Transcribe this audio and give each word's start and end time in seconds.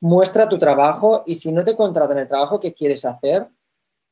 muestra 0.00 0.48
tu 0.48 0.58
trabajo 0.58 1.22
y 1.26 1.34
si 1.34 1.52
no 1.52 1.62
te 1.62 1.76
contratan 1.76 2.18
el 2.18 2.26
trabajo 2.26 2.58
que 2.58 2.74
quieres 2.74 3.04
hacer, 3.04 3.48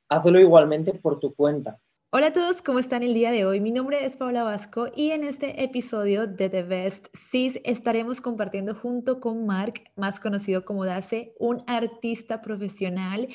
hazlo 0.09 0.39
igualmente 0.39 0.93
por 0.95 1.19
tu 1.19 1.33
cuenta. 1.33 1.81
Hola 2.11 2.29
a 2.29 2.33
todos, 2.33 2.63
¿cómo 2.63 2.79
están 2.79 3.03
el 3.03 3.13
día 3.13 3.31
de 3.31 3.45
hoy? 3.45 3.61
Mi 3.61 3.71
nombre 3.71 4.05
es 4.05 4.17
Paula 4.17 4.43
Vasco 4.43 4.89
y 4.95 5.11
en 5.11 5.25
este 5.25 5.63
episodio 5.63 6.27
de 6.27 6.49
The 6.49 6.63
Best 6.63 7.09
Sis 7.15 7.61
estaremos 7.65 8.23
compartiendo 8.23 8.75
junto 8.75 9.21
con 9.21 9.45
Mark, 9.45 9.83
más 9.95 10.19
conocido 10.19 10.65
como 10.65 10.87
Dace, 10.87 11.35
un 11.39 11.65
artista 11.67 12.41
profesional, 12.41 13.29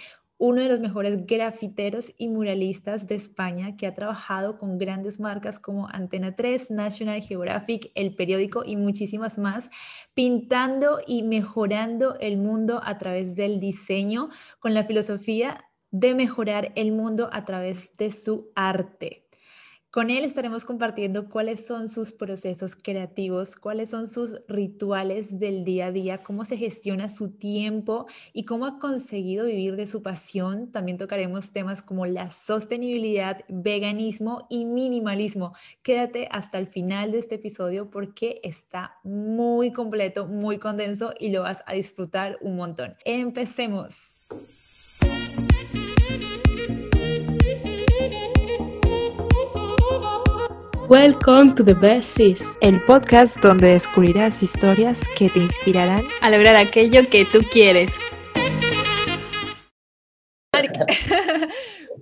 uno 0.44 0.62
de 0.62 0.68
los 0.68 0.82
mejores 0.82 1.26
grafiteros 1.26 2.12
y 2.18 2.28
muralistas 2.28 3.08
de 3.08 3.16
España 3.16 3.78
que 3.78 3.88
ha 3.88 3.94
trabajado 3.94 4.58
con 4.58 4.78
grandes 4.78 5.22
marcas 5.22 5.58
como 5.58 5.88
Antena 5.88 6.36
3, 6.36 6.70
National 6.70 7.22
Geographic, 7.22 7.94
El 7.96 8.14
Periódico 8.14 8.66
y 8.66 8.76
muchísimas 8.76 9.38
más, 9.38 9.70
pintando 10.14 11.00
y 11.08 11.24
mejorando 11.24 12.18
el 12.20 12.36
mundo 12.36 12.82
a 12.84 12.98
través 12.98 13.36
del 13.36 13.62
diseño 13.62 14.32
con 14.60 14.74
la 14.74 14.84
filosofía 14.84 15.64
de 15.92 16.14
mejorar 16.14 16.74
el 16.76 16.92
mundo 16.92 17.30
a 17.32 17.46
través 17.46 17.96
de 17.96 18.12
su 18.12 18.52
arte. 18.54 19.23
Con 19.94 20.10
él 20.10 20.24
estaremos 20.24 20.66
compartiendo 20.66 21.30
cuáles 21.30 21.68
son 21.68 21.88
sus 21.88 22.12
procesos 22.12 22.76
creativos, 22.76 23.56
cuáles 23.56 23.92
son 23.92 24.08
sus 24.08 24.42
rituales 24.48 25.38
del 25.38 25.64
día 25.64 25.86
a 25.86 25.92
día, 25.92 26.24
cómo 26.24 26.46
se 26.46 26.58
gestiona 26.58 27.10
su 27.10 27.30
tiempo 27.30 28.08
y 28.34 28.46
cómo 28.46 28.66
ha 28.66 28.80
conseguido 28.80 29.46
vivir 29.46 29.76
de 29.76 29.86
su 29.86 30.02
pasión. 30.02 30.72
También 30.72 30.98
tocaremos 30.98 31.52
temas 31.52 31.84
como 31.84 32.08
la 32.08 32.32
sostenibilidad, 32.32 33.42
veganismo 33.50 34.48
y 34.50 34.66
minimalismo. 34.66 35.54
Quédate 35.84 36.28
hasta 36.32 36.58
el 36.58 36.66
final 36.66 37.12
de 37.12 37.20
este 37.20 37.36
episodio 37.36 37.92
porque 37.92 38.42
está 38.42 38.98
muy 39.04 39.74
completo, 39.74 40.26
muy 40.26 40.58
condenso 40.58 41.14
y 41.20 41.30
lo 41.30 41.44
vas 41.44 41.62
a 41.68 41.74
disfrutar 41.74 42.40
un 42.42 42.56
montón. 42.56 42.96
Empecemos. 43.06 44.16
Welcome 50.90 51.56
to 51.56 51.64
the 51.64 51.76
Best 51.76 52.18
Sis, 52.18 52.44
el 52.60 52.82
podcast 52.82 53.38
donde 53.38 53.68
descubrirás 53.70 54.44
historias 54.44 55.00
que 55.18 55.30
te 55.30 55.40
inspirarán 55.40 56.04
a 56.22 56.30
lograr 56.30 56.58
aquello 56.58 57.10
que 57.10 57.24
tú 57.24 57.40
quieres. 57.54 57.90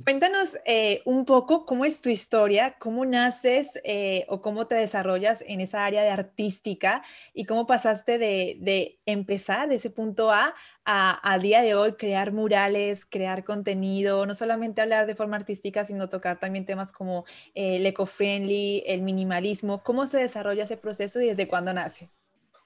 Cuéntanos 0.04 0.58
eh, 0.66 1.02
un 1.06 1.26
poco 1.26 1.66
cómo 1.66 1.86
es 1.86 2.02
tu 2.02 2.10
historia, 2.10 2.76
cómo 2.80 3.06
naces 3.06 3.80
eh, 3.84 4.26
o 4.30 4.42
cómo 4.42 4.68
te 4.68 4.76
desarrollas 4.76 5.44
en 5.48 5.62
esa 5.62 5.86
área 5.86 6.02
de 6.02 6.10
artística 6.10 7.04
y 7.34 7.46
cómo 7.46 7.68
pasaste 7.68 8.18
de, 8.18 9.00
empezar 9.06 9.70
de 9.70 9.76
ese 9.76 9.90
punto 9.90 10.32
A 10.32 10.56
a, 10.86 11.38
día 11.40 11.62
de 11.62 11.76
hoy 11.76 11.94
crear 11.94 12.32
murales, 12.32 13.06
crear 13.06 13.44
contenido, 13.44 14.26
no 14.26 14.36
solamente 14.36 14.82
hablar 14.82 15.06
de 15.08 15.16
forma 15.16 15.38
artística, 15.38 15.86
sino 15.86 16.10
tocar 16.10 16.40
también 16.40 16.66
temas 16.66 16.92
como 16.92 17.26
eh, 17.54 17.78
el 17.78 17.86
eco-friendly, 17.86 18.84
el 18.88 19.02
minimalismo. 19.02 19.84
¿Cómo 19.84 20.08
se 20.08 20.18
desarrolla 20.18 20.64
ese 20.64 20.78
proceso 20.78 21.22
y 21.22 21.28
desde 21.28 21.48
cuándo 21.48 21.74
nace? 21.74 22.10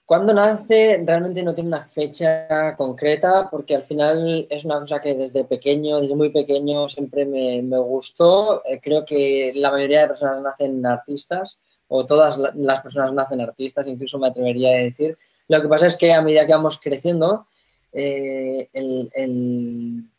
Cuando 0.05 0.35
nace 0.35 1.01
realmente 1.03 1.41
no 1.41 1.55
tiene 1.55 1.69
una 1.69 1.87
fecha 1.87 2.75
concreta 2.77 3.49
porque 3.49 3.75
al 3.75 3.81
final 3.81 4.45
es 4.51 4.63
una 4.63 4.79
cosa 4.79 5.01
que 5.01 5.15
desde 5.15 5.43
pequeño, 5.45 5.99
desde 5.99 6.15
muy 6.15 6.29
pequeño 6.29 6.87
siempre 6.87 7.25
me, 7.25 7.63
me 7.63 7.79
gustó. 7.79 8.63
Eh, 8.65 8.79
creo 8.79 9.03
que 9.03 9.51
la 9.55 9.71
mayoría 9.71 10.01
de 10.01 10.07
personas 10.09 10.43
nacen 10.43 10.85
artistas 10.85 11.57
o 11.87 12.05
todas 12.05 12.37
las 12.37 12.81
personas 12.81 13.13
nacen 13.13 13.41
artistas, 13.41 13.87
incluso 13.87 14.19
me 14.19 14.27
atrevería 14.27 14.69
a 14.69 14.83
decir. 14.83 15.17
Lo 15.47 15.61
que 15.61 15.67
pasa 15.67 15.87
es 15.87 15.95
que 15.95 16.13
a 16.13 16.21
medida 16.21 16.45
que 16.45 16.53
vamos 16.53 16.79
creciendo, 16.79 17.47
eh, 17.91 18.69
el, 18.73 20.09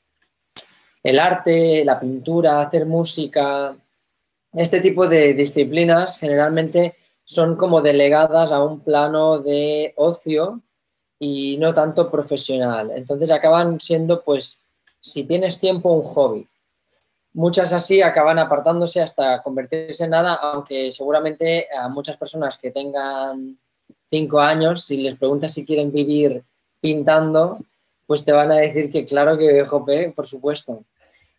el 1.03 1.19
arte, 1.21 1.84
la 1.84 2.00
pintura, 2.00 2.61
hacer 2.61 2.87
música, 2.87 3.77
este 4.53 4.81
tipo 4.81 5.06
de 5.06 5.34
disciplinas 5.34 6.19
generalmente 6.19 6.94
son 7.26 7.56
como 7.56 7.82
delegadas 7.82 8.53
a 8.53 8.62
un 8.62 8.81
plano 8.81 9.41
de 9.41 9.92
ocio 9.97 10.62
y 11.19 11.56
no 11.59 11.75
tanto 11.75 12.09
profesional. 12.09 12.92
Entonces 12.94 13.32
acaban 13.32 13.81
siendo, 13.81 14.22
pues, 14.22 14.62
si 15.00 15.25
tienes 15.25 15.59
tiempo, 15.59 15.91
un 15.91 16.04
hobby. 16.04 16.48
Muchas 17.32 17.72
así 17.72 18.00
acaban 18.00 18.38
apartándose 18.38 19.03
hasta 19.03 19.42
convertirse 19.42 20.04
en 20.04 20.10
nada, 20.10 20.34
aunque 20.34 20.92
seguramente 20.92 21.66
a 21.76 21.88
muchas 21.88 22.16
personas 22.16 22.59
que 22.59 22.70
tengan 22.70 23.59
cinco 24.09 24.38
años, 24.38 24.84
si 24.84 24.98
les 24.98 25.16
preguntas 25.16 25.53
si 25.53 25.66
quieren 25.66 25.91
vivir 25.91 26.44
pintando, 26.81 27.59
pues 28.06 28.25
te 28.25 28.31
van 28.31 28.53
a 28.53 28.56
decir 28.56 28.88
que 28.88 29.04
claro 29.04 29.36
que 29.36 29.65
jope, 29.65 30.12
por 30.15 30.26
supuesto. 30.26 30.84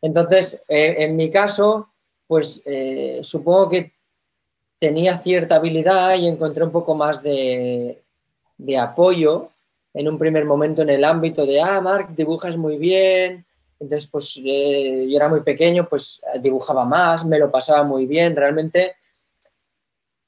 Entonces, 0.01 0.65
eh, 0.67 0.95
en 0.99 1.15
mi 1.15 1.31
caso, 1.31 1.87
pues 2.27 2.61
eh, 2.65 3.19
supongo 3.23 3.69
que 3.69 3.96
tenía 4.79 5.17
cierta 5.17 5.55
habilidad 5.55 6.15
y 6.15 6.27
encontré 6.27 6.63
un 6.63 6.71
poco 6.71 6.95
más 6.95 7.21
de, 7.23 8.01
apoyo 8.79 9.49
en 9.93 10.07
un 10.07 10.17
primer 10.17 10.45
momento 10.45 10.81
en 10.81 10.89
el 10.89 11.03
ámbito 11.03 11.45
de, 11.45 11.61
ah, 11.61 11.81
Marc, 11.81 12.09
dibujas 12.11 12.57
muy 12.57 12.77
bien. 12.77 13.45
Entonces, 13.79 14.09
pues 14.11 14.39
eh, 14.43 15.07
yo 15.09 15.15
era 15.15 15.29
muy 15.29 15.41
pequeño, 15.41 15.87
pues 15.87 16.21
dibujaba 16.41 16.85
más, 16.85 17.25
me 17.25 17.39
lo 17.39 17.51
pasaba 17.51 17.83
muy 17.83 18.05
bien. 18.05 18.35
Realmente 18.35 18.95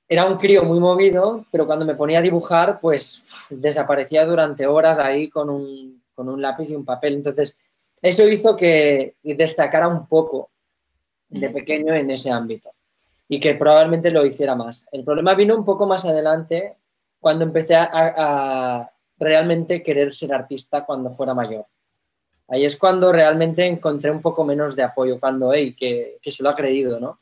era 0.08 0.26
un 0.26 0.38
crío 0.38 0.64
muy 0.64 0.80
movido, 0.80 1.46
pero 1.52 1.68
cuando 1.68 1.86
me 1.86 1.96
ponía 1.96 2.20
a 2.20 2.24
dibujar, 2.24 2.80
pues 2.80 3.48
desaparecía 3.50 4.26
durante 4.26 4.66
horas 4.66 4.98
ahí 4.98 5.30
con 5.30 5.50
un, 5.50 6.04
con 6.16 6.30
un 6.30 6.42
lápiz 6.42 6.70
y 6.70 6.76
un 6.76 6.86
papel. 6.86 7.16
Entonces, 7.16 7.58
eso 8.02 8.28
hizo 8.28 8.56
que 8.56 9.16
destacara 9.22 9.88
un 9.88 10.08
poco 10.08 10.50
de 11.28 11.50
pequeño 11.50 11.94
en 11.94 12.10
ese 12.10 12.32
ámbito 12.32 12.72
y 13.32 13.40
que 13.40 13.54
probablemente 13.54 14.10
lo 14.10 14.26
hiciera 14.26 14.56
más. 14.56 14.90
El 14.92 15.06
problema 15.06 15.36
vino 15.36 15.56
un 15.56 15.64
poco 15.64 15.86
más 15.86 16.04
adelante 16.04 16.76
cuando 17.20 17.46
empecé 17.46 17.76
a, 17.76 18.92
realmente 19.18 19.84
querer 19.84 20.14
ser 20.14 20.34
artista 20.34 20.86
cuando 20.86 21.12
fuera 21.12 21.34
mayor. 21.34 21.66
Ahí 22.48 22.64
es 22.66 22.78
cuando 22.78 23.12
realmente 23.12 23.66
encontré 23.66 24.10
un 24.10 24.22
poco 24.22 24.46
menos 24.46 24.76
de 24.76 24.84
apoyo, 24.84 25.20
cuando, 25.20 25.54
hey, 25.54 25.76
que, 25.78 26.18
que 26.22 26.32
se 26.32 26.42
lo 26.42 26.50
ha 26.50 26.56
creído, 26.56 27.00
¿no? 27.00 27.18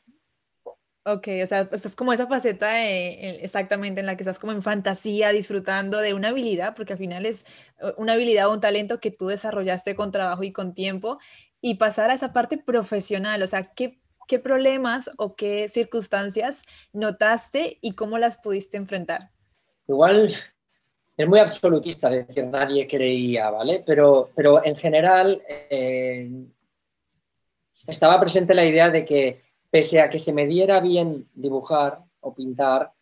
Ok, 1.04 1.28
o 1.42 1.46
sea, 1.46 1.68
estás 1.72 1.96
como 1.96 2.12
esa 2.12 2.26
faceta 2.26 2.86
exactamente 2.86 4.00
en 4.00 4.06
la 4.06 4.16
que 4.16 4.22
estás 4.22 4.38
como 4.38 4.52
en 4.52 4.62
fantasía, 4.62 5.30
disfrutando 5.30 5.98
de 5.98 6.14
una 6.14 6.28
habilidad, 6.28 6.74
porque 6.76 6.92
al 6.92 6.98
final 6.98 7.26
es 7.26 7.44
eh, 7.80 7.92
una 7.96 8.12
habilidad 8.12 8.48
o 8.48 8.52
un 8.52 8.60
talento 8.60 9.00
que 9.00 9.10
tú 9.10 9.26
desarrollaste 9.26 9.96
con 9.96 10.12
trabajo 10.12 10.44
y 10.44 10.52
con 10.52 10.72
tiempo, 10.74 11.18
y 11.60 11.74
pasar 11.74 12.10
a 12.10 12.14
esa 12.14 12.32
parte 12.32 12.58
profesional, 12.58 13.42
o 13.42 13.46
sea, 13.46 13.72
¿qué 13.74 13.98
¿qué 14.28 14.38
problemas 14.38 15.10
o 15.16 15.34
qué 15.34 15.68
circunstancias 15.68 16.62
notaste 16.92 17.78
y 17.80 17.92
cómo 17.92 18.18
las 18.18 18.38
pudiste 18.38 18.76
enfrentar? 18.76 19.30
Igual 19.88 20.32
es 21.16 21.26
muy 21.26 21.40
absolutista 21.40 22.08
decir 22.08 22.46
nadie 22.46 22.86
creía, 22.86 23.50
¿vale? 23.50 23.82
Pero, 23.84 24.30
pero 24.36 24.64
en 24.64 24.76
general 24.76 25.42
eh, 25.48 26.30
estaba 27.88 28.20
presente 28.20 28.54
la 28.54 28.64
idea 28.64 28.90
de 28.90 29.04
que 29.04 29.42
pese 29.68 30.00
a 30.00 30.08
que 30.08 30.20
se 30.20 30.32
me 30.32 30.46
diera 30.46 30.78
bien 30.80 31.28
dibujar 31.34 31.98
o 32.20 32.32
pintar, 32.32 32.92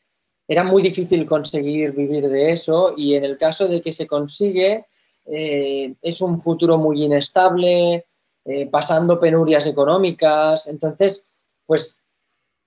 era 0.49 0.63
muy 0.65 0.83
difícil 0.83 1.27
conseguir 1.27 1.93
vivir 1.93 2.29
de 2.29 2.53
eso 2.53 2.95
y 2.97 3.15
en 3.15 3.25
el 3.25 3.37
caso 3.37 3.69
de 3.69 3.83
que 3.83 3.93
se 3.93 4.07
consigue, 4.07 4.87
eh, 5.27 5.95
es 6.01 6.21
un 6.21 6.41
futuro 6.41 6.79
muy 6.79 7.05
inestable, 7.05 8.06
eh, 8.47 8.69
pasando 8.71 9.19
penurias 9.19 9.67
económicas. 9.67 10.69
Entonces, 10.69 11.29
pues 11.67 12.01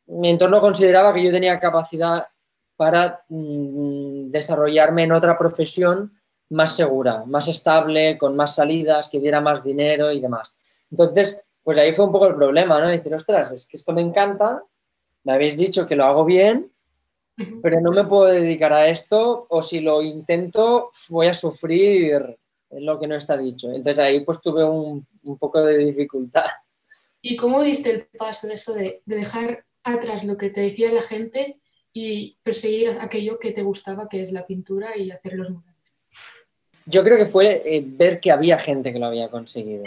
mi 0.07 0.29
entorno 0.29 0.59
consideraba 0.59 1.13
que 1.13 1.23
yo 1.23 1.31
tenía 1.31 1.59
capacidad 1.59 2.27
para 2.75 3.23
mm, 3.29 4.29
desarrollarme 4.29 5.03
en 5.03 5.13
otra 5.13 5.37
profesión 5.37 6.19
más 6.49 6.75
segura, 6.75 7.23
más 7.25 7.47
estable, 7.47 8.17
con 8.17 8.35
más 8.35 8.55
salidas, 8.55 9.07
que 9.09 9.19
diera 9.19 9.39
más 9.39 9.63
dinero 9.63 10.11
y 10.11 10.19
demás. 10.19 10.57
Entonces, 10.91 11.45
pues 11.63 11.77
ahí 11.77 11.93
fue 11.93 12.05
un 12.05 12.11
poco 12.11 12.27
el 12.27 12.35
problema, 12.35 12.81
¿no? 12.81 12.87
Decir, 12.87 13.13
ostras, 13.13 13.51
es 13.51 13.67
que 13.67 13.77
esto 13.77 13.93
me 13.93 14.01
encanta, 14.01 14.63
me 15.23 15.33
habéis 15.33 15.55
dicho 15.55 15.85
que 15.85 15.95
lo 15.95 16.05
hago 16.05 16.25
bien, 16.25 16.71
pero 17.61 17.79
no 17.79 17.91
me 17.91 18.05
puedo 18.05 18.25
dedicar 18.25 18.73
a 18.73 18.87
esto 18.87 19.45
o 19.49 19.61
si 19.61 19.79
lo 19.79 20.01
intento 20.01 20.89
voy 21.09 21.27
a 21.27 21.33
sufrir 21.33 22.37
lo 22.71 22.99
que 22.99 23.07
no 23.07 23.15
está 23.15 23.37
dicho. 23.37 23.67
Entonces 23.67 23.99
ahí 23.99 24.21
pues 24.21 24.41
tuve 24.41 24.63
un, 24.63 25.05
poco 25.39 25.61
de 25.61 25.77
dificultad. 25.77 26.45
¿Y 27.21 27.35
cómo 27.35 27.61
diste 27.61 27.91
el 27.91 28.05
paso 28.05 28.47
de 28.47 28.53
eso 28.53 28.73
de, 28.73 29.01
dejar 29.05 29.65
atrás 29.83 30.23
lo 30.23 30.37
que 30.37 30.49
te 30.49 30.61
decía 30.61 30.91
la 30.91 31.01
gente 31.01 31.59
y 31.91 32.37
perseguir 32.43 32.97
aquello 33.01 33.39
que 33.39 33.51
te 33.51 33.63
gustaba, 33.63 34.07
que 34.07 34.21
es 34.21 34.31
la 34.31 34.45
pintura 34.45 34.95
y 34.95 35.11
hacer 35.11 35.33
los 35.33 35.49
murales? 35.49 35.99
Yo 36.85 37.03
creo 37.03 37.17
que 37.17 37.25
fue 37.25 37.61
eh, 37.65 37.83
ver 37.85 38.19
que 38.19 38.31
había 38.31 38.57
gente 38.57 38.93
que 38.93 38.99
lo 38.99 39.07
había 39.07 39.29
conseguido. 39.29 39.83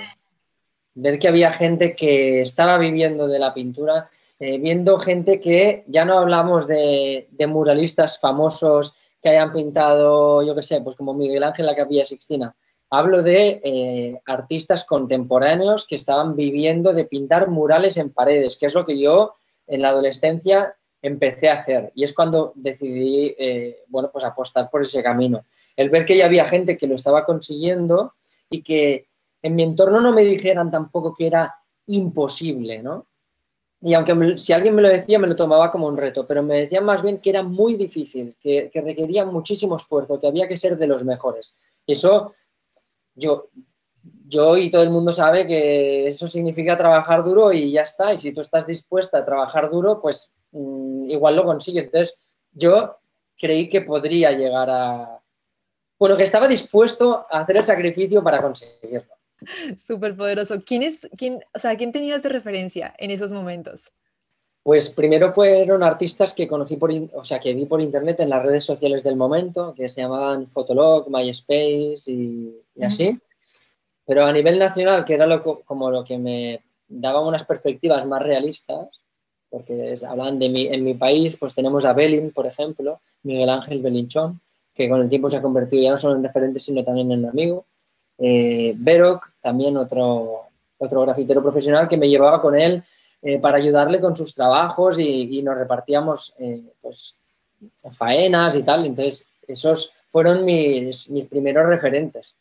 Ver 0.94 1.18
que 1.18 1.28
había 1.28 1.52
gente 1.52 1.94
que 1.94 2.42
estaba 2.42 2.76
viviendo 2.78 3.26
de 3.26 3.38
la 3.38 3.54
pintura, 3.54 4.08
eh, 4.38 4.58
viendo 4.58 4.98
gente 4.98 5.40
que 5.40 5.84
ya 5.86 6.04
no 6.04 6.18
hablamos 6.18 6.66
de, 6.66 7.28
de, 7.30 7.46
muralistas 7.46 8.18
famosos 8.18 8.96
que 9.22 9.30
hayan 9.30 9.52
pintado, 9.52 10.42
yo 10.42 10.54
qué 10.54 10.62
sé, 10.62 10.80
pues 10.82 10.96
como 10.96 11.14
Miguel 11.14 11.44
Ángel 11.44 11.64
la 11.64 11.76
Capilla 11.76 12.04
Sixtina, 12.04 12.54
Hablo 12.94 13.22
de 13.22 13.62
eh, 13.64 14.20
artistas 14.26 14.84
contemporáneos 14.84 15.86
que 15.86 15.94
estaban 15.94 16.36
viviendo 16.36 16.92
de 16.92 17.06
pintar 17.06 17.48
murales 17.48 17.96
en 17.96 18.10
paredes, 18.10 18.58
que 18.58 18.66
es 18.66 18.74
lo 18.74 18.84
que 18.84 18.98
yo 18.98 19.32
en 19.66 19.80
la 19.80 19.88
adolescencia 19.88 20.76
empecé 21.00 21.48
a 21.48 21.54
hacer. 21.54 21.90
Y 21.94 22.04
es 22.04 22.12
cuando 22.12 22.52
decidí, 22.54 23.34
eh, 23.38 23.78
bueno, 23.88 24.10
pues 24.12 24.26
apostar 24.26 24.68
por 24.68 24.82
ese 24.82 25.02
camino. 25.02 25.46
El 25.74 25.88
ver 25.88 26.04
que 26.04 26.18
ya 26.18 26.26
había 26.26 26.44
gente 26.44 26.76
que 26.76 26.86
lo 26.86 26.96
estaba 26.96 27.24
consiguiendo 27.24 28.12
y 28.50 28.62
que 28.62 29.06
en 29.40 29.54
mi 29.54 29.62
entorno 29.62 29.98
no 29.98 30.12
me 30.12 30.22
dijeran 30.22 30.70
tampoco 30.70 31.14
que 31.14 31.28
era 31.28 31.54
imposible, 31.86 32.82
¿no? 32.82 33.06
Y 33.80 33.94
aunque 33.94 34.36
si 34.36 34.52
alguien 34.52 34.74
me 34.74 34.82
lo 34.82 34.90
decía, 34.90 35.18
me 35.18 35.28
lo 35.28 35.34
tomaba 35.34 35.70
como 35.70 35.86
un 35.86 35.96
reto, 35.96 36.26
pero 36.26 36.42
me 36.42 36.60
decían 36.60 36.84
más 36.84 37.02
bien 37.02 37.20
que 37.20 37.30
era 37.30 37.42
muy 37.42 37.76
difícil, 37.76 38.36
que, 38.38 38.68
que 38.70 38.82
requería 38.82 39.24
muchísimo 39.24 39.76
esfuerzo, 39.76 40.20
que 40.20 40.26
había 40.26 40.46
que 40.46 40.58
ser 40.58 40.76
de 40.76 40.86
los 40.86 41.06
mejores. 41.06 41.58
Eso 41.86 42.34
yo, 43.14 43.48
yo 44.26 44.56
y 44.56 44.70
todo 44.70 44.82
el 44.82 44.90
mundo 44.90 45.12
sabe 45.12 45.46
que 45.46 46.06
eso 46.08 46.26
significa 46.28 46.76
trabajar 46.76 47.24
duro 47.24 47.52
y 47.52 47.72
ya 47.72 47.82
está. 47.82 48.12
Y 48.12 48.18
si 48.18 48.32
tú 48.32 48.40
estás 48.40 48.66
dispuesta 48.66 49.18
a 49.18 49.24
trabajar 49.24 49.70
duro, 49.70 50.00
pues 50.00 50.32
mm, 50.52 51.10
igual 51.10 51.36
lo 51.36 51.44
consigues. 51.44 51.84
Entonces, 51.84 52.20
yo 52.52 52.98
creí 53.38 53.68
que 53.68 53.82
podría 53.82 54.32
llegar 54.32 54.68
a... 54.70 55.20
Bueno, 55.98 56.16
que 56.16 56.24
estaba 56.24 56.48
dispuesto 56.48 57.26
a 57.30 57.40
hacer 57.40 57.56
el 57.56 57.64
sacrificio 57.64 58.22
para 58.22 58.42
conseguirlo. 58.42 59.14
Súper 59.84 60.16
poderoso. 60.16 60.60
¿Quién 60.64 60.82
es, 60.82 61.08
quién, 61.16 61.40
o 61.54 61.58
sea, 61.58 61.76
quién 61.76 61.92
tenías 61.92 62.22
de 62.22 62.28
referencia 62.28 62.94
en 62.98 63.10
esos 63.10 63.32
momentos? 63.32 63.92
Pues 64.62 64.90
primero 64.90 65.32
fueron 65.32 65.82
artistas 65.82 66.34
que 66.34 66.46
conocí 66.46 66.76
por, 66.76 66.92
o 67.14 67.24
sea, 67.24 67.40
que 67.40 67.52
vi 67.52 67.66
por 67.66 67.80
internet 67.80 68.20
en 68.20 68.30
las 68.30 68.44
redes 68.44 68.64
sociales 68.64 69.02
del 69.02 69.16
momento, 69.16 69.74
que 69.74 69.88
se 69.88 70.02
llamaban 70.02 70.46
Fotolog, 70.46 71.10
MySpace 71.10 72.04
y, 72.06 72.54
así. 72.80 73.18
Pero 74.06 74.24
a 74.24 74.32
nivel 74.32 74.58
nacional, 74.58 75.04
que 75.04 75.14
era 75.14 75.26
lo, 75.26 75.42
como 75.64 75.90
lo 75.90 76.04
que 76.04 76.16
me 76.16 76.62
daba 76.86 77.26
unas 77.26 77.44
perspectivas 77.44 78.06
más 78.06 78.22
realistas, 78.22 78.88
porque 79.50 79.96
hablan 80.08 80.38
de 80.38 80.48
mi, 80.48 80.66
en 80.68 80.84
mi 80.84 80.94
país, 80.94 81.36
pues 81.36 81.54
tenemos 81.54 81.84
a 81.84 81.92
Belin, 81.92 82.30
por 82.30 82.46
ejemplo, 82.46 83.00
Miguel 83.24 83.50
Ángel 83.50 83.82
Belinchón, 83.82 84.40
que 84.72 84.88
con 84.88 85.00
el 85.02 85.08
tiempo 85.08 85.28
se 85.28 85.36
ha 85.36 85.42
convertido 85.42 85.82
ya 85.82 85.90
no 85.90 85.96
solo 85.96 86.14
en 86.14 86.22
referente, 86.22 86.60
sino 86.60 86.84
también 86.84 87.10
en 87.10 87.26
amigo. 87.26 87.66
Eh, 88.16 88.76
también 89.40 89.76
otro, 89.76 90.42
otro 90.78 91.02
grafitero 91.02 91.42
profesional 91.42 91.88
que 91.88 91.96
me 91.96 92.08
llevaba 92.08 92.40
con 92.40 92.54
él 92.54 92.84
eh, 93.22 93.38
para 93.38 93.58
ayudarle 93.58 94.00
con 94.00 94.16
sus 94.16 94.34
trabajos 94.34 94.98
y, 94.98 95.42
nos 95.42 95.56
repartíamos 95.56 96.34
eh, 96.38 96.62
pues, 96.80 97.20
faenas 97.96 98.56
y 98.56 98.62
tal. 98.62 98.84
Entonces, 98.84 99.30
esos 99.46 99.94
fueron 100.10 100.44
mis, 100.44 101.08
mis 101.10 101.26
primeros 101.26 101.66
referentes. 101.66 102.34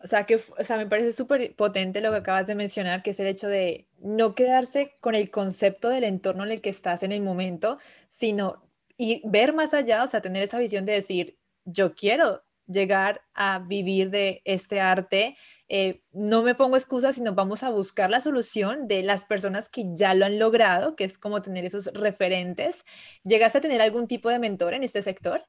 O 0.00 0.06
sea, 0.06 0.24
que, 0.24 0.36
o 0.36 0.62
sea, 0.64 0.76
me 0.76 0.86
parece 0.86 1.12
súper 1.12 1.56
potente 1.56 2.00
lo 2.00 2.12
que 2.12 2.18
acabas 2.18 2.46
de 2.46 2.54
mencionar, 2.54 3.02
que 3.02 3.10
es 3.10 3.20
el 3.20 3.26
hecho 3.26 3.48
de 3.48 3.86
no 3.98 4.36
quedarse 4.36 4.94
con 5.00 5.16
el 5.16 5.30
concepto 5.30 5.88
del 5.88 6.04
entorno 6.04 6.44
en 6.44 6.52
el 6.52 6.60
que 6.60 6.70
estás 6.70 7.02
en 7.02 7.10
el 7.10 7.20
momento, 7.20 7.78
sino 8.08 8.62
y 8.96 9.22
ver 9.24 9.52
más 9.52 9.74
allá, 9.74 10.04
o 10.04 10.06
sea, 10.06 10.20
tener 10.20 10.42
esa 10.42 10.58
visión 10.58 10.84
de 10.84 10.92
decir, 10.92 11.38
yo 11.64 11.94
quiero 11.94 12.42
llegar 12.68 13.22
a 13.34 13.58
vivir 13.58 14.10
de 14.10 14.42
este 14.44 14.80
arte. 14.80 15.36
Eh, 15.68 16.02
no 16.12 16.42
me 16.42 16.54
pongo 16.54 16.76
excusas, 16.76 17.16
sino 17.16 17.34
vamos 17.34 17.62
a 17.62 17.70
buscar 17.70 18.10
la 18.10 18.20
solución 18.20 18.86
de 18.86 19.02
las 19.02 19.24
personas 19.24 19.68
que 19.68 19.84
ya 19.94 20.14
lo 20.14 20.26
han 20.26 20.38
logrado, 20.38 20.94
que 20.94 21.04
es 21.04 21.18
como 21.18 21.42
tener 21.42 21.64
esos 21.64 21.86
referentes. 21.86 22.84
¿Llegaste 23.24 23.58
a 23.58 23.62
tener 23.62 23.80
algún 23.80 24.06
tipo 24.06 24.28
de 24.28 24.38
mentor 24.38 24.74
en 24.74 24.84
este 24.84 25.02
sector? 25.02 25.42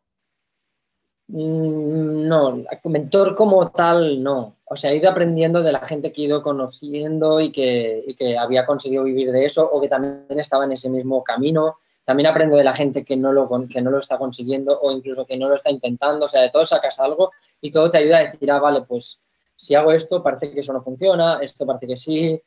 Mm, 1.28 2.28
no, 2.28 2.64
mentor 2.86 3.36
como 3.36 3.72
tal, 3.72 4.24
no. 4.24 4.58
O 4.66 4.76
sea, 4.76 4.92
he 4.92 4.98
ido 4.98 5.10
aprendiendo 5.10 5.62
de 5.62 5.72
la 5.72 5.86
gente 5.86 6.12
que 6.12 6.24
he 6.24 6.26
ido 6.26 6.42
conociendo 6.42 7.40
y 7.40 7.52
que, 7.52 8.04
y 8.08 8.16
que 8.16 8.38
había 8.38 8.66
conseguido 8.66 9.04
vivir 9.04 9.32
de 9.32 9.46
eso 9.46 9.70
o 9.70 9.80
que 9.80 9.88
también 9.88 10.40
estaba 10.40 10.66
en 10.66 10.72
ese 10.72 10.90
mismo 10.90 11.24
camino 11.24 11.78
también 12.04 12.28
aprendo 12.28 12.56
de 12.56 12.64
la 12.64 12.74
gente 12.74 13.04
que 13.04 13.16
no, 13.16 13.32
lo, 13.32 13.48
que 13.72 13.82
no 13.82 13.92
lo 13.92 14.00
está 14.00 14.18
consiguiendo 14.18 14.80
o 14.80 14.92
incluso 14.92 15.26
que 15.26 15.38
no 15.38 15.48
lo 15.48 15.56
está 15.56 15.70
intentando, 15.70 16.26
o 16.26 16.28
sea, 16.28 16.42
de 16.42 16.50
todo 16.50 16.66
sacas 16.66 17.00
algo 17.00 17.32
y 17.62 17.72
todo 17.72 17.90
te 17.90 18.00
ayuda 18.00 18.18
a 18.18 18.32
decir, 18.32 18.50
ah, 18.52 18.60
vale, 18.60 18.84
pues 18.88 19.22
si 19.56 19.76
hago 19.76 19.92
esto, 19.92 20.24
parece 20.24 20.52
que 20.52 20.62
eso 20.62 20.74
no 20.74 20.82
funciona, 20.82 21.40
esto 21.42 21.66
parece 21.66 21.88
que 21.88 21.98
sí, 21.98 22.42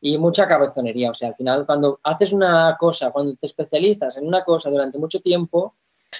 y 0.00 0.18
mucha 0.18 0.46
cabezonería, 0.46 1.10
o 1.10 1.14
sea, 1.14 1.28
al 1.28 1.34
final 1.36 1.64
cuando 1.64 2.00
haces 2.02 2.32
una 2.32 2.76
cosa, 2.78 3.10
cuando 3.10 3.34
te 3.36 3.46
especializas 3.46 4.16
en 4.16 4.26
una 4.26 4.44
cosa 4.44 4.70
durante 4.70 4.98
mucho 4.98 5.20
tiempo, 5.20 5.74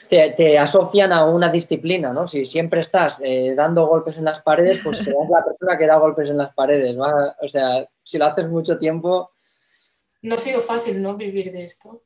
te, 0.09 0.59
asocian 0.59 1.13
a 1.13 1.25
una 1.25 1.51
disciplina, 1.51 2.13
¿no? 2.13 2.27
Si 2.27 2.45
siempre 2.45 2.81
estás 2.81 3.21
eh, 3.25 3.55
dando 3.57 3.87
golpes 3.87 4.19
en 4.19 4.25
las 4.25 4.41
paredes, 4.43 4.81
pues 4.83 4.99
serás 5.05 5.29
la 5.29 5.45
persona 5.45 5.77
que 5.77 5.87
da 5.87 5.97
golpes 5.99 6.31
en 6.31 6.39
las 6.39 6.55
paredes, 6.55 6.97
O 7.41 7.49
sea, 7.49 7.87
si 8.03 8.19
lo 8.19 8.27
haces 8.27 8.49
mucho 8.49 8.79
tiempo... 8.79 9.31
No 10.23 10.37
ha 10.37 10.39
sido 10.39 10.63
fácil, 10.63 11.01
¿no? 11.01 11.17
Vivir 11.17 11.53
de 11.53 11.65
esto. 11.65 12.03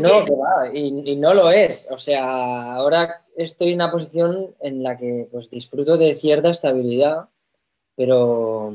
No, 0.00 0.24
y, 0.72 1.16
no 1.16 1.34
lo 1.34 1.50
es. 1.50 1.88
O 1.90 1.98
sea, 1.98 2.74
ahora 2.74 3.24
estoy 3.36 3.70
en 3.70 3.76
una 3.76 3.90
posición 3.90 4.54
en 4.60 4.82
la 4.82 4.96
que 4.96 5.28
pues, 5.30 5.50
disfruto 5.50 5.96
de 5.96 6.14
cierta 6.14 6.50
estabilidad, 6.50 7.28
pero, 7.96 8.72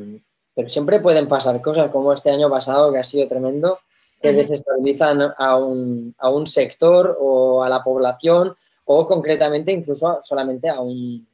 pero 0.55 0.69
siempre 0.69 0.99
pueden 0.99 1.27
pasar 1.27 1.61
cosas 1.61 1.91
como 1.91 2.13
este 2.13 2.31
año 2.31 2.49
pasado, 2.49 2.91
que 2.91 2.99
ha 2.99 3.03
sido 3.03 3.27
tremendo, 3.27 3.79
que 4.21 4.33
desestabilizan 4.33 5.33
a 5.37 5.55
un, 5.57 6.13
a 6.17 6.29
un 6.29 6.45
sector 6.45 7.17
o 7.19 7.63
a 7.63 7.69
la 7.69 7.83
población 7.83 8.55
o 8.85 9.05
concretamente 9.05 9.71
incluso 9.71 10.19
solamente 10.21 10.67
a 10.67 10.81
un, 10.81 11.27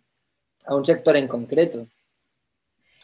a 0.67 0.75
un 0.75 0.85
sector 0.85 1.15
en 1.15 1.27
concreto. 1.27 1.87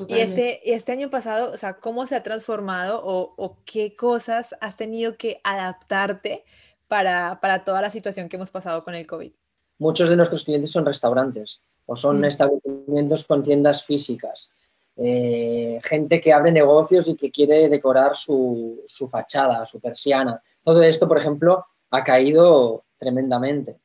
Y 0.07 0.19
este, 0.19 0.73
este 0.73 0.91
año 0.91 1.09
pasado, 1.09 1.51
o 1.51 1.57
sea, 1.57 1.75
¿cómo 1.75 2.05
se 2.05 2.15
ha 2.15 2.23
transformado 2.23 3.01
o, 3.03 3.33
o 3.37 3.57
qué 3.65 3.95
cosas 3.95 4.55
has 4.59 4.75
tenido 4.75 5.15
que 5.15 5.39
adaptarte 5.43 6.43
para, 6.91 7.39
para, 7.39 7.63
toda 7.63 7.81
la 7.81 7.89
situación 7.89 8.27
que 8.27 8.35
hemos 8.35 8.51
pasado 8.51 8.83
con 8.83 8.95
el 8.95 9.07
COVID? 9.07 9.31
Muchos 9.79 10.09
de 10.09 10.17
nuestros 10.17 10.43
clientes 10.43 10.71
son 10.71 10.85
restaurantes 10.85 11.61
o 11.85 11.95
son 11.95 12.19
mm. 12.19 12.25
establecimientos 12.25 13.23
con 13.23 13.41
tiendas 13.43 13.85
físicas. 13.85 14.51
Eh, 14.97 15.79
gente 15.83 16.19
que 16.19 16.33
abre 16.33 16.51
negocios 16.51 17.07
y 17.07 17.15
que 17.15 17.31
quiere 17.31 17.69
decorar 17.69 18.13
su, 18.13 18.81
su 18.85 19.07
fachada, 19.07 19.63
su 19.63 19.79
persiana. 19.79 20.41
Todo 20.65 20.83
esto, 20.83 21.07
por 21.07 21.17
ejemplo, 21.17 21.65
ha 21.91 22.03
caído 22.03 22.83
tremendamente. 22.97 23.79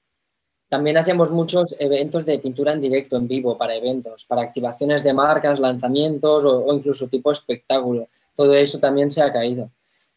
También 0.68 0.96
hacíamos 0.96 1.30
muchos 1.30 1.76
eventos 1.78 2.26
de 2.26 2.40
pintura 2.40 2.72
en 2.72 2.80
directo, 2.80 3.16
en 3.16 3.28
vivo, 3.28 3.56
para 3.56 3.76
eventos, 3.76 4.24
para 4.24 4.42
activaciones 4.42 5.04
de 5.04 5.14
marcas, 5.14 5.60
lanzamientos 5.60 6.44
o, 6.44 6.74
incluso 6.74 7.06
tipo 7.06 7.30
espectáculo. 7.30 8.08
Todo 8.34 8.52
eso 8.54 8.80
también 8.80 9.12
se 9.12 9.22
ha 9.22 9.32
caído. 9.32 9.70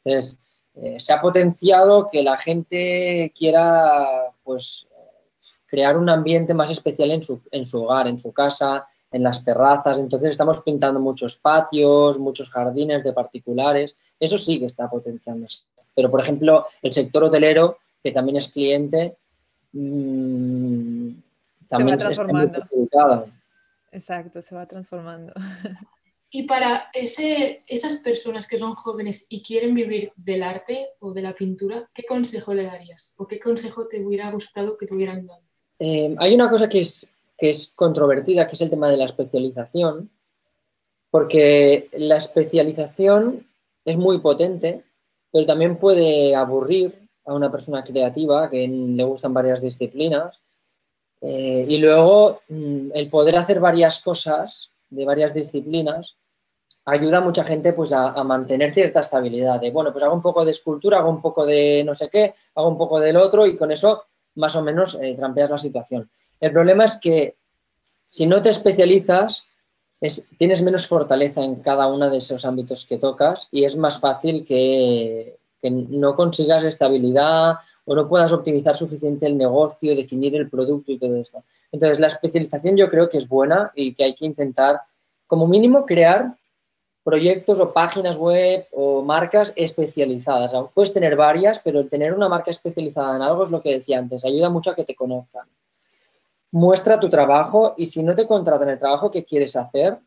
Entonces, 0.04 0.40
eh, 0.76 1.00
se 1.00 1.14
ha 1.14 1.22
potenciado 1.22 2.08
que 2.08 2.24
la 2.24 2.38
gente 2.38 3.32
quiera 3.38 4.32
pues, 4.44 4.88
crear 5.66 5.98
un 5.98 6.10
ambiente 6.10 6.54
más 6.54 6.70
especial 6.70 7.12
en 7.12 7.24
su, 7.24 7.42
en 7.52 7.66
su 7.66 7.84
hogar, 7.84 8.08
en 8.08 8.20
su 8.20 8.32
casa, 8.32 8.88
en 9.12 9.24
las 9.24 9.44
terrazas. 9.44 10.00
Entonces 10.00 10.32
estamos 10.32 10.62
pintando 10.62 11.00
muchos 11.00 11.38
patios, 11.38 12.20
muchos 12.20 12.50
jardines 12.50 13.04
de 13.04 13.14
particulares. 13.14 13.98
Eso 14.20 14.38
sí 14.38 14.60
que 14.60 14.66
está 14.66 14.90
potenciándose. 14.90 15.60
Pero, 15.96 16.10
por 16.10 16.22
ejemplo, 16.22 16.66
el 16.82 16.92
sector 16.92 17.26
hotelero, 17.26 17.80
que 18.02 18.12
también 18.12 18.38
es 18.38 18.50
cliente, 18.50 19.18
Mm, 19.72 21.12
también 21.68 22.00
se 22.00 22.06
va 22.06 22.16
transformando. 22.16 23.32
Exacto, 23.92 24.42
se 24.42 24.56
va 24.56 24.66
transformando. 24.66 25.34
Y 26.32 26.44
para 26.44 26.92
esas 26.94 27.98
personas 27.98 28.48
que 28.48 28.60
son 28.60 28.76
jóvenes 28.76 29.26
y 29.30 29.42
quieren 29.42 29.74
vivir 29.74 30.12
del 30.16 30.44
arte 30.44 30.90
o 31.00 31.12
de 31.12 31.24
la 31.24 31.34
pintura, 31.34 31.90
¿qué 31.92 32.04
consejo 32.04 32.54
le 32.54 32.64
darías? 32.64 33.16
¿O 33.18 33.28
qué 33.28 33.40
consejo 33.40 33.88
te 33.88 34.06
hubiera 34.06 34.30
gustado 34.32 34.78
que 34.78 34.86
tuvieran 34.86 35.26
dado? 35.26 35.42
Eh, 35.80 36.16
hay 36.20 36.36
una 36.36 36.50
cosa 36.50 36.70
que 36.70 36.82
es, 36.82 37.10
que 37.36 37.50
es 37.50 37.72
controvertida, 37.76 38.46
que 38.46 38.54
es 38.54 38.62
el 38.62 38.70
tema 38.70 38.90
de 38.90 38.98
la 38.98 39.06
especialización, 39.06 40.12
porque 41.10 41.90
la 41.94 42.18
especialización 42.18 43.48
es 43.84 43.98
muy 43.98 44.20
potente, 44.20 44.84
pero 45.32 45.48
también 45.48 45.78
puede 45.78 46.36
aburrir 46.36 46.94
a 47.26 47.34
una 47.34 47.52
persona 47.52 47.84
creativa 47.84 48.52
que 48.52 48.68
le 48.68 49.04
gustan 49.04 49.34
varias 49.34 49.62
disciplinas. 49.62 50.40
Eh, 51.22 51.66
y 51.68 51.78
luego 51.80 52.42
mm, 52.50 52.92
el 52.94 53.10
poder 53.10 53.36
hacer 53.38 53.60
varias 53.60 54.00
cosas 54.02 54.72
de 54.90 55.06
varias 55.06 55.34
disciplinas 55.34 56.16
ayuda 56.90 57.18
a 57.18 57.22
mucha 57.22 57.44
gente 57.44 57.74
pues 57.74 57.92
a, 57.94 58.24
mantener 58.24 58.72
cierta 58.72 59.00
estabilidad 59.00 59.60
de, 59.60 59.72
bueno, 59.72 59.92
pues 59.92 60.04
hago 60.04 60.14
un 60.14 60.22
poco 60.22 60.46
de 60.46 60.52
escultura, 60.52 61.00
hago 61.00 61.10
un 61.10 61.22
poco 61.22 61.46
de 61.46 61.84
no 61.86 61.96
sé 61.96 62.10
qué, 62.10 62.36
hago 62.56 62.68
un 62.68 62.78
poco 62.78 63.00
del 63.00 63.18
otro 63.18 63.46
y 63.46 63.56
con 63.56 63.72
eso 63.72 64.04
más 64.36 64.56
o 64.56 64.64
menos 64.64 64.98
eh, 65.02 65.16
trampeas 65.16 65.50
la 65.50 65.58
situación. 65.58 66.10
El 66.40 66.52
problema 66.52 66.86
es 66.86 67.00
que 67.00 67.36
si 68.06 68.26
no 68.26 68.42
te 68.42 68.50
especializas, 68.50 69.46
es, 70.02 70.30
tienes 70.38 70.62
menos 70.62 70.88
fortaleza 70.88 71.44
en 71.44 71.56
cada 71.56 71.88
uno 71.88 72.10
de 72.10 72.18
esos 72.18 72.46
ámbitos 72.46 72.86
que 72.86 72.98
tocas 72.98 73.48
y 73.52 73.66
es 73.66 73.76
más 73.76 74.00
fácil 74.00 74.46
que, 74.46 75.38
que 75.62 75.70
no 75.70 76.16
consigas 76.16 76.64
estabilidad 76.64 77.56
o 77.86 77.96
no 77.96 78.08
puedas 78.08 78.32
optimizar 78.32 78.76
suficiente 78.76 79.26
el 79.26 79.38
negocio, 79.38 79.96
definir 79.96 80.36
el 80.36 80.50
producto 80.50 80.92
y 80.92 81.00
todo 81.00 81.16
esto. 81.18 81.44
Entonces, 81.72 82.00
la 82.00 82.08
especialización 82.08 82.78
yo 82.78 82.90
creo 82.90 83.10
que 83.10 83.18
es 83.18 83.28
buena 83.28 83.72
y 83.76 83.94
que 83.94 84.04
hay 84.04 84.16
que 84.16 84.26
intentar 84.26 84.82
como 85.28 85.48
mínimo 85.48 85.86
crear 85.86 86.36
proyectos 87.04 87.60
o 87.60 87.74
páginas 87.74 88.18
web 88.18 88.68
o 88.72 89.04
marcas 89.04 89.54
especializadas. 89.56 90.54
Puedes 90.74 90.94
tener 90.94 91.16
varias, 91.16 91.60
pero 91.60 91.80
el 91.80 91.90
tener 91.90 92.14
una 92.14 92.30
marca 92.30 92.52
especializada 92.52 93.16
en 93.16 93.22
algo 93.22 93.44
es 93.44 93.52
lo 93.52 93.62
que 93.62 93.74
decía 93.74 94.00
antes, 94.00 94.26
ayuda 94.26 94.50
mucho 94.50 94.72
a 94.72 94.76
que 94.76 94.84
te 94.84 94.96
conozcan. 94.96 95.48
Muestra 96.52 97.00
tu 97.00 97.10
trabajo 97.10 97.74
y 97.78 97.86
si 97.86 98.04
no 98.04 98.16
te 98.16 98.28
contratan 98.28 98.70
el 98.70 98.78
trabajo 98.78 99.12
que 99.12 99.24
quieres 99.24 99.56
hacer, 99.56 100.00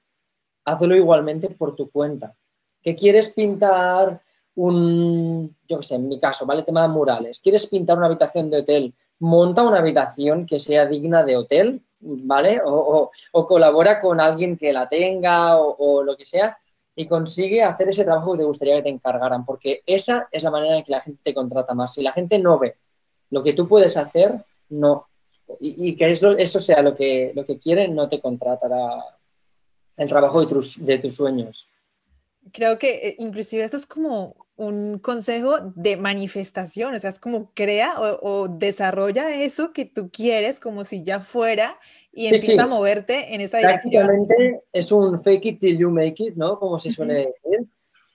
hazlo 0.65 0.95
igualmente 0.95 1.51
por 1.51 1.75
tu 1.75 1.89
cuenta. 1.89 2.35
¿Que 2.83 2.95
quieres 2.95 3.31
pintar 3.31 4.21
un, 4.55 5.57
yo 5.67 5.79
qué 5.79 5.83
sé, 5.83 5.95
en 5.95 6.09
mi 6.09 6.19
caso, 6.19 6.45
¿vale? 6.47 6.63
Tema 6.63 6.83
de 6.83 6.89
murales. 6.89 7.41
¿Quieres 7.41 7.67
pintar 7.67 7.97
una 7.97 8.07
habitación 8.07 8.49
de 8.49 8.59
hotel? 8.59 8.95
Monta 9.21 9.63
una 9.63 9.79
habitación 9.79 10.47
que 10.47 10.59
sea 10.59 10.87
digna 10.87 11.23
de 11.23 11.37
hotel, 11.37 11.83
¿vale? 12.01 12.61
O, 12.65 13.11
colabora 13.47 14.01
con 14.01 14.21
alguien 14.21 14.57
que 14.57 14.73
la 14.73 14.89
tenga 14.89 15.59
o, 15.59 16.03
lo 16.03 16.17
que 16.17 16.25
sea 16.25 16.59
y 16.95 17.07
consigue 17.07 17.63
hacer 17.63 17.89
ese 17.89 18.05
trabajo 18.05 18.33
que 18.33 18.39
te 18.39 18.45
gustaría 18.45 18.77
que 18.77 18.83
te 18.83 18.89
encargaran, 18.91 19.45
porque 19.45 19.83
esa 19.87 20.29
es 20.31 20.43
la 20.43 20.51
manera 20.51 20.79
en 20.79 20.85
que 20.85 20.93
la 20.93 21.01
gente 21.01 21.21
te 21.23 21.35
contrata 21.35 21.75
más. 21.75 21.95
Si 21.95 22.03
la 22.03 22.13
gente 22.13 22.39
no 22.39 22.59
ve 22.59 22.77
lo 23.31 23.43
que 23.43 23.55
tú 23.55 23.67
puedes 23.67 23.97
hacer, 23.97 24.45
no. 24.69 25.09
Y, 25.61 25.97
que 25.97 26.09
eso, 26.09 26.33
eso 26.33 26.61
sea 26.61 26.83
lo 26.83 26.95
que, 26.95 27.33
lo 27.35 27.45
que 27.45 27.59
quiere, 27.59 27.89
no 27.89 28.09
te 28.09 28.21
contratará 28.21 29.05
el 29.97 30.09
trabajo 30.09 30.41
de 30.41 30.47
tus, 30.47 30.85
de 30.85 30.99
tus 30.99 31.15
sueños. 31.15 31.69
Creo 32.53 32.79
que 32.79 33.09
eh, 33.09 33.17
inclusive 33.19 33.65
eso 33.65 33.77
es 33.77 33.87
como 33.87 34.43
un 34.57 34.99
consejo 34.99 35.57
de 35.75 35.97
manifestación, 35.97 36.95
o 36.95 36.99
sea, 36.99 37.11
es 37.11 37.19
como 37.19 37.53
crea 37.55 37.95
o, 37.99 38.49
desarrolla 38.49 39.35
eso 39.35 39.73
que 39.73 39.85
tú 39.87 40.11
quieres 40.11 40.61
como 40.61 40.85
si 40.85 41.03
ya 41.03 41.21
fuera 41.21 41.79
y 42.13 42.27
empieza 42.27 42.65
a 42.65 42.67
moverte 42.67 43.35
en 43.35 43.41
esa 43.41 43.59
dirección. 43.59 44.07
Prácticamente 44.07 44.63
es 44.73 44.93
un 44.93 45.23
fake 45.23 45.47
it 45.47 45.61
till 45.61 45.79
you 45.79 45.91
make 45.91 46.17
it, 46.19 46.37
¿no? 46.37 46.59
Como 46.59 46.79
se 46.79 46.91
suele 46.91 47.15
decir. 47.15 47.67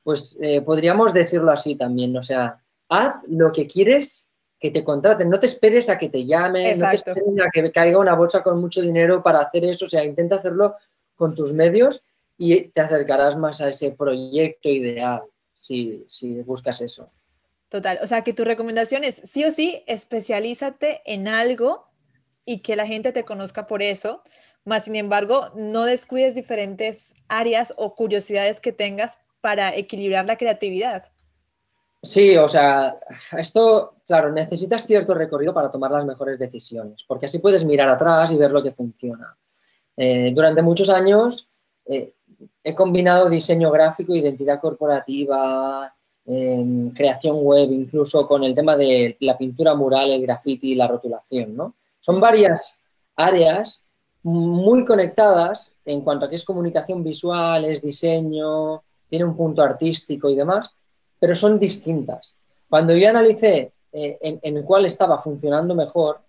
Pues 0.03 0.37
eh, 0.41 0.61
podríamos 0.61 1.13
decirlo 1.13 1.51
así 1.51 1.75
también, 1.75 2.15
o 2.15 2.23
sea, 2.23 2.63
haz 2.87 3.15
lo 3.27 3.51
que 3.51 3.67
quieres 3.67 4.31
que 4.59 4.71
te 4.71 4.83
contraten, 4.83 5.29
no 5.29 5.37
te 5.37 5.47
esperes 5.47 5.89
a 5.89 5.97
que 5.97 6.09
te 6.09 6.25
llamen, 6.25 6.79
no 6.79 6.89
te 6.89 6.95
esperes 6.95 7.23
a 7.45 7.49
que 7.51 7.71
caiga 7.71 7.99
una 7.99 8.15
bolsa 8.15 8.41
con 8.41 8.61
mucho 8.61 8.81
dinero 8.81 9.21
para 9.21 9.39
hacer 9.39 9.65
eso, 9.65 9.85
o 9.85 9.89
sea, 9.89 10.03
intenta 10.03 10.37
hacerlo 10.37 10.75
con 11.15 11.35
tus 11.35 11.51
medios 11.53 12.05
y 12.37 12.69
te 12.69 12.81
acercarás 12.81 13.37
más 13.37 13.61
a 13.61 13.69
ese 13.69 13.91
proyecto 13.91 14.69
ideal 14.69 15.23
si, 15.55 16.05
si 16.07 16.41
buscas 16.41 16.81
eso. 16.81 17.11
Total, 17.69 17.99
o 18.01 18.07
sea 18.07 18.23
que 18.23 18.33
tu 18.33 18.45
recomendación 18.45 19.03
es 19.03 19.21
sí 19.25 19.43
o 19.43 19.51
sí, 19.51 19.83
especialízate 19.87 21.01
en 21.05 21.27
algo 21.27 21.87
y 22.45 22.59
que 22.59 22.77
la 22.77 22.87
gente 22.87 23.11
te 23.11 23.25
conozca 23.25 23.67
por 23.67 23.81
eso, 23.81 24.21
más 24.63 24.85
sin 24.85 24.95
embargo, 24.95 25.51
no 25.55 25.83
descuides 25.83 26.33
diferentes 26.33 27.13
áreas 27.27 27.73
o 27.75 27.95
curiosidades 27.95 28.61
que 28.61 28.71
tengas 28.71 29.19
para 29.41 29.75
equilibrar 29.75 30.25
la 30.25 30.37
creatividad. 30.37 31.11
Sí, 32.01 32.37
o 32.37 32.47
sea, 32.47 32.97
esto, 33.37 33.95
claro, 34.05 34.31
necesitas 34.31 34.85
cierto 34.85 35.13
recorrido 35.13 35.53
para 35.53 35.71
tomar 35.71 35.91
las 35.91 36.05
mejores 36.05 36.39
decisiones, 36.39 37.03
porque 37.05 37.25
así 37.25 37.39
puedes 37.39 37.65
mirar 37.65 37.89
atrás 37.89 38.31
y 38.31 38.37
ver 38.37 38.51
lo 38.51 38.63
que 38.63 38.71
funciona. 38.71 39.35
Eh, 39.97 40.31
durante 40.33 40.61
muchos 40.61 40.89
años 40.89 41.49
eh, 41.85 42.13
he 42.63 42.75
combinado 42.75 43.29
diseño 43.29 43.71
gráfico, 43.71 44.15
identidad 44.15 44.59
corporativa, 44.59 45.93
em, 46.25 46.91
creación 46.91 47.37
web, 47.41 47.71
incluso 47.71 48.27
con 48.27 48.43
el 48.43 48.53
tema 48.53 48.75
de 48.75 49.17
la 49.21 49.37
pintura 49.37 49.73
mural, 49.75 50.11
el 50.11 50.21
graffiti 50.21 50.71
y 50.71 50.75
la 50.75 50.87
rotulación, 50.87 51.55
¿no? 51.55 51.75
Son 51.99 52.19
varias 52.19 52.79
áreas 53.15 53.81
muy 54.23 54.83
conectadas 54.85 55.71
en 55.85 56.01
cuanto 56.01 56.25
a 56.25 56.29
que 56.29 56.35
es 56.35 56.43
comunicación 56.43 57.03
visual, 57.03 57.65
es 57.65 57.81
diseño, 57.81 58.83
tiene 59.07 59.25
un 59.25 59.37
punto 59.37 59.61
artístico 59.61 60.29
y 60.29 60.35
demás, 60.35 60.69
pero 61.19 61.33
son 61.33 61.57
distintas. 61.57 62.35
Cuando 62.69 62.95
yo 62.95 63.09
analicé 63.09 63.71
eh, 63.93 64.17
en, 64.21 64.39
en, 64.43 64.63
cuál 64.63 64.85
estaba 64.85 65.17
funcionando 65.17 65.73
mejor, 65.73 66.19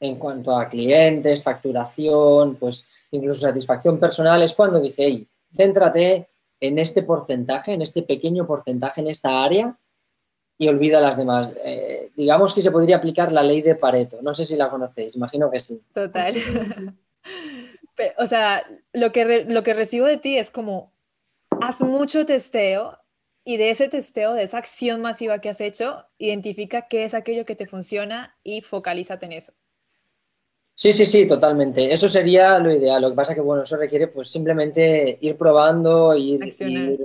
en 0.00 0.18
cuanto 0.18 0.56
a 0.56 0.68
clientes, 0.68 1.42
facturación, 1.42 2.56
pues 2.56 2.86
incluso 3.10 3.40
satisfacción 3.40 3.98
personal, 3.98 4.42
es 4.42 4.54
cuando 4.54 4.80
dije, 4.80 4.94
hey, 4.98 5.28
céntrate 5.52 6.28
en 6.60 6.78
este 6.78 7.02
porcentaje, 7.02 7.72
en 7.72 7.82
este 7.82 8.02
pequeño 8.02 8.46
porcentaje, 8.46 9.00
en 9.00 9.08
esta 9.08 9.44
área 9.44 9.78
y 10.58 10.68
olvida 10.68 11.00
las 11.00 11.16
demás. 11.16 11.54
Eh, 11.64 12.10
digamos 12.16 12.54
que 12.54 12.62
se 12.62 12.70
podría 12.70 12.96
aplicar 12.96 13.32
la 13.32 13.42
ley 13.42 13.62
de 13.62 13.74
Pareto. 13.74 14.20
No 14.22 14.34
sé 14.34 14.44
si 14.44 14.56
la 14.56 14.70
conocéis, 14.70 15.16
imagino 15.16 15.50
que 15.50 15.60
sí. 15.60 15.82
Total. 15.92 16.34
o 18.18 18.26
sea, 18.26 18.64
lo 18.92 19.12
que, 19.12 19.44
lo 19.44 19.62
que 19.62 19.74
recibo 19.74 20.06
de 20.06 20.16
ti 20.16 20.38
es 20.38 20.50
como, 20.50 20.92
haz 21.60 21.80
mucho 21.80 22.24
testeo 22.24 22.98
y 23.44 23.58
de 23.58 23.70
ese 23.70 23.88
testeo, 23.88 24.32
de 24.32 24.42
esa 24.42 24.58
acción 24.58 25.00
masiva 25.02 25.40
que 25.40 25.50
has 25.50 25.60
hecho, 25.60 26.06
identifica 26.18 26.88
qué 26.88 27.04
es 27.04 27.14
aquello 27.14 27.44
que 27.44 27.54
te 27.54 27.66
funciona 27.66 28.36
y 28.42 28.62
focalízate 28.62 29.26
en 29.26 29.32
eso. 29.32 29.52
Sí, 30.76 30.92
sí, 30.92 31.06
sí, 31.06 31.26
totalmente. 31.26 31.90
Eso 31.92 32.06
sería 32.08 32.58
lo 32.58 32.70
ideal. 32.70 33.00
Lo 33.00 33.08
que 33.10 33.16
pasa 33.16 33.32
es 33.32 33.36
que, 33.36 33.42
bueno, 33.42 33.62
eso 33.62 33.76
requiere 33.78 34.08
pues 34.08 34.30
simplemente 34.30 35.18
ir 35.22 35.36
probando, 35.36 36.14
ir, 36.14 36.54
ir 36.60 37.04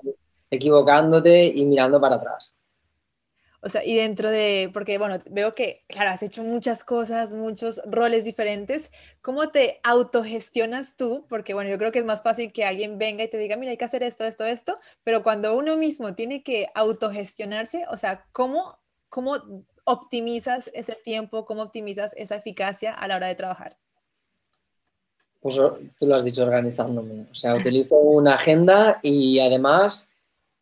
equivocándote 0.50 1.46
y 1.46 1.66
mirando 1.66 2.00
para 2.02 2.16
atrás. 2.16 2.58
O 3.62 3.70
sea, 3.70 3.86
y 3.86 3.96
dentro 3.96 4.30
de, 4.30 4.70
porque 4.74 4.98
bueno, 4.98 5.22
veo 5.30 5.56
que, 5.56 5.86
claro, 5.88 6.10
has 6.10 6.24
hecho 6.24 6.44
muchas 6.44 6.84
cosas, 6.84 7.34
muchos 7.34 7.82
roles 7.86 8.26
diferentes. 8.26 8.92
¿Cómo 9.22 9.52
te 9.52 9.80
autogestionas 9.84 10.98
tú? 10.98 11.26
Porque 11.30 11.54
bueno, 11.54 11.70
yo 11.70 11.78
creo 11.78 11.92
que 11.94 12.00
es 12.00 12.06
más 12.06 12.24
fácil 12.24 12.52
que 12.52 12.66
alguien 12.66 12.98
venga 12.98 13.24
y 13.24 13.30
te 13.30 13.38
diga, 13.38 13.56
mira, 13.58 13.72
hay 13.72 13.78
que 13.78 13.86
hacer 13.86 14.04
esto, 14.04 14.26
esto, 14.26 14.46
esto, 14.46 14.80
pero 15.04 15.24
cuando 15.24 15.56
uno 15.56 15.78
mismo 15.78 16.16
tiene 16.16 16.44
que 16.44 16.68
autogestionarse, 16.74 17.86
o 17.90 17.98
sea, 17.98 18.26
¿cómo, 18.34 18.80
cómo 19.10 19.64
optimizas 19.84 20.70
ese 20.74 20.96
tiempo? 20.96 21.46
¿Cómo 21.46 21.64
optimizas 21.64 22.14
esa 22.18 22.36
eficacia 22.36 22.94
a 22.94 23.08
la 23.08 23.16
hora 23.16 23.28
de 23.28 23.36
trabajar? 23.36 23.78
Pues 25.42 25.60
tú 25.98 26.06
lo 26.06 26.16
has 26.16 26.24
dicho, 26.24 26.44
organizándome. 26.44 27.26
O 27.32 27.36
sea, 27.36 27.56
utilizo 27.56 27.96
una 27.96 28.36
agenda 28.36 29.00
y 29.02 29.40
además 29.40 30.08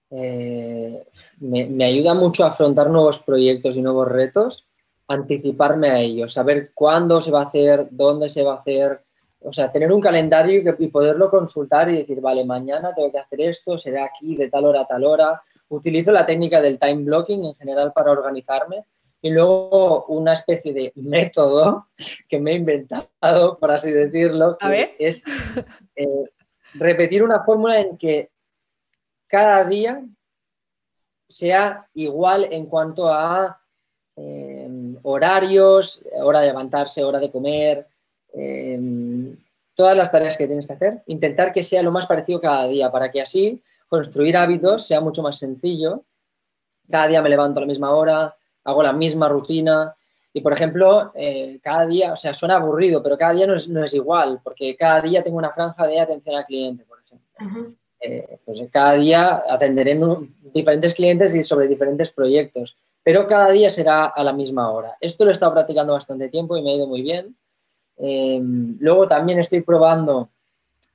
eh, 0.10 1.04
me, 1.40 1.86
ayuda 1.86 2.14
mucho 2.14 2.46
a 2.46 2.48
afrontar 2.48 2.90
nuevos 2.90 3.20
proyectos 3.20 3.76
y 3.76 3.82
nuevos 3.82 4.08
retos, 4.08 4.68
anticiparme 5.08 5.90
a 5.90 6.00
ellos, 6.00 6.34
saber 6.34 6.72
cuándo 6.74 7.20
se 7.20 7.32
va 7.32 7.42
a 7.42 7.46
hacer, 7.46 7.90
dónde 7.92 8.30
se 8.30 8.44
va 8.44 8.54
a 8.54 8.60
hacer, 8.60 9.04
o 9.42 9.52
sea, 9.52 9.72
tener 9.72 9.92
un 9.92 10.02
calendario 10.02 10.62
y, 10.62 10.84
y, 10.86 10.88
poderlo 10.88 11.30
consultar 11.30 11.90
y 11.90 11.98
decir, 11.98 12.22
vale, 12.22 12.46
mañana 12.46 12.94
tengo 12.96 13.12
que 13.12 13.20
hacer 13.20 13.42
esto, 13.42 13.78
será 13.78 14.06
aquí 14.06 14.36
de 14.36 14.50
tal 14.50 14.66
hora 14.66 14.82
a 14.82 14.88
tal 14.88 15.04
hora. 15.04 15.42
Utilizo 15.70 16.12
la 16.12 16.26
técnica 16.26 16.62
del 16.62 16.80
time 16.80 17.04
blocking 17.04 17.46
en 17.46 17.56
general 17.56 17.92
para 17.94 18.12
organizarme 18.12 18.86
y 19.22 19.30
luego 19.32 20.06
una 20.06 20.34
especie 20.34 20.74
de 20.74 20.92
método 20.96 21.88
que 22.28 22.40
me 22.40 22.52
he 22.52 22.56
inventado, 22.56 23.58
por 23.60 23.72
así 23.72 23.92
decirlo, 23.92 24.58
que 24.58 24.96
es 25.00 25.24
eh, 25.96 26.26
repetir 26.76 27.24
una 27.24 27.44
fórmula 27.44 27.80
en 27.80 27.98
que 27.98 28.32
cada 29.28 29.64
día 29.66 30.04
sea 31.28 31.88
igual 31.94 32.48
en 32.52 32.66
cuanto 32.66 33.10
a 33.10 33.62
em, 34.16 34.98
horarios, 35.04 36.04
hora 36.16 36.42
de 36.42 36.48
levantarse, 36.48 37.04
hora 37.04 37.20
de 37.20 37.30
comer, 37.30 37.88
em, 38.34 39.38
todas 39.76 39.96
las 39.96 40.12
tareas 40.12 40.36
que 40.36 40.48
tienes 40.48 40.66
que 40.66 40.74
hacer, 40.74 41.04
intentar 41.06 41.54
que 41.54 41.64
sea 41.64 41.84
lo 41.84 41.92
más 41.92 42.08
parecido 42.08 42.42
cada 42.42 42.68
día, 42.68 42.92
para 42.92 43.12
que 43.12 43.22
así 43.22 43.62
construir 43.88 44.36
hábitos 44.36 44.86
sea 44.86 45.00
mucho 45.00 45.22
más 45.22 45.38
sencillo. 45.38 46.04
Cada 46.90 47.08
día 47.08 47.22
me 47.22 47.30
levanto 47.30 47.60
a 47.60 47.62
la 47.62 47.68
misma 47.68 47.92
hora, 47.92 48.36
hago 48.63 48.84
la 48.84 48.94
misma 48.94 49.30
rutina. 49.30 49.96
Y, 50.34 50.42
por 50.42 50.54
ejemplo, 50.54 51.12
eh, 51.16 51.60
cada 51.62 51.86
día, 51.86 52.13
o 52.13 52.16
sea, 52.16 52.34
suena 52.34 52.56
aburrido, 52.56 53.01
pero 53.01 53.18
cada 53.18 53.34
día 53.34 53.48
no 53.48 53.84
es, 53.84 53.94
igual, 53.94 54.39
porque 54.44 54.75
cada 54.78 55.01
día 55.01 55.24
tengo 55.24 55.38
una 55.38 55.51
franja 55.51 55.88
de 55.88 56.00
atención 56.00 56.36
al 56.36 56.46
cliente, 56.46 56.86
por 56.86 57.00
ejemplo. 57.00 57.75
Eh, 58.01 58.39
pues 58.46 58.62
cada 58.72 58.94
día 58.94 59.44
atenderé 59.50 60.00
diferentes 60.54 60.94
clientes 60.94 61.36
y 61.36 61.44
sobre 61.44 61.68
diferentes 61.68 62.12
proyectos, 62.12 62.78
pero 63.04 63.28
cada 63.28 63.51
día 63.51 63.70
será 63.70 64.06
a 64.06 64.24
la 64.24 64.34
misma 64.34 64.72
hora. 64.72 64.96
Esto 65.01 65.25
lo 65.25 65.32
he 65.32 65.34
estado 65.34 65.54
practicando 65.54 65.94
bastante 65.94 66.30
tiempo 66.30 66.56
y 66.56 66.62
me 66.62 66.72
ha 66.72 66.75
ido 66.75 66.88
muy 66.88 67.01
bien. 67.01 67.36
Eh, 67.98 68.39
luego 68.42 69.08
también 69.08 69.39
estoy 69.39 69.62
probando, 69.62 70.30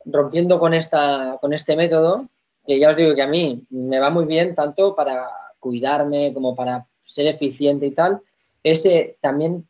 rompiendo 0.06 0.59
con, 0.59 0.73
esta, 0.73 1.37
con 1.40 1.52
este 1.52 1.76
método, 1.76 2.28
que 2.66 2.78
ya 2.78 2.88
os 2.88 2.97
digo 2.97 3.14
que 3.14 3.23
a 3.23 3.26
mí 3.26 3.62
me 3.71 3.99
va 3.99 4.09
muy 4.09 4.25
bien 4.25 4.54
tanto 4.54 4.94
para 4.94 5.28
cuidarme 5.59 6.33
como 6.33 6.54
para 6.54 6.87
ser 7.04 7.26
eficiente 7.26 7.87
y 7.87 7.90
tal, 7.90 8.20
es 8.62 8.84
eh, 8.87 9.16
también 9.20 9.68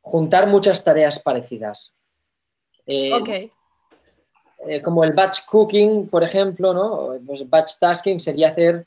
juntar 0.00 0.46
muchas 0.48 0.82
tareas 0.84 1.18
parecidas. 1.20 1.92
Eh, 2.86 3.50
eh, 4.66 4.80
como 4.82 5.04
el 5.04 5.12
batch 5.12 5.46
cooking, 5.46 6.08
por 6.08 6.22
ejemplo, 6.22 6.74
¿no? 6.74 7.18
Pues 7.24 7.48
batch 7.48 7.78
tasking 7.78 8.20
sería 8.20 8.48
hacer, 8.48 8.86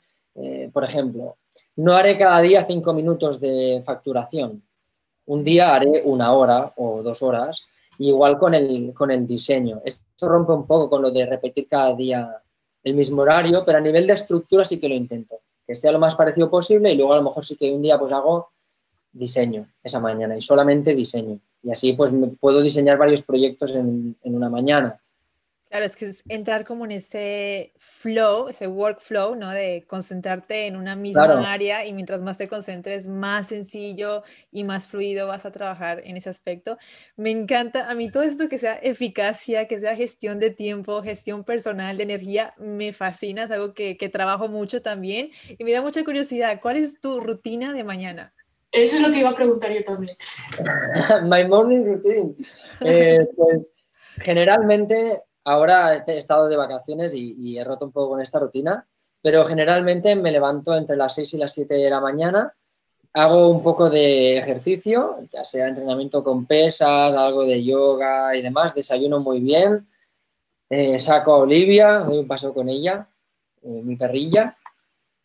por 0.72 0.84
ejemplo, 0.84 1.36
no 1.76 1.96
haré 1.96 2.16
cada 2.16 2.40
día 2.40 2.64
cinco 2.64 2.92
minutos 2.92 3.40
de 3.40 3.82
facturación. 3.84 4.62
Un 5.26 5.42
día 5.42 5.74
haré 5.74 6.02
una 6.04 6.32
hora 6.32 6.72
o 6.76 7.02
dos 7.02 7.22
horas 7.22 7.66
Igual 7.98 8.38
con 8.38 8.54
el, 8.54 8.94
con 8.94 9.10
el 9.10 9.26
diseño. 9.26 9.82
Esto 9.84 10.28
rompe 10.28 10.52
un 10.52 10.66
poco 10.66 10.88
con 10.88 11.02
lo 11.02 11.10
de 11.10 11.26
repetir 11.26 11.66
cada 11.68 11.94
día 11.94 12.42
el 12.84 12.94
mismo 12.94 13.22
horario, 13.22 13.64
pero 13.66 13.78
a 13.78 13.80
nivel 13.80 14.06
de 14.06 14.12
estructura 14.12 14.64
sí 14.64 14.78
que 14.78 14.88
lo 14.88 14.94
intento. 14.94 15.40
Que 15.68 15.76
sea 15.76 15.92
lo 15.92 16.00
más 16.00 16.16
parecido 16.16 16.50
posible 16.50 16.92
y 16.92 16.96
luego 16.96 17.12
a 17.12 17.18
lo 17.18 17.22
mejor 17.22 17.44
sí 17.44 17.54
que 17.54 17.70
un 17.70 17.82
día 17.82 17.98
pues 17.98 18.10
hago 18.10 18.48
diseño 19.12 19.68
esa 19.84 20.00
mañana 20.00 20.36
y 20.36 20.40
solamente 20.40 20.94
diseño. 20.94 21.38
Y 21.62 21.70
así 21.70 21.92
pues 21.92 22.12
puedo 22.40 22.60
diseñar 22.62 22.98
varios 22.98 23.22
proyectos 23.22 23.76
en, 23.76 24.16
en 24.24 24.34
una 24.34 24.48
mañana. 24.48 24.98
Claro, 25.68 25.84
es 25.84 25.96
que 25.96 26.06
es 26.06 26.24
entrar 26.28 26.64
como 26.64 26.86
en 26.86 26.92
ese 26.92 27.74
flow, 27.78 28.48
ese 28.48 28.66
workflow, 28.66 29.34
¿no? 29.34 29.50
De 29.50 29.84
concentrarte 29.86 30.66
en 30.66 30.76
una 30.76 30.96
misma 30.96 31.52
área 31.52 31.84
y 31.84 31.92
mientras 31.92 32.22
más 32.22 32.38
te 32.38 32.48
concentres, 32.48 33.06
más 33.06 33.48
sencillo 33.48 34.22
y 34.50 34.64
más 34.64 34.86
fluido 34.86 35.26
vas 35.26 35.44
a 35.44 35.52
trabajar 35.52 36.00
en 36.06 36.16
ese 36.16 36.30
aspecto. 36.30 36.78
Me 37.16 37.30
encanta, 37.30 37.90
a 37.90 37.94
mí 37.94 38.10
todo 38.10 38.22
esto 38.22 38.48
que 38.48 38.58
sea 38.58 38.76
eficacia, 38.76 39.68
que 39.68 39.78
sea 39.78 39.94
gestión 39.94 40.38
de 40.38 40.50
tiempo, 40.50 41.02
gestión 41.02 41.44
personal 41.44 41.98
de 41.98 42.04
energía, 42.04 42.54
me 42.56 42.94
fascina, 42.94 43.42
es 43.42 43.50
algo 43.50 43.74
que, 43.74 43.98
que 43.98 44.08
trabajo 44.08 44.48
mucho 44.48 44.80
también 44.80 45.30
y 45.58 45.64
me 45.64 45.72
da 45.72 45.82
mucha 45.82 46.02
curiosidad. 46.02 46.60
¿Cuál 46.62 46.78
es 46.78 46.98
tu 46.98 47.20
rutina 47.20 47.74
de 47.74 47.84
mañana? 47.84 48.32
Eso 48.72 48.96
es 48.96 49.02
lo 49.02 49.10
que 49.10 49.20
iba 49.20 49.30
a 49.30 49.34
preguntar 49.34 49.70
yo 49.72 49.84
también. 49.84 50.16
My 51.24 51.46
morning 51.46 51.84
routine. 51.84 52.34
Eh, 52.80 53.26
pues 53.36 53.74
generalmente 54.18 55.22
Ahora 55.48 55.94
este, 55.94 56.12
he 56.12 56.18
estado 56.18 56.46
de 56.46 56.58
vacaciones 56.58 57.14
y, 57.14 57.56
he 57.56 57.64
roto 57.64 57.86
un 57.86 57.90
poco 57.90 58.10
con 58.10 58.20
esta 58.20 58.38
rutina, 58.38 58.86
pero 59.22 59.46
generalmente 59.46 60.14
me 60.14 60.30
levanto 60.30 60.76
entre 60.76 60.94
las 60.94 61.14
6 61.14 61.34
y 61.34 61.38
las 61.38 61.54
7 61.54 61.74
de 61.74 61.88
la 61.88 62.02
mañana, 62.02 62.52
hago 63.14 63.48
un 63.48 63.62
poco 63.62 63.88
de 63.88 64.36
ejercicio, 64.36 65.16
ya 65.32 65.44
sea 65.44 65.68
entrenamiento 65.68 66.22
con 66.22 66.44
pesas, 66.44 67.14
algo 67.14 67.46
de 67.46 67.64
yoga 67.64 68.36
y 68.36 68.42
demás, 68.42 68.74
desayuno 68.74 69.20
muy 69.20 69.40
bien, 69.40 69.88
eh, 70.68 71.00
saco 71.00 71.32
a 71.32 71.38
Olivia, 71.38 72.00
doy 72.00 72.18
un 72.18 72.26
paso 72.26 72.52
con 72.52 72.68
ella, 72.68 73.08
eh, 73.62 73.80
mi 73.82 73.96
perrilla, 73.96 74.54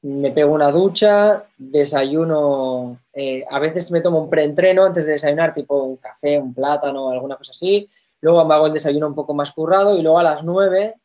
me 0.03 0.31
pego 0.31 0.53
una 0.53 0.71
ducha, 0.71 1.43
desayuno, 1.57 2.97
eh, 3.11 3.43
a 3.49 3.59
veces 3.59 3.91
me 3.91 3.99
tomo 3.99 4.21
un 4.23 4.29
preentreno 4.29 4.85
antes 4.85 5.05
de 5.05 5.11
desayunar, 5.11 5.53
tipo 5.53 5.83
un 5.83 5.97
café, 5.97 6.39
un 6.39 6.53
plátano, 6.53 7.09
alguna 7.09 7.35
cosa 7.35 7.51
así, 7.51 7.89
luego 8.23 8.45
me 8.45 8.53
hago 8.53 8.67
el 8.67 8.73
desayuno 8.73 9.07
un 9.07 9.15
poco 9.15 9.33
más 9.33 9.51
currado 9.51 9.97
y 9.97 10.01
luego 10.01 10.17
a 10.17 10.23
las 10.23 10.45
9 10.45 10.95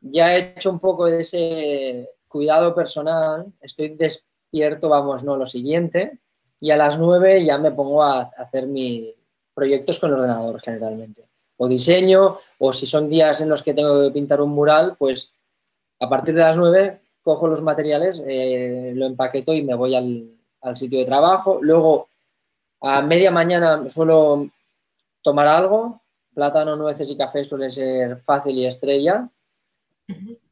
ya 0.00 0.34
he 0.34 0.54
hecho 0.56 0.70
un 0.70 0.78
poco 0.78 1.04
de 1.04 1.20
ese 1.20 2.08
cuidado 2.28 2.74
personal, 2.74 3.52
estoy 3.60 3.90
despierto, 3.90 4.88
vamos, 4.88 5.22
no, 5.22 5.36
lo 5.36 5.44
siguiente, 5.44 6.18
y 6.58 6.70
a 6.70 6.78
las 6.78 6.98
9 6.98 7.44
ya 7.44 7.58
me 7.58 7.72
pongo 7.72 8.02
a 8.02 8.22
hacer 8.38 8.66
mis 8.66 9.14
proyectos 9.52 9.98
con 9.98 10.10
el 10.10 10.16
ordenador 10.16 10.58
generalmente. 10.64 11.26
O 11.58 11.68
diseño, 11.68 12.38
o 12.58 12.72
si 12.72 12.86
son 12.86 13.10
días 13.10 13.42
en 13.42 13.50
los 13.50 13.62
que 13.62 13.74
tengo 13.74 14.04
que 14.04 14.12
pintar 14.12 14.40
un 14.40 14.50
mural, 14.50 14.96
pues 14.98 15.34
a 16.00 16.08
partir 16.08 16.34
de 16.34 16.40
las 16.40 16.56
9 16.56 16.98
cojo 17.22 17.48
los 17.48 17.60
materiales, 17.60 18.24
eh, 18.26 18.92
lo 18.94 19.04
empaqueto 19.04 19.52
y 19.52 19.62
me 19.62 19.74
voy 19.74 19.94
al, 19.94 20.30
al 20.62 20.76
sitio 20.76 21.00
de 21.00 21.04
trabajo. 21.04 21.58
Luego, 21.60 22.08
a 22.80 23.02
media 23.02 23.30
mañana 23.30 23.86
suelo 23.90 24.48
tomar 25.22 25.48
algo, 25.48 26.00
plátano, 26.36 26.76
nueces 26.76 27.10
y 27.10 27.16
café 27.16 27.42
suele 27.42 27.70
ser 27.70 28.18
fácil 28.18 28.54
y 28.58 28.66
estrella. 28.66 29.26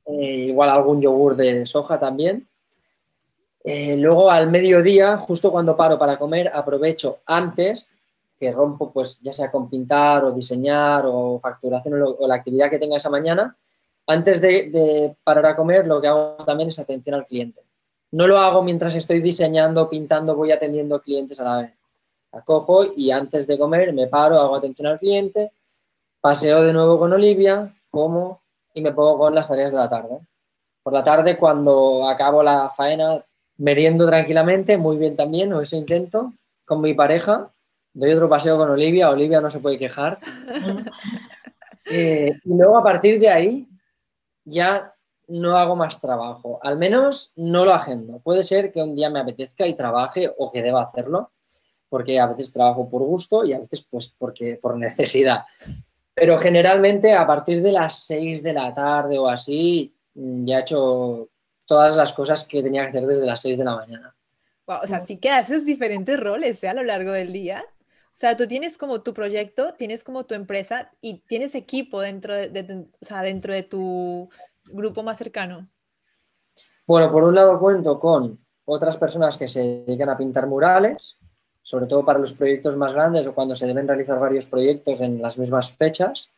Eh, 0.06 0.46
igual 0.48 0.70
algún 0.70 1.00
yogur 1.00 1.36
de 1.36 1.66
soja 1.66 2.00
también. 2.00 2.48
Eh, 3.62 3.96
luego 3.98 4.30
al 4.30 4.50
mediodía, 4.50 5.18
justo 5.18 5.52
cuando 5.52 5.76
paro 5.76 5.98
para 5.98 6.18
comer, 6.18 6.50
aprovecho 6.52 7.18
antes 7.26 7.94
que 8.38 8.50
rompo, 8.50 8.90
pues 8.92 9.20
ya 9.20 9.32
sea 9.32 9.50
con 9.50 9.68
pintar 9.68 10.24
o 10.24 10.32
diseñar 10.32 11.04
o 11.06 11.38
facturación 11.38 12.02
o, 12.02 12.26
la 12.26 12.36
actividad 12.36 12.70
que 12.70 12.78
tenga 12.78 12.96
esa 12.96 13.10
mañana, 13.10 13.54
antes 14.06 14.40
de, 14.40 14.70
de, 14.70 15.16
parar 15.22 15.46
a 15.46 15.56
comer, 15.56 15.86
lo 15.86 16.00
que 16.00 16.08
hago 16.08 16.36
también 16.46 16.70
es 16.70 16.78
atención 16.78 17.14
al 17.14 17.24
cliente. 17.24 17.60
No 18.10 18.26
lo 18.26 18.38
hago 18.38 18.62
mientras 18.62 18.94
estoy 18.94 19.20
diseñando, 19.20 19.88
pintando, 19.88 20.34
voy 20.34 20.50
atendiendo 20.50 21.00
clientes 21.00 21.38
a 21.40 21.44
la 21.44 21.62
vez. 21.62 21.72
Acojo 22.32 22.84
y 22.96 23.10
antes 23.10 23.46
de 23.46 23.58
comer 23.58 23.92
me 23.92 24.08
paro, 24.08 24.38
hago 24.38 24.56
atención 24.56 24.88
al 24.88 24.98
cliente, 24.98 25.52
Paseo 26.24 26.62
de 26.62 26.72
nuevo 26.72 26.98
con 26.98 27.12
Olivia, 27.12 27.70
como 27.90 28.40
y 28.72 28.80
me 28.80 28.92
pongo 28.92 29.18
con 29.18 29.34
las 29.34 29.46
tareas 29.46 29.72
de 29.72 29.76
la 29.76 29.90
tarde. 29.90 30.20
Por 30.82 30.94
la 30.94 31.04
tarde, 31.04 31.36
cuando 31.36 32.08
acabo 32.08 32.42
la 32.42 32.70
faena, 32.70 33.22
meriendo 33.58 34.06
tranquilamente, 34.06 34.78
muy 34.78 34.96
bien 34.96 35.16
también, 35.16 35.52
o 35.52 35.60
eso 35.60 35.76
intento, 35.76 36.32
con 36.64 36.80
mi 36.80 36.94
pareja. 36.94 37.50
Doy 37.92 38.12
otro 38.12 38.30
paseo 38.30 38.56
con 38.56 38.70
Olivia, 38.70 39.10
Olivia 39.10 39.42
no 39.42 39.50
se 39.50 39.60
puede 39.60 39.78
quejar. 39.78 40.18
Eh, 41.86 42.32
y 42.42 42.54
luego 42.54 42.78
a 42.78 42.82
partir 42.82 43.20
de 43.20 43.28
ahí 43.28 43.68
ya 44.42 44.94
no 45.28 45.58
hago 45.58 45.76
más 45.76 46.00
trabajo, 46.00 46.58
al 46.62 46.78
menos 46.78 47.34
no 47.36 47.66
lo 47.66 47.74
agendo. 47.74 48.20
Puede 48.20 48.42
ser 48.42 48.72
que 48.72 48.82
un 48.82 48.96
día 48.96 49.10
me 49.10 49.20
apetezca 49.20 49.66
y 49.66 49.74
trabaje 49.74 50.32
o 50.38 50.50
que 50.50 50.62
deba 50.62 50.84
hacerlo, 50.84 51.32
porque 51.90 52.18
a 52.18 52.26
veces 52.26 52.54
trabajo 52.54 52.88
por 52.88 53.02
gusto 53.02 53.44
y 53.44 53.52
a 53.52 53.58
veces 53.58 53.86
pues 53.90 54.16
porque 54.18 54.58
por 54.62 54.78
necesidad. 54.78 55.44
Pero 56.14 56.38
generalmente 56.38 57.12
a 57.12 57.26
partir 57.26 57.60
de 57.60 57.72
las 57.72 58.04
6 58.06 58.42
de 58.42 58.52
la 58.52 58.72
tarde 58.72 59.18
o 59.18 59.28
así, 59.28 59.94
mm, 60.14 60.46
ya 60.46 60.58
he 60.58 60.60
hecho 60.60 61.28
todas 61.66 61.96
las 61.96 62.12
cosas 62.12 62.46
que 62.46 62.62
tenía 62.62 62.82
que 62.82 62.88
hacer 62.90 63.04
desde 63.04 63.26
las 63.26 63.40
6 63.42 63.58
de 63.58 63.64
la 63.64 63.76
mañana. 63.76 64.14
o 64.66 64.86
sea, 64.86 65.00
sí 65.00 65.18
que 65.18 65.30
haces 65.30 65.64
diferentes 65.66 66.18
roles 66.18 66.62
¿eh? 66.64 66.68
a 66.68 66.74
lo 66.74 66.82
largo 66.82 67.12
del 67.12 67.32
día. 67.32 67.64
O 68.14 68.16
sea, 68.16 68.36
tú 68.36 68.46
tienes 68.46 68.78
como 68.78 69.02
tu 69.02 69.12
proyecto, 69.12 69.74
tienes 69.74 70.04
como 70.04 70.24
tu 70.24 70.34
empresa 70.34 70.92
y 71.00 71.18
tienes 71.26 71.56
equipo 71.56 72.00
dentro 72.00 72.32
de, 72.32 72.86
o 73.00 73.04
sea, 73.04 73.22
dentro 73.22 73.52
de 73.52 73.64
tu 73.64 74.30
grupo 74.66 75.02
más 75.02 75.18
cercano. 75.18 75.68
Bueno, 76.86 77.10
por 77.10 77.24
un 77.24 77.34
lado 77.34 77.58
cuento 77.58 77.98
con 77.98 78.38
otras 78.66 78.96
personas 78.96 79.36
que 79.36 79.48
se 79.48 79.84
dedican 79.84 80.10
a 80.10 80.16
pintar 80.16 80.46
murales, 80.46 81.18
sobre 81.64 81.86
todo 81.86 82.04
para 82.04 82.18
los 82.18 82.34
proyectos 82.34 82.76
más 82.76 82.92
grandes 82.92 83.26
o 83.26 83.34
cuando 83.34 83.54
se 83.54 83.66
deben 83.66 83.88
realizar 83.88 84.20
varios 84.20 84.44
proyectos 84.44 85.00
en 85.00 85.20
las 85.22 85.38
mismas 85.38 85.72
fechas. 85.72 86.30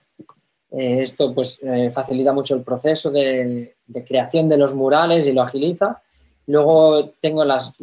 Eh, 0.70 1.02
esto 1.02 1.34
pues 1.34 1.58
eh, 1.64 1.90
facilita 1.90 2.32
mucho 2.32 2.54
el 2.54 2.62
proceso 2.62 3.10
de, 3.10 3.74
creación 4.06 4.48
de 4.48 4.56
los 4.56 4.72
murales 4.72 5.26
y 5.26 5.32
lo 5.32 5.42
agiliza. 5.42 6.00
Luego 6.46 7.10
tengo 7.20 7.44
las, 7.44 7.76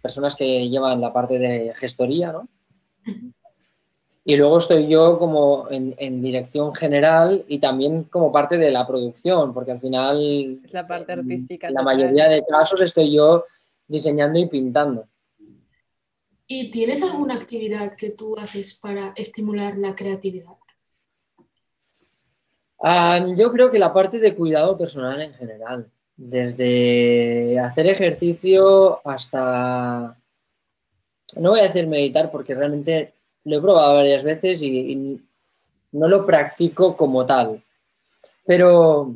personas 0.00 0.34
que 0.34 0.66
llevan 0.66 1.02
la 1.02 1.12
parte 1.12 1.38
de 1.38 1.72
gestoría, 1.74 2.32
¿no? 2.32 2.48
Y 4.24 4.36
luego 4.36 4.56
estoy 4.56 4.86
yo 4.88 5.18
como 5.18 5.66
en, 5.68 6.22
dirección 6.22 6.74
general 6.74 7.44
y 7.48 7.58
también 7.58 8.04
como 8.04 8.32
parte 8.32 8.56
de 8.56 8.70
la 8.70 8.86
producción, 8.86 9.52
porque 9.52 9.72
al 9.72 9.80
final... 9.80 10.60
Es 10.64 10.72
la 10.72 10.86
parte 10.86 11.12
artística. 11.12 11.68
En 11.68 11.74
la 11.74 11.82
mayoría 11.82 12.28
de 12.28 12.42
casos 12.48 12.80
estoy 12.80 13.12
yo 13.12 13.44
diseñando 13.88 14.38
y 14.38 14.46
pintando. 14.46 15.04
¿Y 16.46 16.70
tienes 16.70 17.02
alguna 17.02 17.34
actividad 17.34 17.96
que 17.96 18.10
tú 18.10 18.36
haces 18.36 18.74
para 18.74 19.12
estimular 19.16 19.78
la 19.78 19.94
creatividad? 19.94 20.56
Ah, 22.80 23.24
yo 23.36 23.52
creo 23.52 23.70
que 23.70 23.78
la 23.78 23.92
parte 23.92 24.18
de 24.18 24.34
cuidado 24.34 24.76
personal 24.76 25.20
en 25.22 25.32
general, 25.34 25.88
desde 26.16 27.58
hacer 27.60 27.86
ejercicio 27.86 29.00
hasta, 29.06 30.18
no 31.36 31.50
voy 31.50 31.60
a 31.60 31.64
decir 31.64 31.86
meditar 31.86 32.30
porque 32.32 32.54
realmente 32.54 33.12
lo 33.44 33.58
he 33.58 33.60
probado 33.60 33.94
varias 33.94 34.24
veces 34.24 34.62
y, 34.62 35.20
no 35.92 36.08
lo 36.08 36.24
practico 36.24 36.96
como 36.96 37.26
tal, 37.26 37.62
pero, 38.46 39.14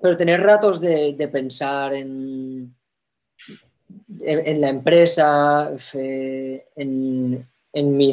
pero 0.00 0.16
tener 0.16 0.40
ratos 0.40 0.80
de 0.80 1.28
pensar 1.32 1.94
en, 1.94 2.75
en, 4.20 4.60
la 4.60 4.68
empresa, 4.68 5.72
en, 5.94 7.46
mi, 7.72 8.10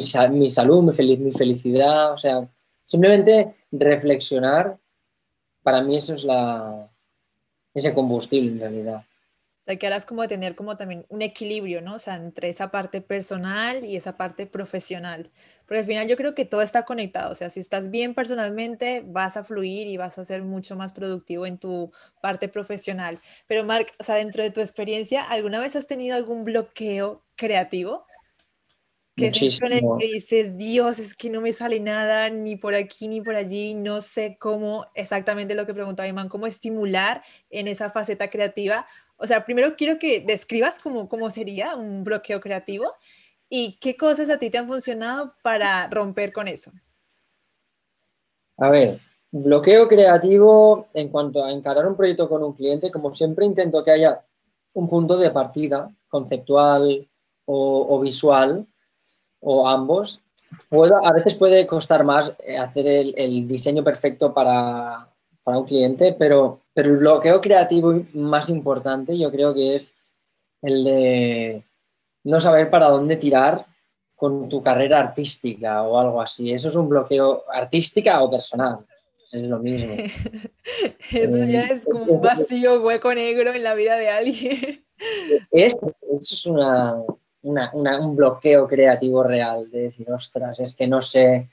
salud, 0.50 0.82
mi, 0.82 1.16
mi, 1.16 1.32
felicidad, 1.32 2.12
o 2.12 2.18
sea, 2.18 2.48
simplemente 2.84 3.54
reflexionar, 3.72 4.76
para 5.62 5.82
mí 5.82 5.96
eso 5.96 6.14
es 6.14 6.24
la, 6.24 6.90
ese 7.72 7.94
combustible 7.94 8.52
en 8.52 8.60
realidad. 8.60 9.04
O 9.64 9.66
sea, 9.66 9.76
que 9.76 9.86
harás 9.86 10.04
como 10.04 10.28
tener 10.28 10.54
como 10.54 10.76
también 10.76 11.06
un 11.08 11.22
equilibrio, 11.22 11.80
¿no? 11.80 11.94
O 11.94 11.98
sea, 11.98 12.16
entre 12.16 12.50
esa 12.50 12.70
parte 12.70 13.00
personal 13.00 13.82
y 13.82 13.96
esa 13.96 14.18
parte 14.18 14.46
profesional. 14.46 15.30
Porque 15.64 15.78
al 15.78 15.86
final 15.86 16.06
yo 16.06 16.18
creo 16.18 16.34
que 16.34 16.44
todo 16.44 16.60
está 16.60 16.84
conectado. 16.84 17.32
O 17.32 17.34
sea, 17.34 17.48
si 17.48 17.60
estás 17.60 17.90
bien 17.90 18.14
personalmente, 18.14 19.02
vas 19.06 19.38
a 19.38 19.44
fluir 19.44 19.86
y 19.86 19.96
vas 19.96 20.18
a 20.18 20.24
ser 20.26 20.42
mucho 20.42 20.76
más 20.76 20.92
productivo 20.92 21.46
en 21.46 21.56
tu 21.56 21.90
parte 22.20 22.50
profesional. 22.50 23.20
Pero 23.46 23.64
Mark, 23.64 23.86
o 23.98 24.02
sea, 24.02 24.16
dentro 24.16 24.42
de 24.42 24.50
tu 24.50 24.60
experiencia, 24.60 25.22
¿alguna 25.22 25.60
vez 25.60 25.76
has 25.76 25.86
tenido 25.86 26.14
algún 26.14 26.44
bloqueo 26.44 27.24
creativo? 27.34 28.04
Que 29.16 29.28
es 29.28 29.60
con 29.60 29.72
el 29.72 29.80
que 29.98 30.06
dices, 30.08 30.58
Dios, 30.58 30.98
es 30.98 31.14
que 31.14 31.30
no 31.30 31.40
me 31.40 31.52
sale 31.52 31.78
nada, 31.78 32.30
ni 32.30 32.56
por 32.56 32.74
aquí 32.74 33.06
ni 33.06 33.20
por 33.20 33.36
allí, 33.36 33.72
no 33.72 34.00
sé 34.00 34.36
cómo, 34.40 34.86
exactamente 34.96 35.54
lo 35.54 35.66
que 35.66 35.72
preguntaba 35.72 36.08
Iman, 36.08 36.28
cómo 36.28 36.48
estimular 36.48 37.22
en 37.48 37.68
esa 37.68 37.90
faceta 37.90 38.28
creativa 38.28 38.88
o 39.16 39.26
sea, 39.26 39.44
primero 39.44 39.76
quiero 39.76 39.98
que 39.98 40.20
describas 40.20 40.78
cómo, 40.78 41.08
cómo 41.08 41.30
sería 41.30 41.76
un 41.76 42.04
bloqueo 42.04 42.40
creativo 42.40 42.92
y 43.48 43.78
qué 43.80 43.96
cosas 43.96 44.28
a 44.30 44.38
ti 44.38 44.50
te 44.50 44.58
han 44.58 44.66
funcionado 44.66 45.34
para 45.42 45.88
romper 45.88 46.32
con 46.32 46.48
eso. 46.48 46.72
A 48.56 48.70
ver, 48.70 49.00
bloqueo 49.30 49.88
creativo 49.88 50.88
en 50.94 51.08
cuanto 51.08 51.44
a 51.44 51.52
encarar 51.52 51.86
un 51.86 51.96
proyecto 51.96 52.28
con 52.28 52.42
un 52.42 52.52
cliente, 52.52 52.90
como 52.90 53.12
siempre 53.12 53.44
intento 53.44 53.82
que 53.82 53.90
haya 53.90 54.24
un 54.74 54.88
punto 54.88 55.16
de 55.16 55.30
partida 55.30 55.90
conceptual 56.08 57.08
o, 57.46 58.00
visual 58.00 58.66
o 59.40 59.68
ambos. 59.68 60.22
Puedo, 60.68 61.04
a 61.04 61.12
veces 61.12 61.34
puede 61.34 61.66
costar 61.66 62.04
más 62.04 62.34
eh, 62.44 62.56
hacer 62.56 62.86
el, 62.86 63.48
diseño 63.48 63.82
perfecto 63.82 64.32
para, 64.32 65.08
un 65.44 65.64
cliente, 65.64 66.14
pero, 66.18 66.60
pero 66.74 66.90
el 66.90 66.98
bloqueo 66.98 67.40
creativo 67.40 68.02
más 68.12 68.48
importante 68.48 69.16
yo 69.16 69.30
creo 69.30 69.54
que 69.54 69.76
es 69.76 69.94
el 70.60 70.82
de 70.82 71.62
no 72.24 72.40
saber 72.40 72.68
para 72.68 72.88
dónde 72.88 73.16
tirar 73.16 73.64
con 74.16 74.48
tu 74.48 74.62
carrera 74.62 75.00
artística 75.00 75.82
o 75.82 75.98
algo 75.98 76.20
así. 76.20 76.52
Eso 76.52 76.68
es 76.68 76.74
un 76.74 76.88
bloqueo 76.88 77.44
artística 77.52 78.22
o 78.22 78.30
personal. 78.30 78.78
Es 79.30 79.42
lo 79.42 79.58
mismo. 79.58 79.94
Eso 81.12 81.38
ya 81.44 81.64
es 81.64 81.84
como 81.84 82.04
un 82.04 82.20
vacío, 82.20 82.82
hueco 82.82 83.14
negro 83.14 83.52
en 83.52 83.62
la 83.62 83.74
vida 83.74 83.96
de 83.96 84.08
alguien. 84.08 84.84
Eso, 85.50 85.92
es 86.18 86.46
una, 86.46 87.02
un 87.42 88.16
bloqueo 88.16 88.66
creativo 88.66 89.22
real, 89.22 89.70
de 89.70 89.82
decir, 89.82 90.10
ostras, 90.10 90.60
es 90.60 90.74
que 90.74 90.86
no 90.86 91.00
sé 91.00 91.48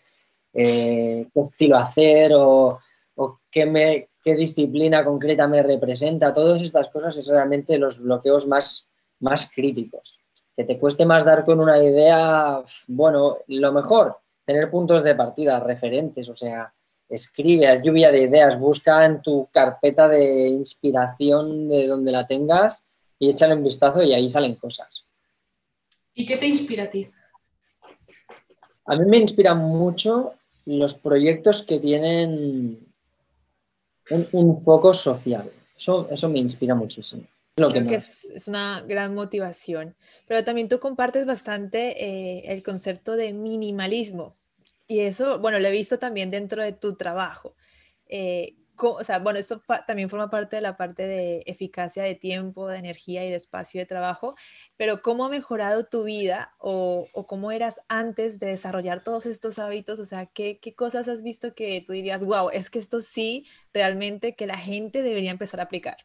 eh, 0.54 1.28
qué 1.34 1.42
estilo 1.42 1.78
hacer 1.78 2.32
o, 2.36 2.80
o 3.22 3.40
qué, 3.50 3.66
me, 3.66 4.10
qué 4.24 4.36
disciplina 4.36 5.04
concreta 5.04 5.48
me 5.48 5.62
representa. 5.62 6.34
Todas 6.34 6.62
estas 6.62 6.88
cosas 6.90 7.18
es 7.18 7.28
realmente 7.28 7.78
los 7.78 8.00
bloqueos 8.00 8.48
más, 8.48 8.88
más 9.20 9.52
críticos 9.54 10.22
que 10.56 10.64
te 10.64 10.78
cueste 10.78 11.06
más 11.06 11.24
dar 11.26 11.46
con 11.46 11.60
una 11.60 11.82
idea, 11.82 12.62
bueno, 12.88 13.38
lo 13.48 13.72
mejor, 13.72 14.18
tener 14.46 14.70
puntos 14.70 15.04
de 15.04 15.16
partida, 15.16 15.60
referentes, 15.60 16.28
o 16.30 16.36
sea, 16.36 16.74
escribe, 17.10 17.68
haz 17.68 17.82
lluvia 17.82 18.12
de 18.12 18.24
ideas, 18.24 18.60
busca 18.60 19.06
en 19.06 19.22
tu 19.22 19.48
carpeta 19.52 20.08
de 20.08 20.50
inspiración 20.50 21.68
de 21.70 21.88
donde 21.88 22.12
la 22.12 22.28
tengas 22.28 22.86
y 23.20 23.30
échale 23.30 23.56
un 23.56 23.64
vistazo 23.64 24.02
y 24.04 24.14
ahí 24.14 24.30
salen 24.30 24.56
cosas. 24.56 25.06
¿Y 26.14 26.26
qué 26.26 26.38
te 26.38 26.48
inspira 26.48 26.86
a 26.86 26.90
ti? 26.90 27.10
A 28.86 28.96
mí 28.96 29.06
me 29.06 29.18
inspiran 29.18 29.58
mucho 29.58 30.34
los 30.66 30.96
proyectos 30.96 31.64
que 31.64 31.80
tienen 31.80 32.91
un, 34.12 34.62
foco 34.62 34.94
social. 34.94 35.50
Eso, 35.76 36.08
eso 36.10 36.30
me 36.30 36.40
inspira 36.40 36.76
muchísimo. 36.76 37.24
Creo 37.56 37.72
que, 37.72 37.96
es, 37.96 38.48
una 38.48 38.82
gran 38.82 39.14
motivación. 39.14 39.96
Pero 40.28 40.44
también 40.44 40.70
tú 40.70 40.80
compartes 40.80 41.26
bastante 41.26 42.04
eh, 42.04 42.44
el 42.54 42.64
concepto 42.64 43.16
de 43.16 43.34
minimalismo. 43.34 44.34
Y 44.88 45.00
eso, 45.00 45.40
bueno, 45.40 45.60
lo 45.60 45.68
he 45.68 45.72
visto 45.72 46.00
también 46.00 46.32
dentro 46.32 46.62
de 46.64 46.74
tu 46.74 46.96
trabajo. 46.96 47.56
Eh, 48.08 48.56
o 48.78 49.04
sea, 49.04 49.20
bueno, 49.20 49.40
esto 49.40 49.62
también 49.88 50.10
forma 50.10 50.30
parte 50.30 50.56
de 50.56 50.62
la 50.62 50.78
parte 50.78 51.06
de 51.06 51.44
eficacia 51.46 52.04
de 52.04 52.16
tiempo, 52.16 52.68
de 52.68 52.78
energía 52.78 53.26
y 53.26 53.30
de 53.30 53.36
espacio 53.36 53.80
de 53.80 53.86
trabajo, 53.86 54.36
pero 54.78 55.02
¿cómo 55.02 55.26
ha 55.26 55.30
mejorado 55.30 55.86
tu 55.86 56.04
vida 56.04 56.54
o, 56.58 57.08
cómo 57.28 57.52
eras 57.52 57.82
antes 57.88 58.40
de 58.40 58.48
desarrollar 58.48 59.04
todos 59.04 59.26
estos 59.26 59.60
hábitos? 59.60 60.00
O 60.00 60.06
sea, 60.06 60.26
¿qué, 60.26 60.60
¿qué, 60.60 60.74
cosas 60.74 61.08
has 61.08 61.24
visto 61.24 61.54
que 61.54 61.84
tú 61.86 61.94
dirías, 61.94 62.24
wow, 62.24 62.50
es 62.50 62.70
que 62.70 62.80
esto 62.80 63.02
sí, 63.02 63.46
realmente 63.74 64.36
que 64.36 64.48
la 64.48 64.58
gente 64.58 65.04
debería 65.04 65.32
empezar 65.32 65.60
a 65.60 65.64
aplicar? 65.64 65.98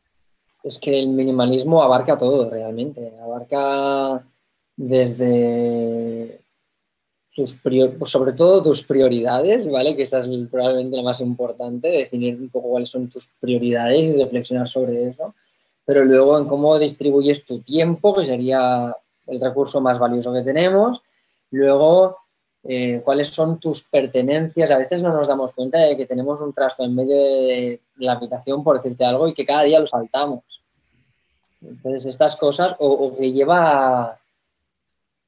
es 0.67 0.81
que 0.81 0.99
el 0.99 1.09
minimalismo 1.09 1.83
abarca 1.83 2.19
todo 2.19 2.51
realmente, 2.51 3.13
abarca 3.23 4.27
desde 4.77 6.41
tus 7.37 7.61
sobre 8.07 8.33
todo 8.33 8.63
tus 8.63 8.83
prioridades, 8.83 9.71
¿vale? 9.71 9.95
Que 9.95 10.05
esa 10.05 10.21
es 10.21 10.29
probablemente 10.51 10.97
la 10.97 11.03
más 11.03 11.21
importante, 11.21 11.89
definir 11.89 12.35
un 12.37 12.49
poco 12.49 12.71
cuáles 12.71 12.89
son 12.89 13.11
tus 13.11 13.29
prioridades 13.39 14.09
y 14.09 14.17
reflexionar 14.17 14.67
sobre 14.67 15.11
eso, 15.11 15.35
pero 15.85 16.03
luego 16.03 16.39
en 16.39 16.47
cómo 16.47 16.79
distribuyes 16.79 17.45
tu 17.45 17.61
tiempo, 17.61 18.15
que 18.15 18.25
sería 18.25 18.97
el 19.27 19.41
recurso 19.41 19.83
más 19.83 19.99
valioso 19.99 20.33
que 20.33 20.43
tenemos, 20.43 21.03
luego 21.51 22.17
eh, 22.65 23.03
cuáles 23.05 23.29
son 23.29 23.61
tus 23.61 23.83
pertenencias. 23.83 24.71
A 24.71 24.79
veces 24.79 25.03
no 25.03 25.13
nos 25.13 25.29
damos 25.29 25.53
cuenta 25.53 25.79
de 25.79 25.95
que 25.95 26.07
tenemos 26.07 26.41
un 26.41 26.55
trasto 26.55 26.85
en 26.85 26.95
medio 26.95 27.17
de 27.17 27.83
la 27.97 28.13
habitación, 28.13 28.65
por 28.65 28.77
decirte 28.77 29.05
algo, 29.05 29.29
y 29.29 29.35
que 29.35 29.45
cada 29.45 29.65
día 29.65 29.79
lo 29.79 29.87
saltamos. 29.87 30.63
Entonces, 31.61 32.07
estas 32.07 32.35
cosas, 32.37 32.75
o, 32.79 33.15
que 33.15 33.31
lleva, 33.33 34.19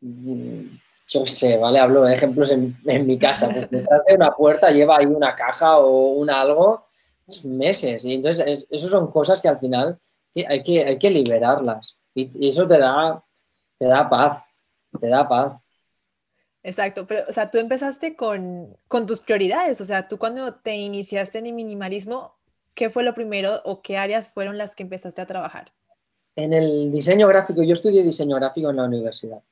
mm, 0.00 0.87
yo 1.08 1.26
sé, 1.26 1.56
¿vale? 1.56 1.78
Hablo 1.78 2.02
de 2.02 2.14
ejemplos 2.14 2.50
en, 2.50 2.76
mi 2.84 3.18
casa, 3.18 3.50
pues 3.50 3.70
detrás 3.70 4.02
de 4.06 4.14
una 4.14 4.30
puerta 4.36 4.70
lleva 4.70 4.98
ahí 4.98 5.06
una 5.06 5.34
caja 5.34 5.78
o 5.78 6.12
un 6.12 6.30
algo 6.30 6.84
pues, 7.26 7.44
meses. 7.46 8.04
Y 8.04 8.14
entonces, 8.14 8.66
eso 8.70 8.88
son 8.88 9.10
cosas 9.10 9.40
que 9.40 9.48
al 9.48 9.58
final 9.58 9.98
hay 10.48 10.62
que, 10.62 10.84
hay 10.84 10.98
que 10.98 11.10
liberarlas. 11.10 11.98
Y, 12.14 12.30
y 12.44 12.48
eso 12.48 12.68
te 12.68 12.78
da, 12.78 13.24
te 13.78 13.86
da 13.86 14.08
paz, 14.08 14.42
te 15.00 15.08
da 15.08 15.28
paz. 15.28 15.64
Exacto, 16.62 17.06
pero, 17.06 17.24
o 17.28 17.32
sea, 17.32 17.50
tú 17.50 17.58
empezaste 17.58 18.16
con, 18.16 18.76
tus 19.06 19.20
prioridades, 19.20 19.80
o 19.80 19.84
sea, 19.84 20.08
tú 20.08 20.18
cuando 20.18 20.54
te 20.54 20.76
iniciaste 20.76 21.38
en 21.38 21.46
el 21.46 21.52
minimalismo, 21.54 22.34
¿qué 22.74 22.90
fue 22.90 23.04
lo 23.04 23.14
primero 23.14 23.62
o 23.64 23.80
qué 23.80 23.96
áreas 23.96 24.28
fueron 24.28 24.58
las 24.58 24.74
que 24.74 24.82
empezaste 24.82 25.22
a 25.22 25.26
trabajar? 25.26 25.72
En 26.36 26.52
el 26.52 26.92
diseño 26.92 27.26
gráfico, 27.28 27.62
yo 27.62 27.72
estudié 27.72 28.02
diseño 28.02 28.36
gráfico 28.36 28.70
en 28.70 28.76
la 28.76 28.84
universidad. 28.84 29.42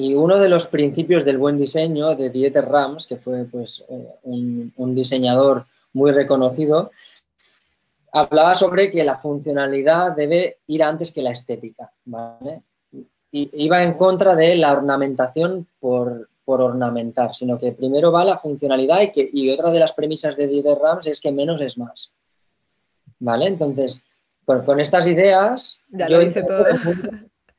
Y 0.00 0.14
uno 0.14 0.38
de 0.38 0.48
los 0.48 0.66
principios 0.68 1.26
del 1.26 1.36
buen 1.36 1.58
diseño 1.58 2.14
de 2.14 2.30
Dieter 2.30 2.64
Rams, 2.64 3.06
que 3.06 3.16
fue 3.16 3.44
pues, 3.44 3.84
eh, 3.90 4.08
un, 4.22 4.72
un 4.76 4.94
diseñador 4.94 5.66
muy 5.92 6.10
reconocido, 6.12 6.90
hablaba 8.10 8.54
sobre 8.54 8.90
que 8.90 9.04
la 9.04 9.18
funcionalidad 9.18 10.16
debe 10.16 10.58
ir 10.68 10.82
antes 10.82 11.12
que 11.12 11.20
la 11.20 11.32
estética. 11.32 11.92
¿vale? 12.06 12.62
iba 13.32 13.84
en 13.84 13.94
contra 13.94 14.34
de 14.34 14.56
la 14.56 14.72
ornamentación 14.72 15.66
por, 15.78 16.28
ornamentar, 16.44 17.32
sino 17.32 17.56
que 17.56 17.70
primero 17.70 18.10
va 18.10 18.24
la 18.24 18.36
funcionalidad 18.36 19.02
y, 19.02 19.12
que, 19.12 19.52
otra 19.52 19.70
de 19.70 19.78
las 19.78 19.92
premisas 19.92 20.36
de 20.36 20.48
Dieter 20.48 20.78
Rams 20.78 21.06
es 21.06 21.20
que 21.20 21.30
menos 21.30 21.60
es 21.60 21.78
más. 21.78 22.10
¿Vale? 23.20 23.46
Entonces, 23.46 24.02
con 24.44 24.80
estas 24.80 25.06
ideas... 25.06 25.78
Ya 25.90 26.08
lo 26.08 26.18
dice 26.18 26.42
todo. 26.42 26.64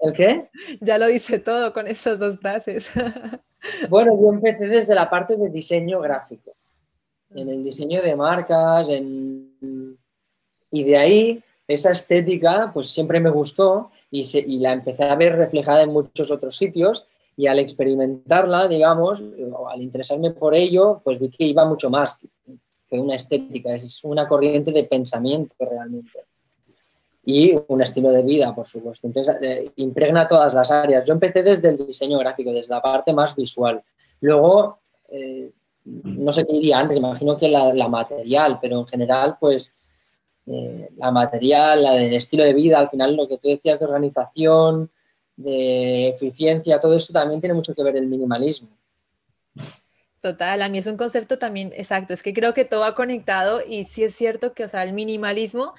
¿El 0.02 0.14
qué? 0.14 0.50
Ya 0.80 0.98
lo 0.98 1.08
dice 1.08 1.40
todo 1.40 1.74
con 1.74 1.88
esas 1.88 2.20
dos 2.20 2.38
frases. 2.40 2.90
Bueno, 3.90 4.20
yo 4.20 4.30
empecé 4.30 4.66
desde 4.66 4.96
la 4.96 5.08
parte 5.08 5.38
de 5.38 5.48
diseño 5.52 6.02
gráfico, 6.02 6.56
en 7.30 7.48
el 7.48 7.64
diseño 7.64 8.02
de 8.02 8.16
marcas, 8.16 8.90
y 8.90 10.84
de 10.84 10.98
ahí 10.98 11.44
esa 11.68 11.92
estética 11.92 12.72
pues 12.74 12.90
siempre 12.90 13.20
me 13.20 13.30
gustó 13.30 13.92
y, 14.10 14.58
la 14.58 14.74
empecé 14.74 15.04
a 15.04 15.14
ver 15.14 15.36
reflejada 15.36 15.84
en 15.84 15.92
muchos 15.92 16.32
otros 16.32 16.58
sitios 16.58 17.06
y 17.38 17.46
al 17.46 17.60
experimentarla, 17.60 18.68
digamos, 18.68 19.22
o 19.54 19.70
al 19.70 19.84
interesarme 19.84 20.32
por 20.32 20.56
ello, 20.56 21.02
pues 21.04 21.20
vi 21.20 21.30
que 21.30 21.46
iba 21.46 21.64
mucho 21.64 21.92
más 21.92 22.20
que 22.90 23.00
una 23.00 23.14
estética, 23.14 23.76
es 23.76 24.04
una 24.04 24.28
corriente 24.28 24.72
de 24.72 24.86
pensamiento 24.86 25.54
realmente. 25.60 26.26
Y 27.24 27.56
un 27.68 27.82
estilo 27.82 28.12
de 28.12 28.24
vida, 28.24 28.54
por 28.56 28.68
supuesto. 28.68 29.08
Entonces, 29.08 29.36
eh, 29.42 29.72
impregna 29.76 30.28
todas 30.28 30.54
las 30.54 30.72
áreas. 30.72 31.06
Yo 31.06 31.14
empecé 31.14 31.44
desde 31.44 31.70
el 31.70 31.78
diseño 31.78 32.18
gráfico, 32.18 32.52
desde 32.52 32.74
la 32.74 32.82
parte 32.82 33.14
más 33.14 33.36
visual. 33.36 33.84
Luego, 34.22 34.80
eh, 35.10 35.52
no 35.86 36.32
sé 36.32 36.46
qué 36.46 36.54
diría 36.54 36.80
antes, 36.80 36.98
imagino 36.98 37.38
que 37.38 37.48
la, 37.48 37.74
la 37.74 37.88
material, 37.88 38.60
pero 38.62 38.80
en 38.80 38.88
general, 38.88 39.38
pues 39.40 39.76
eh, 40.48 40.90
la 40.98 41.12
material, 41.12 41.84
la 41.84 41.94
del 41.94 42.14
estilo 42.14 42.44
de 42.44 42.54
vida, 42.54 42.80
al 42.80 42.90
final 42.90 43.16
lo 43.16 43.28
que 43.28 43.38
tú 43.38 43.48
decías 43.48 43.80
de 43.80 43.86
organización, 43.86 44.90
de 45.36 46.10
eficiencia, 46.10 46.80
todo 46.80 46.96
eso 46.96 47.14
también 47.14 47.42
tiene 47.42 47.54
mucho 47.54 47.74
que 47.74 47.84
ver 47.84 47.96
el 47.96 48.08
minimalismo. 48.08 48.70
Total, 50.20 50.62
a 50.62 50.70
mí 50.70 50.78
es 50.78 50.88
un 50.88 50.98
concepto 50.98 51.40
también 51.40 51.74
exacto, 51.76 52.14
es 52.14 52.22
que 52.22 52.34
creo 52.34 52.54
que 52.54 52.66
todo 52.66 52.82
va 52.82 52.96
conectado 52.96 53.62
y 53.66 53.86
sí 53.86 54.04
es 54.04 54.16
cierto 54.16 54.54
que, 54.54 54.66
o 54.66 54.70
sea, 54.70 54.84
el 54.84 54.94
minimalismo 54.94 55.74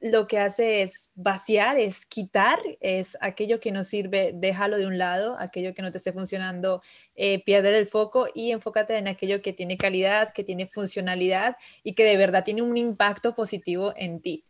lo 0.00 0.26
que 0.26 0.38
hace 0.38 0.82
es 0.82 1.10
vaciar, 1.14 1.78
es 1.78 2.06
quitar, 2.06 2.58
es 2.80 3.16
aquello 3.20 3.60
que 3.60 3.72
no 3.72 3.84
sirve, 3.84 4.32
déjalo 4.34 4.78
de 4.78 4.86
un 4.86 4.98
lado, 4.98 5.36
aquello 5.38 5.74
que 5.74 5.82
no 5.82 5.90
te 5.90 5.98
esté 5.98 6.12
funcionando, 6.12 6.82
eh, 7.16 7.42
pierder 7.44 7.74
el 7.74 7.86
foco 7.86 8.28
y 8.34 8.52
enfócate 8.52 8.96
en 8.96 9.08
aquello 9.08 9.42
que 9.42 9.52
tiene 9.52 9.76
calidad, 9.76 10.32
que 10.32 10.44
tiene 10.44 10.66
funcionalidad 10.66 11.56
y 11.82 11.94
que 11.94 12.04
de 12.04 12.16
verdad 12.16 12.44
tiene 12.44 12.62
un 12.62 12.76
impacto 12.76 13.34
positivo 13.34 13.92
en 13.96 14.20
ti. 14.20 14.47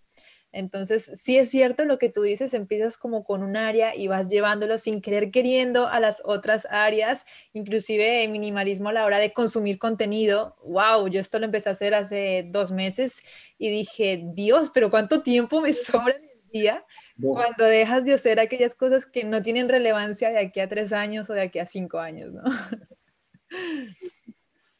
Entonces, 0.50 1.12
sí 1.14 1.36
es 1.36 1.50
cierto 1.50 1.84
lo 1.84 1.98
que 1.98 2.08
tú 2.08 2.22
dices, 2.22 2.54
empiezas 2.54 2.96
como 2.96 3.24
con 3.24 3.42
un 3.42 3.56
área 3.56 3.94
y 3.94 4.08
vas 4.08 4.28
llevándolo 4.28 4.78
sin 4.78 5.02
querer 5.02 5.30
queriendo 5.30 5.88
a 5.88 6.00
las 6.00 6.22
otras 6.24 6.66
áreas, 6.70 7.24
inclusive 7.52 8.26
minimalismo 8.28 8.88
a 8.88 8.92
la 8.92 9.04
hora 9.04 9.18
de 9.18 9.32
consumir 9.32 9.78
contenido. 9.78 10.56
Wow, 10.64 11.08
yo 11.08 11.20
esto 11.20 11.38
lo 11.38 11.44
empecé 11.44 11.68
a 11.68 11.72
hacer 11.72 11.94
hace 11.94 12.46
dos 12.48 12.72
meses 12.72 13.22
y 13.58 13.70
dije, 13.70 14.22
Dios, 14.32 14.70
pero 14.72 14.90
¿cuánto 14.90 15.22
tiempo 15.22 15.60
me 15.60 15.72
sobra 15.72 16.16
en 16.16 16.24
el 16.24 16.50
día 16.50 16.86
cuando 17.20 17.64
dejas 17.64 18.04
de 18.04 18.14
hacer 18.14 18.40
aquellas 18.40 18.74
cosas 18.74 19.04
que 19.04 19.24
no 19.24 19.42
tienen 19.42 19.68
relevancia 19.68 20.30
de 20.30 20.38
aquí 20.38 20.60
a 20.60 20.68
tres 20.68 20.92
años 20.92 21.28
o 21.28 21.34
de 21.34 21.42
aquí 21.42 21.58
a 21.58 21.66
cinco 21.66 21.98
años, 21.98 22.32
¿no? 22.32 22.42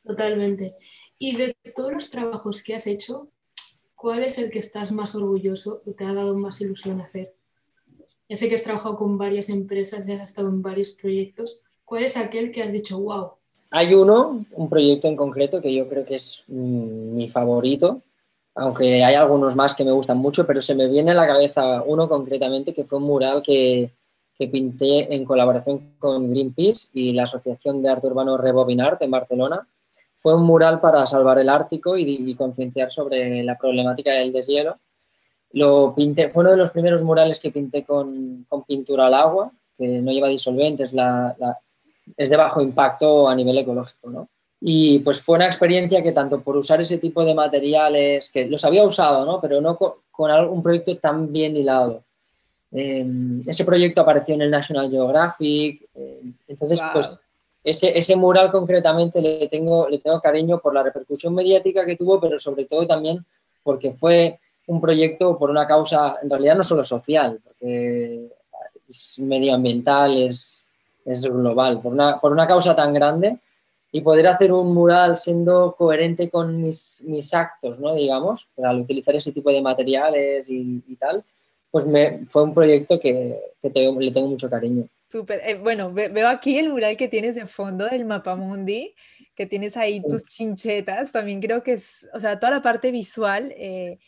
Totalmente. 0.05 0.75
Y 1.19 1.37
de 1.37 1.57
todos 1.75 1.93
los 1.93 2.11
trabajos 2.11 2.63
que 2.63 2.75
has 2.75 2.87
hecho, 2.87 3.31
¿cuál 3.99 4.23
es 4.23 4.39
el 4.39 4.51
que 4.51 4.61
estás 4.61 4.93
más 4.93 5.15
orgulloso 5.15 5.83
o 5.85 5.91
te 5.91 6.05
ha 6.05 6.15
dado 6.15 6.37
más 6.37 6.61
ilusión 6.61 7.01
hacer? 7.01 7.35
Ya 8.29 8.37
sé 8.37 8.49
que 8.49 8.55
has 8.55 8.63
trabajado 8.63 8.97
con 8.97 9.19
varias 9.19 9.51
empresas, 9.51 10.07
ya 10.07 10.15
has 10.15 10.31
estado 10.31 10.49
en 10.49 10.63
varios 10.63 10.91
proyectos. 10.91 11.61
¿Cuál 11.85 12.05
es 12.05 12.17
aquel 12.17 12.53
que 12.53 12.63
has 12.63 12.73
dicho, 12.73 12.99
wow? 13.01 13.33
Hay 13.73 13.93
uno, 13.95 14.47
un 14.53 14.71
proyecto 14.71 15.09
en 15.09 15.17
concreto 15.17 15.61
que 15.61 15.75
yo 15.75 15.89
creo 15.89 16.05
que 16.05 16.15
es 16.15 16.45
mm, 16.47 17.17
mi 17.17 17.29
favorito, 17.29 18.03
aunque 18.55 19.03
hay 19.05 19.15
algunos 19.15 19.57
más 19.57 19.75
que 19.75 19.85
me 19.85 19.93
gustan 19.93 20.19
mucho, 20.19 20.47
pero 20.47 20.61
se 20.61 20.75
me 20.75 20.89
viene 20.89 21.11
a 21.11 21.15
la 21.15 21.27
cabeza 21.27 21.83
uno 21.83 22.09
concretamente 22.09 22.73
que 22.73 22.85
fue 22.85 22.99
un 22.99 23.05
mural 23.05 23.43
que, 23.43 23.91
que 24.39 24.49
pinté 24.49 25.13
en 25.13 25.25
colaboración 25.25 25.95
con 25.99 26.31
Greenpeace 26.31 26.91
y 26.95 27.13
la 27.13 27.25
Asociación 27.25 27.83
de 27.83 27.91
Arte 27.91 28.07
Urbano 28.07 28.37
Rebobinart 28.37 29.03
en 29.03 29.11
Barcelona 29.11 29.67
fue 30.19 30.35
un 30.35 30.43
mural 30.43 30.81
para 30.81 31.07
salvar 31.07 31.39
el 31.39 31.49
Ártico 31.49 31.97
y, 31.97 32.35
concienciar 32.35 32.91
sobre 32.91 33.43
la 33.45 33.57
problemática 33.57 34.13
del 34.13 34.33
deshielo. 34.33 34.77
Lo 35.53 35.95
pinté, 35.95 36.29
fue 36.29 36.43
uno 36.43 36.51
de 36.51 36.57
los 36.57 36.73
primeros 36.73 37.05
murales 37.05 37.39
que 37.39 37.53
pinté 37.53 37.85
con, 37.85 38.45
pintura 38.67 39.07
al 39.07 39.15
agua, 39.15 39.53
que 39.79 39.87
no 39.87 40.11
lleva 40.11 40.27
disolventes, 40.29 40.93
la, 40.93 41.37
es 42.17 42.31
de 42.31 42.37
bajo 42.37 42.61
impacto 42.61 43.29
a 43.29 43.35
nivel 43.35 43.59
ecológico. 43.59 44.11
¿no? 44.11 44.29
Y 44.61 44.99
pues 44.99 45.21
fue 45.21 45.37
una 45.37 45.47
experiencia 45.47 46.03
que 46.03 46.11
tanto 46.11 46.43
por 46.43 46.57
usar 46.57 46.81
ese 46.81 46.99
tipo 46.99 47.25
de 47.25 47.35
materiales, 47.35 48.29
que 48.31 48.47
los 48.47 48.65
había 48.65 48.85
usado, 48.85 49.25
¿no? 49.25 49.41
pero 49.41 49.61
no 49.61 49.77
con, 49.77 49.93
un 50.51 50.63
proyecto 50.65 50.97
tan 50.99 51.33
bien 51.33 51.57
hilado. 51.57 52.03
Em, 52.73 53.41
ese 53.47 53.65
proyecto 53.65 54.01
apareció 54.01 54.35
en 54.35 54.43
el 54.43 54.51
National 54.51 54.91
Geographic, 54.91 55.89
eh, 55.95 56.23
entonces 56.49 56.81
pues 56.93 57.21
ese, 57.65 58.17
mural 58.17 58.51
concretamente 58.51 59.21
le 59.21 59.49
tengo, 59.49 59.89
le 59.89 59.99
tengo 59.99 60.21
cariño 60.21 60.59
por 60.59 60.75
la 60.75 60.83
repercusión 60.83 61.35
mediática 61.35 61.85
que 61.85 61.97
tuvo, 61.97 62.21
pero 62.21 62.39
sobre 62.39 62.65
todo 62.65 62.87
también 62.87 63.25
porque 63.63 63.93
fue 63.93 64.39
un 64.67 64.81
proyecto 64.81 65.39
por 65.39 65.51
una 65.51 65.67
causa, 65.67 66.17
en 66.23 66.31
realidad 66.31 66.57
no 66.57 66.63
solo 66.63 66.85
social, 66.85 67.41
porque 67.45 68.29
es 68.89 69.19
medioambiental, 69.19 70.17
es, 70.17 70.67
es 71.05 71.23
global, 71.23 71.81
por 71.81 71.93
una, 71.93 72.21
por 72.21 72.33
una 72.33 72.47
causa 72.47 72.75
tan 72.75 72.93
grande 72.93 73.39
y 73.91 74.03
poder 74.03 74.27
hacer 74.27 74.53
un 74.53 74.75
mural 74.75 75.17
siendo 75.17 75.75
coherente 75.77 76.31
con 76.31 76.61
mis, 76.61 77.03
mis 77.07 77.33
actos, 77.33 77.81
¿no? 77.81 77.95
Digamos, 77.95 78.49
al 78.63 78.81
utilizar 78.81 79.15
ese 79.15 79.33
tipo 79.33 79.51
de 79.51 79.63
materiales 79.63 80.47
y, 80.49 80.97
tal, 80.97 81.25
pues 81.71 81.87
me, 81.87 82.25
fue 82.27 82.45
un 82.45 82.55
proyecto 82.55 82.99
que, 82.99 83.39
que 83.63 83.71
le 83.99 84.13
tengo 84.13 84.29
mucho 84.29 84.49
cariño. 84.49 84.89
Súper. 85.11 85.41
Eh, 85.45 85.55
bueno, 85.55 85.93
veo 85.93 86.29
aquí 86.29 86.59
el 86.59 86.69
mural 86.69 86.97
que 86.97 87.09
tienes 87.09 87.35
de 87.35 87.47
fondo 87.47 87.87
del 87.87 88.05
mapa 88.05 88.37
mundi, 88.37 88.95
que 89.35 89.47
tienes 89.47 89.77
ahí 89.77 90.03
tus 90.03 90.25
chinchetas. 90.25 91.13
También 91.13 91.41
creo 91.41 91.63
que 91.63 91.75
es, 91.75 92.07
o 92.13 92.21
sea, 92.21 92.39
toda 92.39 92.53
la 92.53 92.63
parte 92.63 92.91
visual 92.91 93.55
eh, 93.57 93.99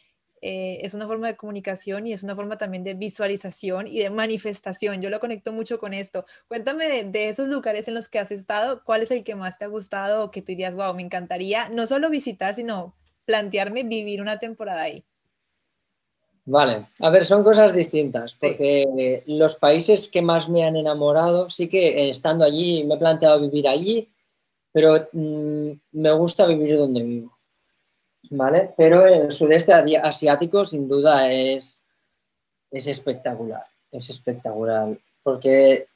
eh, 0.42 0.80
es 0.82 0.92
una 0.94 1.06
forma 1.06 1.26
de 1.26 1.36
comunicación 1.36 2.06
y 2.06 2.12
es 2.12 2.22
una 2.22 2.34
forma 2.34 2.58
también 2.58 2.84
de 2.84 2.94
visualización 2.94 3.86
y 3.86 3.98
de 3.98 4.10
manifestación. 4.10 5.00
Yo 5.00 5.08
lo 5.08 5.20
conecto 5.20 5.52
mucho 5.52 5.78
con 5.78 5.94
esto. 5.94 6.26
Cuéntame 6.48 7.04
de, 7.04 7.28
esos 7.28 7.48
lugares 7.48 7.88
en 7.88 7.94
los 7.94 8.08
que 8.08 8.18
has 8.18 8.30
estado, 8.30 8.82
¿cuál 8.84 9.02
es 9.02 9.10
el 9.10 9.24
que 9.24 9.34
más 9.34 9.58
te 9.58 9.64
ha 9.64 9.68
gustado 9.68 10.24
o 10.24 10.30
que 10.30 10.42
tú 10.42 10.48
dirías, 10.48 10.74
wow, 10.74 10.94
me 10.94 11.02
encantaría 11.02 11.68
no 11.70 11.86
solo 11.86 12.10
visitar, 12.10 12.54
sino 12.54 12.94
plantearme 13.24 13.84
vivir 13.84 14.20
una 14.20 14.38
temporada 14.38 14.82
ahí? 14.82 15.04
Vale, 16.46 16.86
a 17.00 17.10
ver, 17.10 17.24
son 17.24 17.44
cosas 17.44 17.74
distintas, 17.74 18.34
porque 18.34 19.22
los 19.26 19.56
países 19.56 20.08
que 20.08 20.22
más 20.22 20.48
me 20.48 20.64
han 20.64 20.76
enamorado, 20.76 21.48
sí 21.48 21.68
que 21.68 21.88
eh, 21.88 22.10
estando 22.10 22.44
allí 22.44 22.82
me 22.84 22.94
he 22.94 22.98
planteado 22.98 23.40
vivir 23.40 23.68
allí, 23.68 24.08
pero 24.72 25.08
mm, 25.12 25.70
me 25.92 26.12
gusta 26.12 26.46
vivir 26.46 26.76
donde 26.76 27.02
vivo, 27.02 27.38
¿vale? 28.30 28.72
Pero 28.76 29.06
el 29.06 29.30
sudeste 29.30 29.72
asiático 29.72 30.64
sin 30.64 30.88
duda 30.88 31.30
es, 31.30 31.84
es 32.70 32.86
espectacular, 32.86 33.64
es 33.92 34.08
espectacular, 34.08 34.96
porque 35.22 35.86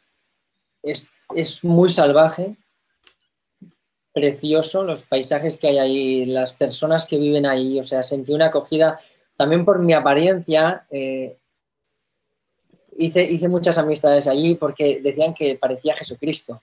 es, 0.83 1.11
es 1.35 1.64
muy 1.64 1.88
salvaje, 1.88 2.57
precioso, 4.12 4.85
los 4.85 5.02
paisajes 5.02 5.57
que 5.57 5.68
hay 5.68 5.78
ahí, 5.78 6.24
las 6.26 6.52
personas 6.52 7.07
que 7.07 7.18
viven 7.18 7.46
ahí, 7.46 7.80
o 7.80 7.83
sea, 7.83 8.02
sentí 8.02 8.33
una 8.33 8.46
acogida 8.46 9.00
también 9.36 9.64
por 9.64 9.78
mi 9.78 9.92
apariencia, 9.92 10.86
eh, 10.90 11.36
hice, 12.96 13.24
hice 13.24 13.48
muchas 13.48 13.78
amistades 13.78 14.26
allí 14.28 14.54
porque 14.54 15.00
decían 15.00 15.34
que 15.34 15.56
parecía 15.56 15.94
Jesucristo. 15.94 16.62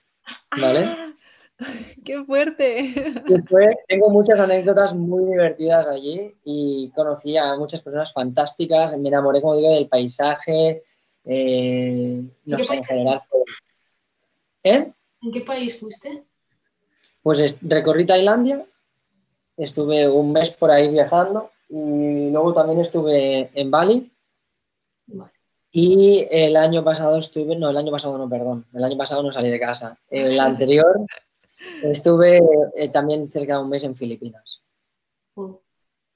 ¿Vale? 0.60 0.84
Ah, 0.84 1.12
¡Qué 2.04 2.22
fuerte! 2.24 2.94
tengo 3.86 4.10
muchas 4.10 4.40
anécdotas 4.40 4.94
muy 4.94 5.26
divertidas 5.26 5.86
allí 5.86 6.34
y 6.44 6.90
conocí 6.94 7.36
a 7.36 7.56
muchas 7.56 7.82
personas 7.82 8.12
fantásticas. 8.12 8.96
Me 8.98 9.08
enamoré, 9.08 9.40
como 9.40 9.56
digo, 9.56 9.72
del 9.72 9.88
paisaje. 9.88 10.82
Eh, 11.24 12.22
no 12.44 12.58
sé, 12.58 12.74
en 12.74 12.84
general. 12.84 13.20
¿Eh? 14.64 14.92
¿En 15.22 15.32
qué 15.32 15.40
país 15.42 15.78
fuiste? 15.78 16.24
Pues 17.22 17.60
recorrí 17.62 18.04
Tailandia, 18.04 18.64
estuve 19.56 20.08
un 20.08 20.32
mes 20.32 20.50
por 20.50 20.72
ahí 20.72 20.88
viajando 20.88 21.50
y 21.74 22.28
luego 22.30 22.52
también 22.52 22.80
estuve 22.80 23.50
en 23.54 23.70
Bali. 23.70 24.12
Y 25.70 26.26
el 26.30 26.54
año 26.56 26.84
pasado 26.84 27.16
estuve, 27.16 27.56
no, 27.56 27.70
el 27.70 27.76
año 27.78 27.90
pasado 27.90 28.18
no, 28.18 28.28
perdón, 28.28 28.66
el 28.74 28.84
año 28.84 28.98
pasado 28.98 29.22
no 29.22 29.32
salí 29.32 29.48
de 29.48 29.58
casa. 29.58 29.98
El 30.10 30.38
anterior 30.40 31.00
estuve 31.82 32.42
eh, 32.76 32.88
también 32.90 33.32
cerca 33.32 33.56
de 33.56 33.62
un 33.62 33.70
mes 33.70 33.84
en 33.84 33.96
Filipinas. 33.96 34.60
Oh. 35.34 35.62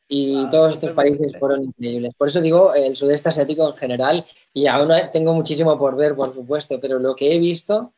Y 0.06 0.46
todos 0.50 0.74
estos 0.74 0.92
países 0.92 1.32
fueron 1.38 1.64
increíbles. 1.64 2.14
Por 2.14 2.28
eso 2.28 2.42
digo 2.42 2.74
el 2.74 2.94
sudeste 2.94 3.30
asiático 3.30 3.66
en 3.66 3.76
general, 3.76 4.26
y 4.52 4.66
aún 4.66 4.92
tengo 5.10 5.32
muchísimo 5.32 5.78
por 5.78 5.96
ver, 5.96 6.14
por 6.14 6.30
supuesto, 6.32 6.78
pero 6.82 6.98
lo 6.98 7.16
que 7.16 7.34
he 7.34 7.38
visto 7.38 7.94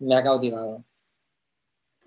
me 0.00 0.16
ha 0.16 0.22
cautivado. 0.24 0.82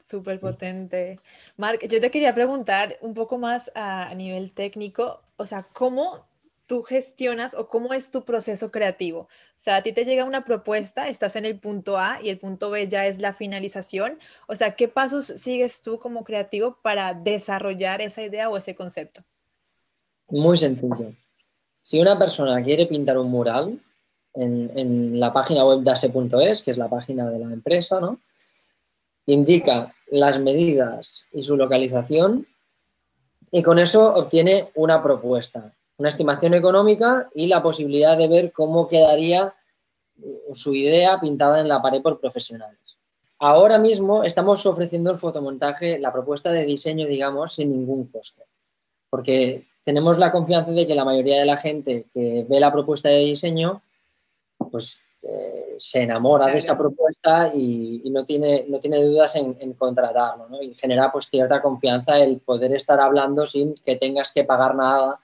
Súper 0.01 0.39
potente. 0.39 1.19
Marc, 1.57 1.87
yo 1.87 2.01
te 2.01 2.09
quería 2.09 2.33
preguntar 2.33 2.97
un 3.01 3.13
poco 3.13 3.37
más 3.37 3.71
a, 3.75 4.13
nivel 4.15 4.51
técnico, 4.51 5.21
o 5.37 5.45
sea, 5.45 5.67
¿cómo 5.73 6.25
tú 6.65 6.81
gestionas 6.81 7.53
o 7.53 7.67
cómo 7.67 7.93
es 7.93 8.09
tu 8.09 8.23
proceso 8.23 8.71
creativo? 8.71 9.21
O 9.21 9.27
sea, 9.57 9.77
a 9.77 9.83
ti 9.83 9.93
te 9.93 10.03
llega 10.03 10.25
una 10.25 10.43
propuesta, 10.43 11.07
estás 11.07 11.35
en 11.35 11.45
el 11.45 11.59
punto 11.59 11.99
A 11.99 12.19
y 12.21 12.29
el 12.29 12.39
punto 12.39 12.71
B 12.71 12.87
ya 12.87 13.05
es 13.05 13.19
la 13.19 13.33
finalización. 13.33 14.17
O 14.47 14.55
sea, 14.55 14.75
¿qué 14.75 14.87
pasos 14.87 15.25
sigues 15.25 15.81
tú 15.81 15.99
como 15.99 16.23
creativo 16.23 16.77
para 16.81 17.13
desarrollar 17.13 18.01
esa 18.01 18.23
idea 18.23 18.49
o 18.49 18.57
ese 18.57 18.73
concepto? 18.73 19.21
Muy 20.29 20.57
sencillo. 20.57 21.13
Si 21.83 21.99
una 21.99 22.17
persona 22.17 22.63
quiere 22.63 22.87
pintar 22.87 23.17
un 23.19 23.29
mural 23.29 23.79
en, 24.33 24.71
en 24.75 25.19
la 25.19 25.31
página 25.31 25.63
web 25.65 25.83
dase.es, 25.83 26.63
que 26.63 26.71
es 26.71 26.77
la 26.77 26.89
página 26.89 27.29
de 27.29 27.39
la 27.39 27.53
empresa, 27.53 27.99
¿no? 27.99 28.19
Indica 29.25 29.93
las 30.07 30.39
medidas 30.39 31.27
y 31.31 31.43
su 31.43 31.55
localización 31.55 32.47
y 33.51 33.63
con 33.63 33.79
eso 33.79 34.13
obtiene 34.13 34.69
una 34.75 35.01
propuesta, 35.03 35.73
una 35.97 36.09
estimación 36.09 36.53
económica 36.53 37.29
y 37.33 37.47
la 37.47 37.61
posibilidad 37.61 38.17
de 38.17 38.27
ver 38.27 38.51
cómo 38.51 38.87
quedaría 38.87 39.53
su 40.53 40.73
idea 40.73 41.19
pintada 41.19 41.59
en 41.59 41.67
la 41.67 41.81
pared 41.81 42.01
por 42.01 42.19
profesionales. 42.19 42.79
Ahora 43.39 43.77
mismo 43.77 44.23
estamos 44.23 44.65
ofreciendo 44.65 45.11
el 45.11 45.19
fotomontaje, 45.19 45.99
la 45.99 46.13
propuesta 46.13 46.51
de 46.51 46.63
diseño, 46.63 47.07
digamos, 47.07 47.55
sin 47.55 47.71
ningún 47.71 48.05
coste, 48.07 48.43
porque 49.09 49.65
tenemos 49.83 50.19
la 50.19 50.31
confianza 50.31 50.71
de 50.71 50.85
que 50.85 50.95
la 50.95 51.05
mayoría 51.05 51.39
de 51.39 51.45
la 51.45 51.57
gente 51.57 52.05
que 52.13 52.45
ve 52.47 52.59
la 52.59 52.71
propuesta 52.71 53.09
de 53.09 53.19
diseño, 53.19 53.81
pues 54.69 55.01
eh, 55.23 55.75
se 55.77 56.01
enamora 56.01 56.47
de 56.47 56.57
esta 56.57 56.75
propuesta 56.75 57.51
y, 57.53 58.01
no, 58.11 58.25
tiene, 58.25 58.65
no 58.67 58.79
tiene 58.79 59.03
dudas 59.03 59.35
en, 59.35 59.73
contratarlo, 59.73 60.47
¿no? 60.49 60.61
Y 60.61 60.73
genera 60.73 61.11
pues 61.11 61.29
cierta 61.29 61.61
confianza 61.61 62.17
el 62.17 62.39
poder 62.39 62.73
estar 62.73 62.99
hablando 62.99 63.45
sin 63.45 63.75
que 63.75 63.97
tengas 63.97 64.31
que 64.31 64.43
pagar 64.43 64.75
nada 64.75 65.19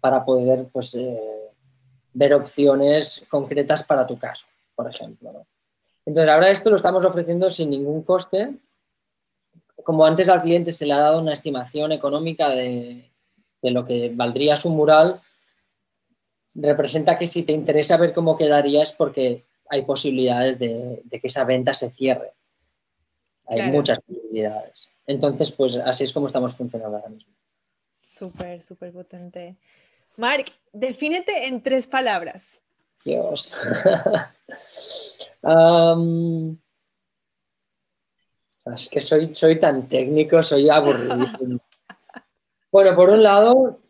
para 0.00 0.24
poder 0.24 0.68
pues 0.72 0.94
eh, 0.94 1.50
ver 2.14 2.32
opciones 2.32 3.26
concretas 3.28 3.82
para 3.82 4.06
tu 4.06 4.16
caso, 4.16 4.46
por 4.74 4.88
ejemplo, 4.88 5.46
Entonces 6.06 6.32
ahora 6.32 6.50
esto 6.50 6.70
lo 6.70 6.76
estamos 6.76 7.04
ofreciendo 7.04 7.50
sin 7.50 7.70
ningún 7.70 8.02
coste. 8.02 8.54
Como 9.84 10.06
antes 10.06 10.30
al 10.30 10.40
cliente 10.40 10.72
se 10.72 10.86
le 10.86 10.94
ha 10.94 10.98
dado 10.98 11.20
una 11.20 11.34
estimación 11.34 11.92
económica 11.92 12.48
de, 12.48 13.10
de 13.60 13.70
lo 13.70 13.84
que 13.84 14.10
valdría 14.14 14.56
su 14.56 14.70
mural, 14.70 15.20
representa 16.54 17.16
que 17.18 17.26
si 17.26 17.42
te 17.42 17.52
interesa 17.52 17.96
ver 17.96 18.12
cómo 18.12 18.36
quedaría 18.36 18.82
es 18.82 18.92
porque 18.92 19.44
hay 19.68 19.82
posibilidades 19.82 20.58
de, 20.58 21.02
que 21.10 21.26
esa 21.26 21.44
venta 21.44 21.74
se 21.74 21.90
cierre. 21.90 22.32
Hay 23.46 23.70
muchas 23.70 24.00
posibilidades. 24.00 24.92
Entonces, 25.06 25.50
pues 25.52 25.76
así 25.76 26.04
es 26.04 26.12
como 26.12 26.26
estamos 26.26 26.54
funcionando 26.54 26.96
ahora 26.96 27.08
mismo. 27.08 27.32
Súper, 28.02 28.62
súper 28.62 28.92
potente. 28.92 29.56
Mark, 30.16 30.46
defínete 30.72 31.46
en 31.46 31.62
tres 31.62 31.86
palabras. 31.86 32.60
Dios. 33.04 33.58
es 38.76 38.88
que 38.88 39.00
soy, 39.00 39.34
soy 39.34 39.58
tan 39.58 39.88
técnico, 39.88 40.42
soy 40.42 40.68
aburrido. 40.68 41.16
Bueno, 42.70 42.96
por 42.96 43.10
un 43.10 43.22
lado, 43.22 43.80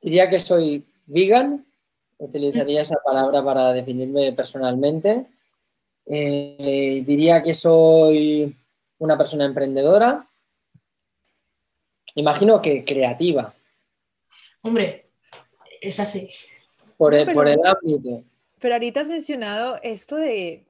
diría 0.00 0.28
que 0.28 0.40
soy 0.40 0.84
vegan, 1.06 1.66
utilizaría 2.18 2.82
esa 2.82 2.96
palabra 3.04 3.44
para 3.44 3.72
definirme 3.72 4.32
personalmente. 4.32 5.26
Eh, 6.06 7.02
diría 7.06 7.42
que 7.42 7.54
soy 7.54 8.54
una 8.98 9.16
persona 9.16 9.44
emprendedora. 9.44 10.26
Imagino 12.14 12.60
que 12.60 12.84
creativa. 12.84 13.54
Hombre, 14.62 15.06
es 15.80 16.00
así. 16.00 16.30
Por 16.96 17.12
No, 17.12 17.20
el, 17.20 17.32
por 17.32 17.46
el 17.46 17.60
ámbito. 17.64 18.24
Pero 18.58 18.74
ahorita 18.74 19.00
has 19.00 19.08
mencionado 19.08 19.78
esto 19.82 20.16
de, 20.16 20.64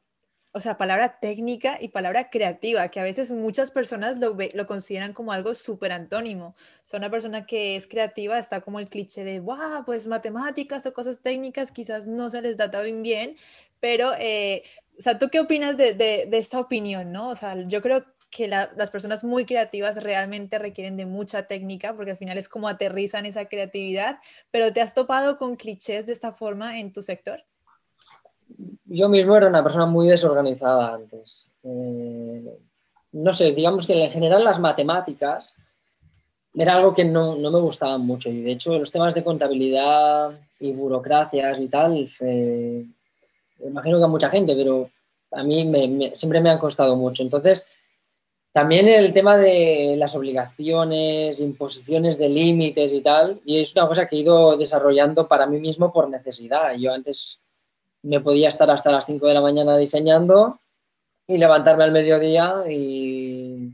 o 0.52 0.60
sea, 0.60 0.78
palabra 0.78 1.20
técnica 1.20 1.78
y 1.80 1.88
palabra 1.88 2.30
creativa, 2.30 2.88
que 2.88 3.00
a 3.00 3.02
veces 3.02 3.30
muchas 3.30 3.70
personas 3.70 4.18
lo, 4.18 4.36
consideran 4.66 5.12
como 5.12 5.32
algo 5.32 5.54
súper 5.54 5.92
antónimo. 5.92 6.54
O 6.92 6.96
una 6.96 7.10
persona 7.10 7.46
que 7.46 7.76
es 7.76 7.86
creativa 7.86 8.38
está 8.38 8.60
como 8.62 8.80
el 8.80 8.88
cliché 8.88 9.24
de, 9.24 9.40
wow, 9.40 9.84
pues 9.84 10.06
matemáticas 10.06 10.86
o 10.86 10.92
cosas 10.94 11.20
técnicas 11.20 11.70
quizás 11.72 12.06
no 12.06 12.30
se 12.30 12.40
les 12.42 12.56
da 12.56 12.70
tan 12.70 13.02
bien, 13.02 13.36
pero, 13.80 14.12
eh, 14.18 14.62
o 14.98 15.02
sea, 15.02 15.18
¿tú 15.18 15.28
qué 15.30 15.40
opinas 15.40 15.76
de, 15.76 16.28
esta 16.32 16.58
opinión, 16.60 17.12
no? 17.12 17.28
O 17.28 17.34
sea, 17.36 17.54
yo 17.64 17.82
creo 17.82 18.04
que 18.30 18.48
la- 18.48 18.70
las 18.76 18.90
personas 18.90 19.24
muy 19.24 19.44
creativas 19.46 20.02
realmente 20.02 20.58
requieren 20.58 20.96
de 20.96 21.06
mucha 21.06 21.46
técnica, 21.46 21.94
porque 21.94 22.12
al 22.12 22.18
final 22.18 22.38
es 22.38 22.48
como 22.48 22.68
aterrizan 22.68 23.26
esa 23.26 23.46
creatividad, 23.46 24.18
pero 24.50 24.72
¿te 24.72 24.80
has 24.82 24.94
topado 24.94 25.38
con 25.38 25.56
clichés 25.56 26.06
de 26.06 26.12
esta 26.12 26.32
forma 26.32 26.78
en 26.80 26.92
tu 26.92 27.02
sector? 27.02 27.44
Yo 28.86 29.08
mismo 29.08 29.36
era 29.36 29.46
una 29.48 29.62
persona 29.62 29.86
muy 29.86 30.08
desorganizada 30.08 30.94
antes. 30.94 31.52
Eh, 31.62 32.58
no 33.12 33.32
sé, 33.32 33.52
digamos 33.52 33.86
que 33.86 34.04
en 34.04 34.10
general 34.10 34.44
las 34.44 34.58
matemáticas 34.58 35.54
era 36.54 36.74
algo 36.76 36.92
que 36.92 37.04
no, 37.04 37.36
no 37.36 37.50
me 37.50 37.60
gustaban 37.60 38.00
mucho 38.04 38.30
y 38.30 38.40
de 38.42 38.52
hecho 38.52 38.76
los 38.78 38.90
temas 38.90 39.14
de 39.14 39.22
contabilidad 39.22 40.38
y 40.58 40.72
burocracias 40.72 41.60
y 41.60 41.68
tal, 41.68 42.08
eh, 42.20 42.84
imagino 43.64 43.98
que 43.98 44.04
a 44.04 44.08
mucha 44.08 44.30
gente, 44.30 44.56
pero 44.56 44.90
a 45.32 45.42
mí 45.44 45.64
me- 45.64 46.14
siempre 46.16 46.40
me 46.40 46.50
han 46.50 46.58
costado 46.58 46.96
mucho. 46.96 47.22
Entonces, 47.22 47.70
también 48.50 48.88
el 48.88 49.12
tema 49.12 49.36
de 49.36 49.94
las 49.98 50.16
obligaciones, 50.16 51.38
imposiciones 51.40 52.18
de 52.18 52.28
límites 52.28 52.92
y 52.92 53.02
tal, 53.02 53.40
y 53.44 53.60
es 53.60 53.74
una 53.76 53.86
cosa 53.86 54.06
que 54.06 54.16
he 54.16 54.20
ido 54.20 54.56
desarrollando 54.56 55.28
para 55.28 55.46
mí 55.46 55.60
mismo 55.60 55.92
por 55.92 56.08
necesidad. 56.08 56.72
Yo 56.76 56.92
antes 56.92 57.38
me 58.08 58.20
podía 58.20 58.48
estar 58.48 58.70
hasta 58.70 58.90
las 58.90 59.04
5 59.04 59.26
de 59.26 59.34
la 59.34 59.42
mañana 59.42 59.76
diseñando 59.76 60.58
y 61.26 61.36
levantarme 61.36 61.84
al 61.84 61.92
mediodía 61.92 62.64
y, 62.68 63.70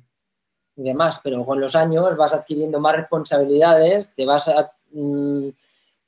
demás, 0.75 1.21
pero 1.23 1.45
con 1.45 1.61
los 1.61 1.77
años 1.77 2.17
vas 2.17 2.35
adquiriendo 2.35 2.81
más 2.81 2.97
responsabilidades, 2.97 4.13
te 4.17 4.27
vas 4.27 4.53
mm, 4.91 5.51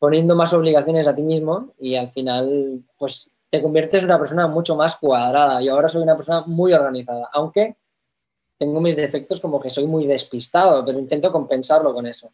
poniendo 0.01 0.35
más 0.35 0.53
obligaciones 0.53 1.07
a 1.07 1.15
ti 1.15 1.23
mismo 1.23 1.73
y 1.79 1.95
al 1.95 2.11
final 2.11 2.83
pues 2.99 3.31
te 3.49 3.63
conviertes 3.63 4.03
en 4.03 4.11
una 4.11 4.19
persona 4.19 4.49
mucho 4.49 4.75
más 4.75 4.97
cuadrada. 4.97 5.63
Yo 5.63 5.75
ahora 5.75 5.87
soy 5.87 6.03
una 6.03 6.17
persona 6.17 6.43
muy 6.47 6.73
organizada, 6.73 7.31
aunque 7.33 7.77
tengo 8.59 8.81
mis 8.81 8.97
defectos 8.97 9.39
como 9.39 9.61
que 9.61 9.71
soy 9.71 9.87
muy 9.87 10.05
despistado, 10.05 10.85
pero 10.85 10.99
intento 10.99 11.31
compensarlo 11.31 11.95
con 11.95 12.09
eso. 12.09 12.33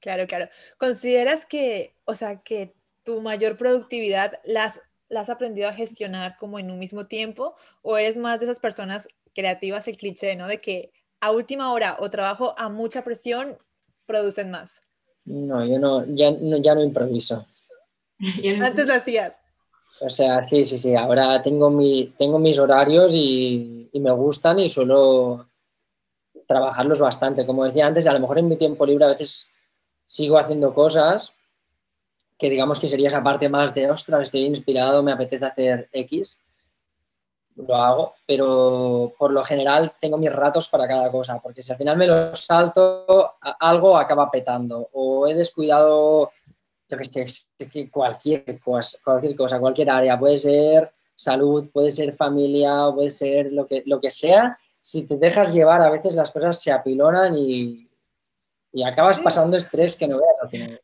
Claro, 0.00 0.26
claro. 0.26 0.50
¿Consideras 0.76 1.46
que, 1.46 1.94
o 2.04 2.14
sea, 2.14 2.42
que 2.42 2.74
tu 3.04 3.22
mayor 3.22 3.56
productividad 3.56 4.38
la 4.44 4.64
has, 4.64 4.80
la 5.08 5.20
has 5.20 5.30
aprendido 5.30 5.68
a 5.68 5.72
gestionar 5.72 6.36
como 6.38 6.58
en 6.58 6.70
un 6.70 6.78
mismo 6.78 7.06
tiempo? 7.06 7.54
¿O 7.82 7.96
eres 7.96 8.16
más 8.16 8.40
de 8.40 8.46
esas 8.46 8.60
personas 8.60 9.08
creativas, 9.34 9.88
el 9.88 9.96
cliché, 9.96 10.36
¿no? 10.36 10.46
De 10.46 10.60
que 10.60 10.92
a 11.20 11.30
última 11.30 11.72
hora 11.72 11.96
o 12.00 12.10
trabajo 12.10 12.54
a 12.58 12.68
mucha 12.68 13.02
presión, 13.02 13.58
producen 14.06 14.50
más. 14.50 14.82
No, 15.24 15.64
yo 15.64 15.78
no, 15.78 16.04
ya, 16.06 16.30
no, 16.30 16.56
ya 16.58 16.74
no 16.74 16.82
improviso. 16.82 17.46
Antes 18.60 18.86
lo 18.86 18.94
hacías. 18.94 19.36
O 20.00 20.10
sea, 20.10 20.44
sí, 20.44 20.64
sí, 20.64 20.78
sí. 20.78 20.94
Ahora 20.94 21.40
tengo, 21.42 21.70
mi, 21.70 22.12
tengo 22.16 22.38
mis 22.38 22.58
horarios 22.58 23.14
y, 23.14 23.88
y 23.92 24.00
me 24.00 24.10
gustan 24.12 24.58
y 24.58 24.68
suelo 24.68 25.48
trabajarlos 26.46 27.00
bastante. 27.00 27.46
Como 27.46 27.64
decía 27.64 27.86
antes, 27.86 28.06
a 28.06 28.12
lo 28.12 28.20
mejor 28.20 28.38
en 28.38 28.48
mi 28.48 28.56
tiempo 28.56 28.86
libre 28.86 29.04
a 29.04 29.08
veces 29.08 29.50
sigo 30.06 30.38
haciendo 30.38 30.74
cosas 30.74 31.32
que 32.38 32.50
digamos 32.50 32.80
que 32.80 32.88
sería 32.88 33.08
esa 33.08 33.22
parte 33.22 33.48
más 33.48 33.74
de, 33.74 33.90
ostras, 33.90 34.22
estoy 34.22 34.44
inspirado, 34.44 35.02
me 35.02 35.12
apetece 35.12 35.44
hacer 35.44 35.88
X. 35.92 36.40
Lo 37.56 37.76
hago, 37.76 38.14
pero 38.26 39.12
por 39.16 39.32
lo 39.32 39.44
general 39.44 39.92
tengo 40.00 40.18
mis 40.18 40.32
ratos 40.32 40.68
para 40.68 40.88
cada 40.88 41.10
cosa, 41.10 41.38
porque 41.40 41.62
si 41.62 41.70
al 41.70 41.78
final 41.78 41.96
me 41.96 42.08
lo 42.08 42.34
salto, 42.34 43.34
algo 43.60 43.96
acaba 43.96 44.30
petando. 44.30 44.88
O 44.92 45.28
he 45.28 45.34
descuidado 45.34 46.32
yo 46.88 46.98
que 46.98 47.04
sé, 47.04 47.90
cualquier 47.90 48.60
cosa, 48.60 48.98
cualquier 49.04 49.36
cosa, 49.36 49.58
cualquier 49.58 49.90
área, 49.90 50.18
puede 50.18 50.38
ser 50.38 50.92
salud, 51.14 51.70
puede 51.72 51.90
ser 51.90 52.12
familia, 52.12 52.90
puede 52.92 53.10
ser 53.10 53.52
lo 53.52 53.66
que, 53.66 53.82
lo 53.86 54.00
que 54.00 54.10
sea, 54.10 54.58
si 54.80 55.06
te 55.06 55.16
dejas 55.16 55.54
llevar 55.54 55.80
a 55.80 55.90
veces 55.90 56.14
las 56.14 56.30
cosas 56.30 56.60
se 56.60 56.72
apilonan 56.72 57.34
y, 57.36 57.88
y 58.72 58.82
acabas 58.82 59.18
pasando 59.18 59.56
estrés 59.56 59.96
que 59.96 60.08
no 60.08 60.18
veas. 60.18 60.80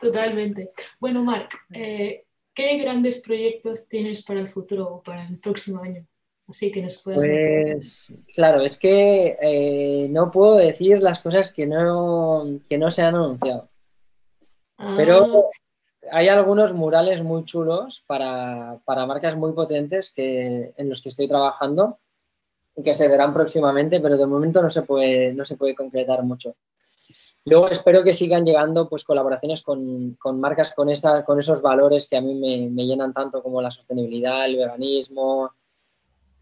Totalmente. 0.00 0.70
Bueno, 0.98 1.22
Marc, 1.22 1.54
eh, 1.72 2.24
¿qué 2.54 2.78
grandes 2.78 3.22
proyectos 3.22 3.88
tienes 3.88 4.24
para 4.24 4.40
el 4.40 4.48
futuro 4.48 4.86
o 4.86 5.02
para 5.02 5.26
el 5.26 5.38
próximo 5.38 5.82
año? 5.82 6.06
Así 6.48 6.72
que 6.72 6.82
nos 6.82 7.02
puedes 7.02 7.20
decir. 7.22 7.74
Pues 7.74 8.06
claro, 8.34 8.62
es 8.62 8.78
que 8.78 9.36
eh, 9.40 10.08
no 10.08 10.30
puedo 10.30 10.56
decir 10.56 11.02
las 11.02 11.20
cosas 11.20 11.52
que 11.52 11.66
no, 11.66 12.60
que 12.68 12.78
no 12.78 12.90
se 12.90 13.02
han 13.02 13.14
anunciado. 13.14 13.68
Ah, 14.78 14.94
Pero 14.96 15.50
hay 16.10 16.28
algunos 16.28 16.72
murales 16.72 17.22
muy 17.22 17.44
chulos 17.44 18.02
para, 18.06 18.80
para 18.84 19.04
marcas 19.04 19.36
muy 19.36 19.52
potentes 19.52 20.10
que, 20.10 20.72
en 20.76 20.88
los 20.88 21.02
que 21.02 21.10
estoy 21.10 21.28
trabajando 21.28 21.98
y 22.74 22.82
que 22.82 22.94
se 22.94 23.08
verán 23.08 23.34
próximamente, 23.34 24.00
pero 24.00 24.16
de 24.16 24.26
momento 24.26 24.62
no 24.62 24.70
se 24.70 24.82
puede, 24.82 25.34
no 25.34 25.44
se 25.44 25.56
puede 25.56 25.74
concretar 25.74 26.22
mucho. 26.22 26.56
Luego 27.44 27.68
espero 27.68 28.04
que 28.04 28.12
sigan 28.12 28.44
llegando 28.44 28.88
pues, 28.88 29.04
colaboraciones 29.04 29.62
con, 29.62 30.14
con 30.14 30.40
marcas 30.40 30.74
con, 30.74 30.90
esa, 30.90 31.24
con 31.24 31.38
esos 31.38 31.62
valores 31.62 32.08
que 32.08 32.16
a 32.16 32.20
mí 32.20 32.34
me, 32.34 32.68
me 32.70 32.86
llenan 32.86 33.12
tanto 33.12 33.42
como 33.42 33.62
la 33.62 33.70
sostenibilidad, 33.70 34.46
el 34.46 34.56
veganismo, 34.56 35.52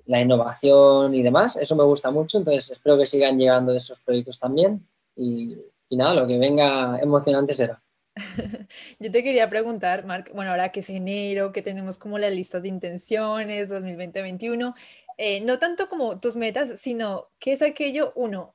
la 0.06 0.20
innovación 0.20 1.14
y 1.14 1.22
demás. 1.22 1.56
Eso 1.56 1.76
me 1.76 1.84
gusta 1.84 2.10
mucho, 2.10 2.38
entonces 2.38 2.70
espero 2.70 2.98
que 2.98 3.06
sigan 3.06 3.38
llegando 3.38 3.72
de 3.72 3.78
esos 3.78 4.00
proyectos 4.00 4.40
también. 4.40 4.86
Y, 5.14 5.56
y 5.88 5.96
nada, 5.96 6.14
lo 6.14 6.26
que 6.26 6.38
venga 6.38 6.98
emocionante 7.00 7.54
será. 7.54 7.82
Yo 8.98 9.12
te 9.12 9.22
quería 9.22 9.48
preguntar, 9.48 10.06
Marc, 10.06 10.32
bueno, 10.34 10.50
ahora 10.50 10.72
que 10.72 10.80
es 10.80 10.88
enero, 10.88 11.52
que 11.52 11.62
tenemos 11.62 11.98
como 11.98 12.18
las 12.18 12.32
listas 12.32 12.62
de 12.62 12.68
intenciones 12.68 13.68
2020-2021, 13.68 14.74
eh, 15.18 15.40
no 15.40 15.58
tanto 15.58 15.88
como 15.88 16.18
tus 16.18 16.36
metas, 16.36 16.80
sino 16.80 17.28
qué 17.38 17.52
es 17.52 17.62
aquello, 17.62 18.12
uno, 18.16 18.54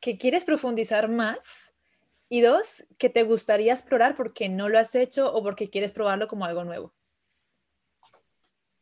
que 0.00 0.18
quieres 0.18 0.44
profundizar 0.44 1.08
más 1.08 1.67
y 2.28 2.40
dos, 2.40 2.84
que 2.98 3.08
te 3.08 3.22
gustaría 3.22 3.72
explorar 3.72 4.16
porque 4.16 4.48
no 4.48 4.68
lo 4.68 4.78
has 4.78 4.94
hecho 4.94 5.32
o 5.32 5.42
porque 5.42 5.70
quieres 5.70 5.92
probarlo 5.92 6.28
como 6.28 6.44
algo 6.44 6.64
nuevo. 6.64 6.92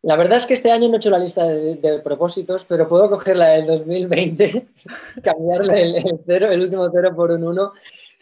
La 0.02 0.16
verdad 0.16 0.38
es 0.38 0.46
que 0.46 0.54
este 0.54 0.70
año 0.70 0.88
no 0.88 0.94
he 0.94 0.96
hecho 0.98 1.10
la 1.10 1.18
lista 1.18 1.44
de, 1.46 2.00
propósitos, 2.04 2.64
pero 2.64 2.88
puedo 2.88 3.10
coger 3.10 3.36
la 3.36 3.48
del 3.50 3.66
2020, 3.66 4.68
cambiarle 5.22 5.98
el, 5.98 6.20
cero, 6.24 6.48
el 6.50 6.60
último 6.60 6.88
cero 6.92 7.12
por 7.14 7.32
un 7.32 7.44
uno 7.44 7.72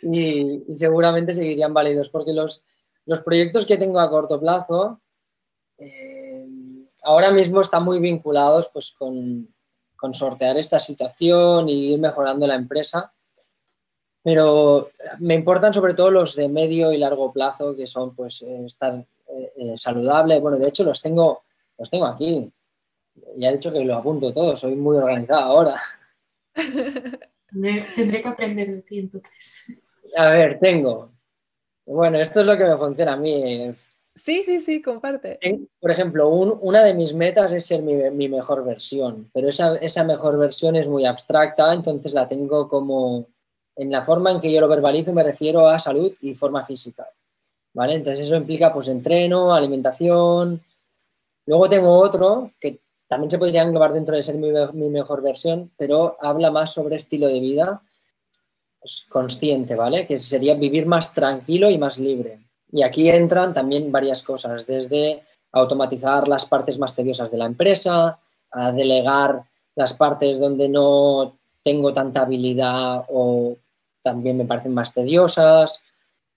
y, 0.01 0.63
y 0.67 0.77
seguramente 0.77 1.35
seguirían 1.35 1.75
válidos, 1.75 2.09
porque 2.09 2.33
los, 2.33 2.65
los 3.07 3.21
proyectos 3.21 3.67
que 3.67 3.77
tengo 3.77 4.01
a 4.01 4.09
corto 4.09 4.41
plazo 4.41 5.01
eh, 5.79 6.47
ahora 7.03 7.31
mismo 7.31 7.61
están 7.61 7.85
muy 7.85 7.99
vinculados 8.01 8.71
pues, 8.73 8.93
con, 8.93 9.55
con 9.97 10.15
sortear 10.15 10.57
esta 10.57 10.79
situación 10.79 11.69
y 11.69 11.93
ir 11.93 12.01
mejorando 12.01 12.47
la 12.47 12.55
empresa. 12.55 13.14
Pero 14.25 14.91
me 15.21 15.35
importan 15.35 15.75
sobre 15.75 15.93
todo 15.93 16.11
los 16.11 16.35
de 16.35 16.49
medio 16.49 16.93
y 16.93 16.99
largo 16.99 17.31
plazo, 17.31 17.77
que 17.77 17.87
son 17.87 18.15
pues 18.15 18.41
eh, 18.41 18.65
estar 18.67 18.95
eh, 19.29 19.53
eh, 19.57 19.75
saludable. 19.77 20.41
Bueno, 20.41 20.59
de 20.59 20.67
hecho 20.67 20.83
los 20.83 21.03
tengo, 21.03 21.45
los 21.79 21.91
tengo 21.91 22.07
aquí. 22.07 22.51
Ya 23.37 23.51
he 23.51 23.53
dicho 23.53 23.71
que 23.71 23.85
lo 23.85 23.97
apunto 23.97 24.33
todo, 24.33 24.57
soy 24.57 24.77
muy 24.77 24.97
organizada 24.97 25.43
ahora. 25.43 25.75
tendré, 26.55 27.85
tendré 27.95 28.23
que 28.23 28.29
aprender 28.29 28.69
de 28.69 28.83
ti 28.83 28.99
entonces. 29.01 29.63
A 30.17 30.31
ver, 30.31 30.59
tengo. 30.59 31.13
Bueno, 31.87 32.19
esto 32.19 32.41
es 32.41 32.47
lo 32.47 32.57
que 32.57 32.65
me 32.65 32.79
funciona 32.79 33.13
a 33.13 33.17
mí. 33.19 33.73
Sí, 34.17 34.43
sí, 34.45 34.63
sí, 34.63 34.81
comparte. 34.81 35.39
Por 35.81 35.91
ejemplo, 35.91 36.29
un, 36.31 36.59
una 36.63 36.83
de 36.83 36.95
mis 36.95 37.13
metas 37.13 37.53
es 37.53 37.67
ser 37.67 37.83
mi, 37.83 37.95
mi 38.11 38.29
mejor 38.29 38.65
versión, 38.65 39.29
pero 39.35 39.49
esa, 39.49 39.77
esa, 39.77 40.05
mejor 40.05 40.39
versión 40.39 40.77
es 40.77 40.89
muy 40.89 41.05
abstracta, 41.05 41.75
entonces 41.75 42.15
la 42.15 42.27
tengo 42.27 42.69
como 42.69 43.27
en 43.77 43.91
la 43.91 44.03
forma 44.03 44.31
en 44.31 44.41
que 44.41 44.53
yo 44.53 44.61
lo 44.61 44.69
verbalizo 44.69 45.13
me 45.13 45.23
refiero 45.23 45.69
a 45.69 45.79
salud 45.79 46.13
y 46.21 46.35
forma 46.35 46.65
física. 46.65 47.07
¿Vale? 47.73 47.95
Entonces 47.95 48.27
eso 48.27 48.37
implica 48.37 48.73
pues 48.73 48.89
entreno, 48.89 49.53
alimentación. 49.53 50.63
Luego 51.47 51.69
tengo 51.69 51.93
otro 51.99 52.53
que 52.61 52.79
también 53.09 53.31
se 53.31 53.39
podría 53.39 53.63
englobar 53.63 53.93
dentro 53.93 54.15
de 54.15 54.23
ser 54.23 54.37
mi, 54.37 54.89
mejor 54.89 55.23
versión, 55.23 55.71
pero 55.77 56.17
habla 56.21 56.51
más 56.51 56.73
sobre 56.73 56.97
estilo 56.97 57.27
de 57.27 57.41
vida. 57.41 57.83
pues, 58.81 59.07
consciente, 59.09 59.75
¿vale? 59.75 60.07
Que 60.07 60.19
sería 60.19 60.55
vivir 60.55 60.87
más 60.87 61.13
tranquilo 61.13 61.71
y 61.71 61.79
más 61.79 61.99
libre. 61.99 62.41
Y 62.71 62.83
aquí 62.83 63.09
entran 63.09 63.55
también 63.55 63.93
varias 63.93 64.23
cosas, 64.23 64.67
desde 64.67 65.23
automatizar 65.53 66.27
las 66.29 66.45
partes 66.47 66.79
más 66.79 66.95
tediosas 66.95 67.31
de 67.31 67.39
la 67.39 67.47
empresa, 67.47 68.19
a 68.51 68.73
delegar 68.73 69.45
las 69.77 69.93
partes 69.95 70.39
donde 70.39 70.69
no 70.69 71.37
tengo 71.63 71.93
tanta 71.93 72.23
habilidad 72.23 73.05
o 73.09 73.57
también 74.05 74.37
me 74.37 74.45
parecen 74.45 74.75
más 74.75 74.95
tediosas, 74.95 75.83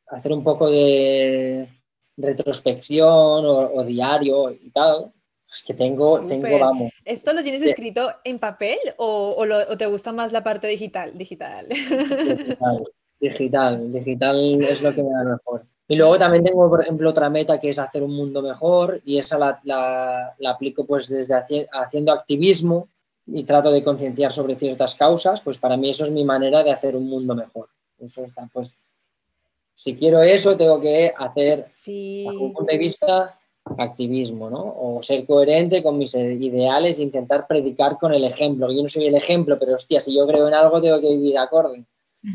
hacer 0.08 0.32
un 0.32 0.44
poco 0.44 0.72
de 0.72 1.68
retrospección 2.16 3.46
o, 3.46 3.84
diario 3.84 4.50
y 4.50 4.72
tal. 4.72 5.12
Es 5.50 5.64
que 5.66 5.74
tengo, 5.74 6.20
tengo, 6.28 6.60
vamos. 6.60 6.92
¿Esto 7.06 7.32
lo 7.32 7.42
tienes 7.44 7.62
escrito 7.62 8.10
en 8.24 8.40
papel 8.40 8.80
o, 8.98 9.46
te 9.78 9.86
gusta 9.86 10.12
más 10.12 10.32
la 10.32 10.44
parte 10.44 10.68
digital? 10.68 11.18
Digital. 11.18 11.68
digital, 13.20 13.92
digital, 13.94 14.64
es 14.64 14.82
lo 14.82 14.94
que 14.94 15.04
me 15.04 15.10
da 15.10 15.24
mejor. 15.24 15.66
Y 15.90 15.96
luego 15.96 16.18
también 16.18 16.44
tengo, 16.44 16.70
por 16.70 16.82
ejemplo, 16.82 17.10
otra 17.10 17.30
meta 17.30 17.60
que 17.60 17.70
es 17.70 17.80
hacer 17.80 18.04
un 18.04 18.14
mundo 18.14 18.42
mejor 18.42 19.00
y 19.06 19.20
esa 19.20 19.38
la, 19.38 19.60
la, 19.64 20.50
aplico 20.50 20.86
pues 20.86 21.08
desde 21.08 21.34
haciendo 21.72 22.12
activismo 22.12 22.90
y 23.28 23.44
trato 23.44 23.72
de 23.72 23.84
concienciar 23.84 24.32
sobre 24.32 24.56
ciertas 24.56 24.96
causas, 24.96 25.42
pues 25.42 25.58
para 25.58 25.78
mí 25.78 25.90
eso 25.90 26.06
es 26.06 26.12
mi 26.12 26.24
manera 26.24 26.64
de 26.64 26.72
hacer 26.72 26.96
un 26.96 27.10
mundo 27.10 27.36
mejor. 27.36 27.70
Eso 28.00 28.24
está, 28.24 28.50
pues, 28.52 28.80
si 29.74 29.96
quiero 29.96 30.24
eso, 30.24 30.56
tengo 30.58 30.80
que 30.80 31.14
hacer, 31.16 31.66
sí. 31.72 32.24
desde 32.26 32.38
un 32.38 32.54
punto 32.54 32.72
de 32.72 32.78
vista, 32.78 33.38
activismo, 33.78 34.50
¿no? 34.50 34.64
O 34.64 35.04
ser 35.04 35.26
coherente 35.26 35.84
con 35.84 35.98
mis 35.98 36.16
ideales 36.16 37.00
e 37.00 37.04
intentar 37.04 37.48
predicar 37.48 37.98
con 37.98 38.14
el 38.14 38.24
ejemplo. 38.24 38.72
Yo 38.72 38.82
no 38.82 38.88
soy 38.88 39.08
el 39.08 39.16
ejemplo, 39.16 39.58
pero 39.60 39.76
hostia, 39.76 40.00
si 40.00 40.16
yo 40.16 40.26
creo 40.26 40.48
en 40.48 40.54
algo, 40.54 40.82
tengo 40.82 41.00
que 41.02 41.10
vivir 41.10 41.38
acorde. 41.38 41.86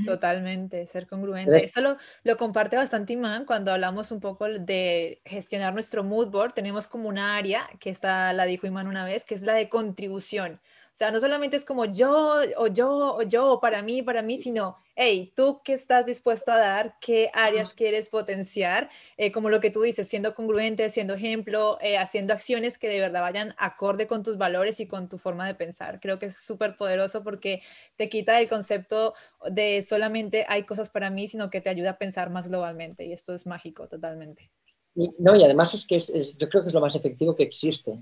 Totalmente, 0.07 0.87
ser 0.87 1.07
congruente. 1.07 1.57
Esto 1.57 1.81
lo, 1.81 1.97
lo, 2.23 2.37
comparte 2.37 2.77
bastante 2.77 3.13
Iman 3.13 3.45
cuando 3.45 3.73
hablamos 3.73 4.11
un 4.11 4.21
poco 4.21 4.49
de 4.49 5.21
gestionar 5.25 5.75
nuestro 5.75 6.05
mood 6.05 6.29
board. 6.29 6.55
Tenemos 6.55 6.89
como 6.89 7.09
un 7.09 7.19
área, 7.19 7.69
que 7.79 7.91
está, 7.91 8.33
la 8.33 8.47
dijo 8.47 8.67
Iman 8.67 8.87
una 8.87 9.05
vez, 9.05 9.25
que 9.25 9.35
es 9.35 9.43
la 9.43 9.55
de 9.55 9.69
contribución. 9.69 10.61
O 10.93 10.95
sea, 10.95 11.11
no 11.11 11.21
solamente 11.21 11.57
es 11.57 11.65
como 11.65 11.87
yo 11.87 12.43
o 12.59 12.67
yo 12.67 13.17
o 13.17 13.23
yo 13.23 13.53
o 13.53 13.61
para 13.61 13.81
mí, 13.81 14.03
para 14.03 14.21
mí, 14.21 14.37
sino, 14.37 14.77
hey, 14.95 15.33
tú 15.35 15.63
qué 15.65 15.73
estás 15.73 16.05
dispuesto 16.05 16.53
a 16.53 16.59
dar, 16.59 16.99
qué 17.01 17.31
áreas 17.33 17.73
quieres 17.73 18.11
potenciar, 18.11 18.91
eh, 19.17 19.33
como 19.33 19.49
lo 19.49 19.59
que 19.61 19.71
tú 19.71 19.81
dices, 19.81 20.07
siendo 20.07 20.35
congruente, 20.35 20.91
siendo 20.91 21.15
ejemplo, 21.15 21.79
eh, 21.81 21.97
haciendo 21.97 22.35
acciones 22.35 22.77
que 22.77 22.91
de 22.91 23.01
verdad 23.01 23.23
vayan 23.23 23.55
acorde 23.57 24.07
con 24.07 24.23
tus 24.23 24.37
valores 24.37 24.81
y 24.81 24.87
con 24.87 25.09
tu 25.09 25.17
forma 25.17 25.47
de 25.47 25.55
pensar. 25.55 25.99
Creo 25.99 26.19
que 26.19 26.27
es 26.27 26.37
súper 26.37 26.77
poderoso 26.77 27.25
porque 27.25 27.63
te 27.97 28.11
quita 28.11 28.39
el 28.39 28.51
concepto 28.51 29.15
de 29.51 29.83
solamente 29.83 30.45
hay 30.47 30.65
cosas 30.65 30.91
para 30.91 31.09
mí, 31.09 31.27
sino 31.27 31.49
que 31.49 31.63
te 31.63 31.71
ayuda 31.71 31.93
a 31.93 31.99
pensar 31.99 32.29
más 32.29 32.49
globalmente 32.49 33.07
y 33.07 33.15
esto 33.15 33.33
es 33.33 33.47
mágico 33.47 33.89
totalmente. 33.89 34.51
no, 34.95 35.37
y 35.37 35.43
además 35.43 35.73
es 35.73 35.87
que 35.87 35.97
es, 35.97 36.37
yo 36.37 36.51
creo 36.51 36.63
que 36.63 36.69
es 36.69 36.75
lo 36.75 36.83
más 36.83 36.97
efectivo 36.97 37.35
que 37.35 37.45
existe 37.45 37.99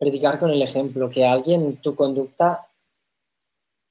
predicar 0.00 0.40
con 0.40 0.50
el 0.50 0.62
ejemplo, 0.62 1.10
que 1.10 1.26
a 1.26 1.32
alguien 1.32 1.76
tu 1.76 1.94
conducta 1.94 2.66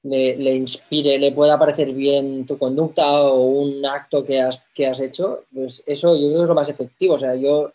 le, 0.02 0.54
inspire, 0.54 1.18
le 1.18 1.30
pueda 1.30 1.56
parecer 1.56 1.92
bien 1.92 2.46
tu 2.46 2.58
conducta 2.58 3.22
o 3.22 3.44
un 3.44 3.86
acto 3.86 4.24
que 4.24 4.40
has, 4.40 4.66
que 4.74 4.88
has 4.88 4.98
hecho, 4.98 5.44
pues 5.54 5.84
eso 5.86 6.16
yo 6.16 6.26
creo 6.26 6.38
que 6.38 6.42
es 6.42 6.48
lo 6.48 6.54
más 6.56 6.68
efectivo. 6.68 7.14
O 7.14 7.18
sea, 7.18 7.36
yo 7.36 7.72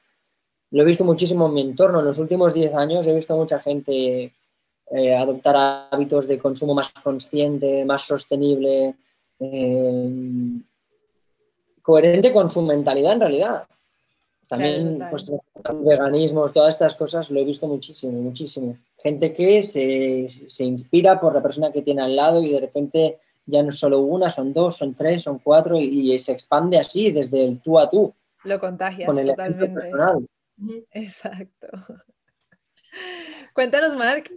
lo 0.72 0.82
he 0.82 0.86
visto 0.86 1.06
muchísimo 1.06 1.48
en 1.48 1.54
mi 1.54 1.62
entorno. 1.62 2.00
En 2.00 2.06
los 2.06 2.20
últimos 2.20 2.54
10 2.54 2.74
años 2.74 3.08
he 3.08 3.16
visto 3.16 3.38
mucha 3.38 3.62
gente 3.62 4.34
eh, 4.92 5.16
adoptar 5.16 5.88
hábitos 5.92 6.28
de 6.28 6.38
consumo 6.38 6.76
más 6.76 6.92
consciente, 6.92 7.86
más 7.86 8.02
sostenible, 8.02 8.96
eh, 9.40 10.10
coherente 11.82 12.34
con 12.34 12.50
su 12.50 12.62
mentalidad 12.64 13.14
en 13.14 13.20
realidad. 13.22 13.66
También, 14.48 15.00
pues, 15.10 15.26
veganismos, 15.74 16.54
todas 16.54 16.76
estas 16.76 16.96
cosas 16.96 17.32
lo 17.32 17.40
he 17.40 17.44
visto 17.44 17.68
muchísimo, 17.68 18.22
muchísimo. 18.22 18.78
Gente 18.98 19.34
que 19.34 19.64
se, 19.64 20.28
se, 20.30 20.64
inspira 20.64 21.20
por 21.20 21.34
la 21.34 21.42
persona 21.42 21.72
que 21.72 21.82
tiene 21.82 22.04
al 22.04 22.16
lado 22.16 22.44
y 22.44 22.52
de 22.52 22.60
repente 22.60 23.18
ya 23.46 23.64
no 23.64 23.70
es 23.70 23.80
solo 23.80 24.00
una, 24.02 24.30
son 24.30 24.54
dos, 24.54 24.78
son 24.78 24.94
tres, 24.94 25.24
son 25.24 25.40
cuatro 25.40 25.78
y, 25.80 26.18
se 26.20 26.32
expande 26.32 26.78
así 26.78 27.12
desde 27.12 27.46
el 27.46 27.60
tú 27.60 27.80
a 27.80 27.90
tú. 27.90 28.14
Lo 28.44 28.60
contagias 28.60 29.12
totalmente. 29.12 29.92
Exacto. 30.92 31.68
Cuéntanos, 33.54 33.96
Mark, 33.96 34.30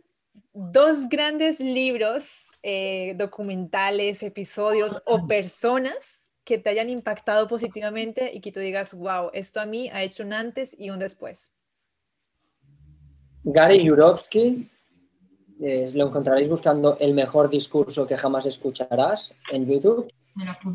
dos 0.52 1.09
grandes 1.09 1.61
libros, 1.61 2.46
eh, 2.62 3.14
documentales, 3.16 4.22
episodios 4.22 5.02
o 5.04 5.26
personas 5.26 6.18
que 6.49 6.57
te 6.57 6.70
hayan 6.70 6.88
impactado 6.88 7.46
positivamente 7.46 8.30
y 8.32 8.40
que 8.40 8.51
tú 8.51 8.61
digas, 8.61 8.94
wow, 8.94 9.28
esto 9.34 9.61
a 9.61 9.66
mí 9.66 9.90
ha 9.92 10.03
hecho 10.03 10.22
un 10.22 10.32
antes 10.32 10.74
y 10.78 10.88
un 10.88 10.99
después? 10.99 11.53
Gary 13.44 13.84
Yurovsky, 13.84 14.66
lo 15.59 16.07
encontraréis 16.07 16.49
buscando 16.49 16.96
el 17.01 17.12
mejor 17.12 17.51
discurso 17.51 18.07
que 18.07 18.16
jamás 18.16 18.46
escucharás 18.46 19.34
en 19.53 19.66
YouTube, 19.66 20.09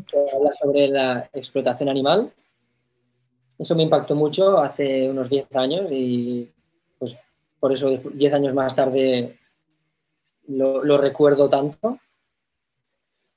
que 0.06 0.16
habla 0.32 0.54
sobre 0.54 0.86
la 0.86 1.28
explotación 1.32 1.88
animal. 1.88 2.32
Eso 3.58 3.74
me 3.74 3.82
impactó 3.82 4.14
mucho 4.14 4.58
hace 4.58 5.10
unos 5.10 5.28
10 5.28 5.56
años 5.56 5.90
y 5.90 6.52
pues 7.00 7.18
por 7.58 7.72
eso 7.72 7.90
10 7.90 8.32
años 8.34 8.54
más 8.54 8.76
tarde 8.76 9.36
lo 10.46 10.98
recuerdo 10.98 11.48
tanto. 11.48 11.98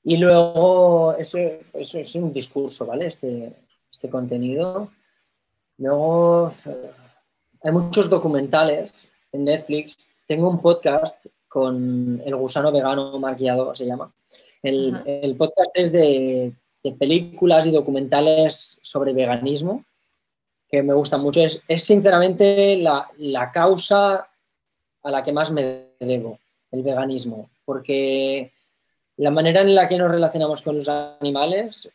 Y 0.08 0.16
luego, 0.16 1.14
eso, 1.18 1.36
eso 1.74 1.98
es 1.98 2.14
un 2.14 2.32
discurso, 2.32 2.86
¿vale? 2.86 3.08
Este, 3.08 3.52
este 3.92 4.08
contenido. 4.08 4.90
Luego, 5.76 6.48
hay 7.62 7.72
muchos 7.72 8.08
documentales 8.08 9.06
en 9.32 9.44
Netflix. 9.44 10.10
Tengo 10.26 10.48
un 10.48 10.62
podcast 10.62 11.26
con 11.46 12.22
el 12.24 12.36
gusano 12.36 12.72
vegano 12.72 13.18
maquillado, 13.18 13.74
se 13.74 13.84
llama. 13.84 14.10
El, 14.62 14.98
el 15.04 15.36
podcast 15.36 15.72
es 15.74 15.92
de, 15.92 16.54
de, 16.82 16.92
películas 16.92 17.66
y 17.66 17.70
documentales 17.70 18.78
sobre 18.80 19.12
veganismo, 19.12 19.84
que 20.70 20.82
me 20.82 20.94
gusta 20.94 21.18
mucho. 21.18 21.42
Es, 21.42 21.62
es 21.68 21.84
sinceramente 21.84 22.78
la, 22.78 23.10
la, 23.18 23.52
causa 23.52 24.26
a 25.02 25.10
la 25.10 25.22
que 25.22 25.32
más 25.32 25.50
me 25.50 25.90
debo, 26.00 26.38
el 26.70 26.82
veganismo, 26.82 27.50
porque 27.66 28.52
la 29.18 29.32
manera 29.32 29.62
en 29.62 29.74
la 29.74 29.88
que 29.88 29.98
nos 29.98 30.10
relacionamos 30.10 30.62
con 30.62 30.76
los 30.76 30.88
animales 30.88 31.90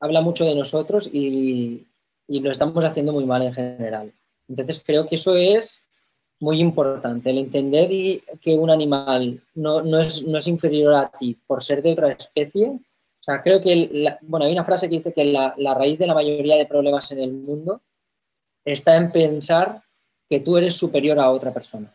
habla 0.00 0.20
mucho 0.20 0.44
de 0.44 0.54
nosotros 0.54 1.10
y, 1.12 1.84
lo 2.28 2.50
estamos 2.50 2.84
haciendo 2.84 3.12
muy 3.12 3.24
mal 3.24 3.42
en 3.42 3.54
general. 3.54 4.12
Entonces 4.48 4.82
creo 4.84 5.06
que 5.08 5.16
eso 5.16 5.34
es 5.34 5.82
muy 6.40 6.60
importante, 6.60 7.30
el 7.30 7.38
entender 7.38 7.88
que 8.40 8.54
un 8.54 8.70
animal 8.70 9.42
no, 9.54 9.80
es, 9.98 10.24
no, 10.24 10.38
es, 10.38 10.46
inferior 10.46 10.94
a 10.94 11.10
ti 11.10 11.36
por 11.46 11.62
ser 11.62 11.82
de 11.82 11.92
otra 11.92 12.12
especie. 12.12 12.68
O 12.68 13.22
sea, 13.22 13.42
creo 13.42 13.60
que, 13.60 14.16
bueno, 14.22 14.46
hay 14.46 14.52
una 14.52 14.64
frase 14.64 14.88
que 14.88 14.96
dice 14.96 15.12
que 15.12 15.24
la 15.24 15.74
raíz 15.74 15.98
de 15.98 16.06
la 16.06 16.14
mayoría 16.14 16.56
de 16.56 16.66
problemas 16.66 17.10
en 17.10 17.20
el 17.20 17.32
mundo 17.32 17.80
está 18.64 18.96
en 18.96 19.10
pensar 19.10 19.82
que 20.28 20.40
tú 20.40 20.56
eres 20.58 20.74
superior 20.74 21.18
a 21.18 21.30
otra 21.30 21.52
persona. 21.52 21.90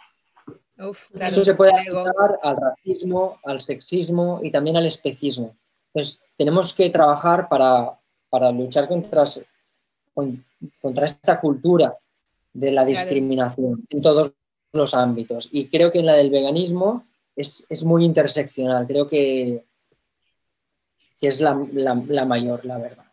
Eso 0.77 1.45
se 1.45 1.53
puede 1.53 1.71
aplicar 1.71 2.39
al 2.41 2.57
racismo, 2.57 3.39
al 3.43 3.61
sexismo 3.61 4.39
y 4.41 4.49
también 4.49 4.77
al 4.77 4.85
especismo. 4.85 5.55
Entonces, 5.93 6.23
tenemos 6.35 6.73
que 6.73 6.89
trabajar 6.89 7.47
para, 7.47 8.51
luchar 8.51 8.87
contra, 8.87 9.23
contra 10.81 11.05
esta 11.05 11.39
cultura 11.39 11.95
de 12.51 12.71
la 12.71 12.85
discriminación 12.85 13.85
en 13.89 14.01
todos 14.01 14.33
los 14.71 14.93
ámbitos. 14.95 15.49
Y 15.51 15.67
creo 15.67 15.91
que 15.91 15.99
en 15.99 16.07
la 16.07 16.13
del 16.13 16.31
veganismo 16.31 17.05
es, 17.35 17.83
muy 17.85 18.03
interseccional. 18.05 18.87
Creo 18.87 19.07
que, 19.07 19.63
es 21.21 21.39
la, 21.39 21.53
mayor, 21.53 22.65
la 22.65 22.77
verdad. 22.79 23.05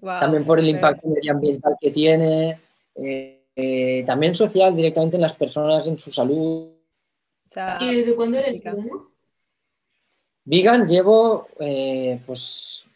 también 0.00 0.44
por 0.44 0.58
el 0.58 0.68
impacto 0.68 1.06
medioambiental 1.08 1.76
que 1.80 1.90
tiene, 1.90 2.58
eh, 2.96 3.44
eh, 3.54 4.02
también 4.04 4.34
social 4.34 4.74
directamente 4.74 5.16
en 5.16 5.22
las 5.22 5.34
personas, 5.34 5.86
en 5.86 5.98
su 5.98 6.10
salud, 6.10 6.75
¿Y 7.80 7.94
desde 7.94 8.14
cuándo 8.14 8.38
eres 8.38 8.62
vegan? 8.62 8.88
Vegan 10.44 10.88
llevo 10.88 11.48
eh, 11.58 12.20
pues 12.26 12.86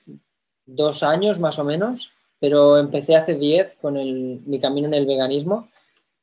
dos 0.66 1.02
años 1.02 1.40
más 1.40 1.58
o 1.58 1.64
menos, 1.64 2.12
pero 2.38 2.78
empecé 2.78 3.16
hace 3.16 3.34
diez 3.34 3.76
con 3.80 3.94
mi 3.94 4.60
camino 4.60 4.86
en 4.86 4.94
el 4.94 5.06
veganismo, 5.06 5.68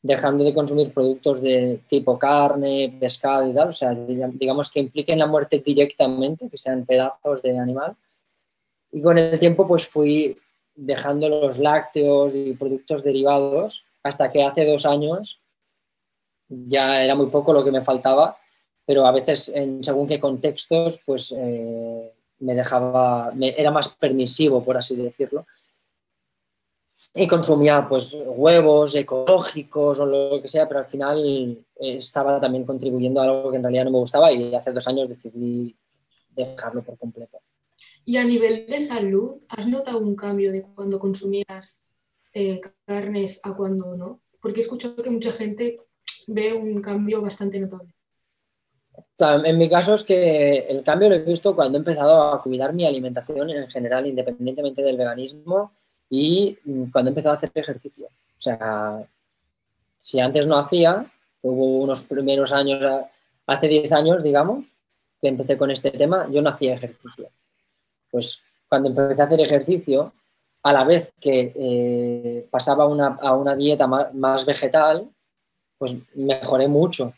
dejando 0.02 0.44
de 0.44 0.54
consumir 0.54 0.94
productos 0.94 1.42
de 1.42 1.82
tipo 1.88 2.18
carne, 2.18 2.96
pescado 3.00 3.50
y 3.50 3.54
tal, 3.54 3.70
o 3.70 3.74
sea, 3.74 3.94
digamos 3.94 4.72
que 4.72 4.80
impliquen 4.80 5.20
la 5.20 5.28
muerte 5.28 5.60
directamente, 5.60 6.50
que 6.50 6.58
sean 6.58 6.86
pedazos 6.86 7.42
de 7.42 7.58
animal. 7.58 7.96
Y 8.92 9.02
con 9.02 9.18
el 9.18 9.38
tiempo 9.38 9.68
pues 9.68 9.86
fui 9.86 10.38
dejando 10.76 11.28
los 11.28 11.60
lácteos 11.60 12.36
y 12.36 12.54
productos 12.54 13.04
derivados 13.04 13.84
hasta 14.04 14.30
que 14.30 14.44
hace 14.44 14.66
dos 14.66 14.86
años 14.86 15.42
ya 16.50 17.04
era 17.04 17.16
muy 17.16 17.28
poco 17.28 17.54
lo 17.54 17.64
que 17.64 17.72
me 17.72 17.84
faltaba, 17.84 18.38
pero 18.86 19.06
a 19.06 19.12
veces 19.12 19.50
en 19.50 19.84
según 19.84 20.08
qué 20.08 20.20
contextos, 20.20 21.02
pues 21.06 21.34
eh, 21.38 22.14
me 22.40 22.56
dejaba, 22.56 23.34
era 23.40 23.72
más 23.72 23.90
permisivo, 23.90 24.64
por 24.64 24.78
así 24.78 24.96
decirlo. 24.96 25.46
Y 27.14 27.28
consumía 27.28 27.88
pues 27.90 28.16
huevos 28.26 28.96
ecológicos 28.96 30.00
o 30.00 30.06
lo 30.06 30.42
que 30.42 30.48
sea, 30.48 30.68
pero 30.68 30.82
al 30.82 30.86
final 30.86 31.66
eh, 31.80 31.98
estaba 31.98 32.40
también 32.40 32.64
contribuyendo 32.64 33.20
a 33.20 33.24
algo 33.24 33.50
que 33.50 33.58
en 33.58 33.64
realidad 33.64 33.86
no 33.86 33.92
me 33.92 34.00
gustaba 34.00 34.32
y 34.32 34.54
hace 34.54 34.72
dos 34.72 34.88
años 34.88 35.10
decidí 35.10 35.76
dejarlo 36.30 36.84
por 36.84 36.98
completo. 36.98 37.40
Y 38.06 38.18
a 38.18 38.24
nivel 38.24 38.68
de 38.68 38.80
salud, 38.80 39.44
¿has 39.50 39.68
notado 39.68 40.00
un 40.00 40.16
cambio 40.16 40.52
de 40.52 40.62
cuando 40.62 41.00
consumías 41.00 41.94
eh, 42.34 42.62
carnes 42.86 43.42
a 43.44 43.54
cuando 43.54 43.98
no? 43.98 44.22
Porque 44.40 44.62
he 44.62 44.64
escuchado 44.64 44.96
que 45.04 45.10
mucha 45.10 45.32
gente 45.32 45.82
ve 46.28 46.54
un 46.54 46.82
cambio 46.82 47.22
bastante 47.22 47.60
notable. 47.60 47.90
En 49.20 49.58
mi 49.58 49.70
caso 49.70 49.96
es 49.96 50.04
que 50.04 50.60
el 50.70 50.84
cambio 50.84 51.10
lo 51.10 51.16
he 51.16 51.24
visto 51.24 51.56
cuando 51.56 51.78
he 51.78 51.80
empezado 51.80 52.32
a 52.32 52.42
cuidar 52.42 52.74
mi 52.74 52.86
alimentación 52.86 53.50
en 53.50 53.68
general, 53.68 54.06
independientemente 54.06 54.84
del 54.84 54.98
veganismo, 54.98 55.72
y 56.10 56.58
mm, 56.64 56.92
cuando 56.92 57.10
he 57.10 57.12
empezado 57.12 57.34
a 57.34 57.38
hacer 57.38 57.52
ejercicio. 57.56 58.08
O 58.08 58.40
sea, 58.40 59.04
si 59.98 60.20
antes 60.20 60.46
no 60.46 60.58
hacía, 60.58 61.12
hubo 61.42 61.80
unos 61.80 62.04
primeros 62.04 62.52
años, 62.52 62.84
hace 63.48 63.68
10 63.68 63.92
años, 63.92 64.24
digamos, 64.24 64.68
que 65.20 65.30
empecé 65.30 65.58
con 65.58 65.72
este 65.72 65.92
tema, 65.92 66.28
yo 66.32 66.42
no 66.42 66.50
hacía 66.50 66.76
ejercicio. 66.76 67.30
Pues 68.12 68.42
cuando 68.70 68.90
empecé 68.90 69.22
a 69.22 69.26
hacer 69.26 69.42
ejercicio, 69.42 70.14
a 70.62 70.74
la 70.74 70.84
vez 70.84 71.12
que 71.20 71.54
eh, 71.56 72.48
pasaba 72.52 72.84
a 72.84 73.34
una 73.34 73.56
dieta 73.56 73.88
más 73.88 74.46
vegetal, 74.46 75.10
pues 75.78 75.98
mejoré 76.16 76.68
mucho 76.68 77.14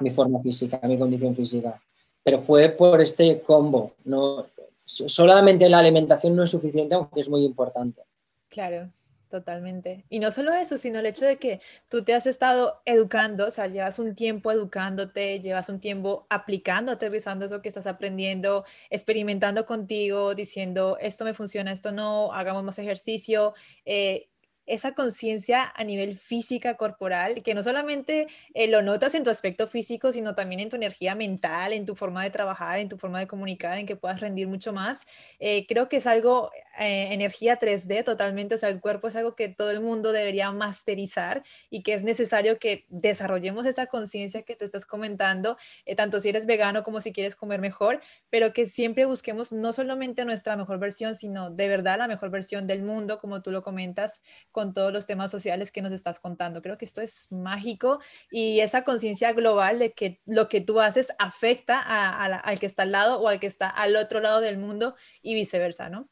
mi 0.00 0.10
forma 0.10 0.40
física, 0.40 0.80
mi 0.84 0.98
condición 0.98 1.34
física. 1.34 1.80
Pero 2.22 2.40
fue 2.40 2.70
por 2.70 3.00
este 3.00 3.40
combo. 3.42 3.92
No, 4.04 4.46
solamente 4.84 5.68
la 5.68 5.78
alimentación 5.78 6.34
no 6.34 6.42
es 6.42 6.50
suficiente, 6.50 6.94
aunque 6.94 7.20
es 7.20 7.28
muy 7.28 7.44
importante. 7.44 8.02
Claro, 8.48 8.90
totalmente. 9.28 10.04
Y 10.08 10.18
no 10.18 10.32
solo 10.32 10.52
eso, 10.52 10.78
sino 10.78 10.98
el 10.98 11.06
hecho 11.06 11.26
de 11.26 11.36
que 11.36 11.60
tú 11.88 12.02
te 12.02 12.14
has 12.14 12.26
estado 12.26 12.80
educando, 12.84 13.46
o 13.46 13.50
sea, 13.50 13.66
llevas 13.66 13.98
un 13.98 14.14
tiempo 14.14 14.50
educándote, 14.50 15.40
llevas 15.40 15.68
un 15.68 15.80
tiempo 15.80 16.26
aplicando, 16.30 16.92
aterrizando 16.92 17.46
eso 17.46 17.62
que 17.62 17.68
estás 17.68 17.86
aprendiendo, 17.86 18.64
experimentando 18.90 19.66
contigo, 19.66 20.34
diciendo, 20.34 20.96
esto 21.00 21.24
me 21.24 21.34
funciona, 21.34 21.72
esto 21.72 21.92
no, 21.92 22.32
hagamos 22.32 22.64
más 22.64 22.78
ejercicio. 22.78 23.54
Eh, 23.84 24.28
esa 24.68 24.94
conciencia 24.94 25.72
a 25.74 25.84
nivel 25.84 26.18
física, 26.18 26.76
corporal, 26.76 27.42
que 27.42 27.54
no 27.54 27.62
solamente 27.62 28.26
eh, 28.54 28.68
lo 28.68 28.82
notas 28.82 29.14
en 29.14 29.24
tu 29.24 29.30
aspecto 29.30 29.66
físico, 29.66 30.12
sino 30.12 30.34
también 30.34 30.60
en 30.60 30.70
tu 30.70 30.76
energía 30.76 31.14
mental, 31.14 31.72
en 31.72 31.86
tu 31.86 31.96
forma 31.96 32.22
de 32.22 32.30
trabajar, 32.30 32.78
en 32.78 32.88
tu 32.88 32.98
forma 32.98 33.18
de 33.18 33.26
comunicar, 33.26 33.78
en 33.78 33.86
que 33.86 33.96
puedas 33.96 34.20
rendir 34.20 34.46
mucho 34.46 34.72
más. 34.72 35.02
Eh, 35.40 35.66
creo 35.66 35.88
que 35.88 35.96
es 35.96 36.06
algo, 36.06 36.50
eh, 36.78 37.08
energía 37.12 37.58
3D 37.58 38.04
totalmente, 38.04 38.54
o 38.54 38.58
sea, 38.58 38.68
el 38.68 38.80
cuerpo 38.80 39.08
es 39.08 39.16
algo 39.16 39.34
que 39.34 39.48
todo 39.48 39.70
el 39.70 39.80
mundo 39.80 40.12
debería 40.12 40.52
masterizar 40.52 41.42
y 41.70 41.82
que 41.82 41.94
es 41.94 42.02
necesario 42.02 42.58
que 42.58 42.84
desarrollemos 42.88 43.66
esta 43.66 43.86
conciencia 43.86 44.42
que 44.42 44.54
te 44.54 44.64
estás 44.64 44.86
comentando, 44.86 45.56
tanto 45.96 46.20
si 46.20 46.28
eres 46.28 46.46
vegano 46.46 46.82
como 46.84 47.00
si 47.00 47.12
quieres 47.12 47.34
comer 47.36 47.60
mejor, 47.60 48.00
pero 48.30 48.52
que 48.52 48.66
siempre 48.66 49.06
busquemos 49.06 49.52
no 49.52 49.72
solamente 49.72 50.24
nuestra 50.24 50.56
mejor 50.56 50.78
versión, 50.78 51.14
sino 51.14 51.50
de 51.50 51.68
verdad 51.68 51.98
la 51.98 52.08
mejor 52.08 52.30
versión 52.30 52.66
del 52.66 52.82
mundo, 52.82 53.18
como 53.18 53.42
tú 53.42 53.50
lo 53.50 53.62
comentas 53.62 54.20
con 54.58 54.72
todos 54.72 54.92
los 54.92 55.06
temas 55.06 55.30
sociales 55.30 55.70
que 55.70 55.82
nos 55.82 55.92
estás 55.92 56.18
contando. 56.18 56.62
Creo 56.62 56.76
que 56.76 56.84
esto 56.84 57.00
es 57.00 57.30
mágico 57.30 58.00
y 58.28 58.58
esa 58.58 58.82
conciencia 58.82 59.32
global 59.32 59.78
de 59.78 59.92
que 59.92 60.20
lo 60.26 60.48
que 60.48 60.60
tú 60.60 60.80
haces 60.80 61.12
afecta 61.20 61.78
al 61.78 62.58
que 62.58 62.66
está 62.66 62.82
al 62.82 62.90
lado 62.90 63.20
o 63.20 63.28
al 63.28 63.38
que 63.38 63.46
está 63.46 63.68
al 63.68 63.94
otro 63.94 64.18
lado 64.18 64.40
del 64.40 64.58
mundo 64.58 64.96
y 65.22 65.34
viceversa, 65.34 65.88
¿no? 65.90 66.08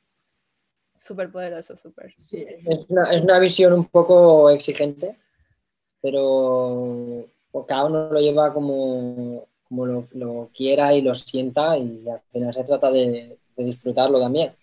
Súper 0.96 1.32
poderoso, 1.32 1.74
súper. 1.74 2.14
Sí, 2.18 2.46
es, 2.66 2.86
una, 2.88 3.40
visión 3.40 3.72
un 3.72 3.86
poco 3.86 4.48
exigente, 4.50 5.18
pero 6.00 7.26
cada 7.66 7.86
uno 7.86 8.12
lo 8.12 8.20
lleva 8.20 8.54
como, 8.54 9.48
como 9.68 9.86
lo, 9.86 10.50
quiera 10.54 10.94
y 10.94 11.02
lo 11.02 11.16
sienta 11.16 11.76
y 11.76 12.08
al 12.08 12.20
final 12.30 12.54
se 12.54 12.62
trata 12.62 12.92
de 12.92 13.40
disfrutarlo 13.56 14.20
también. 14.20 14.54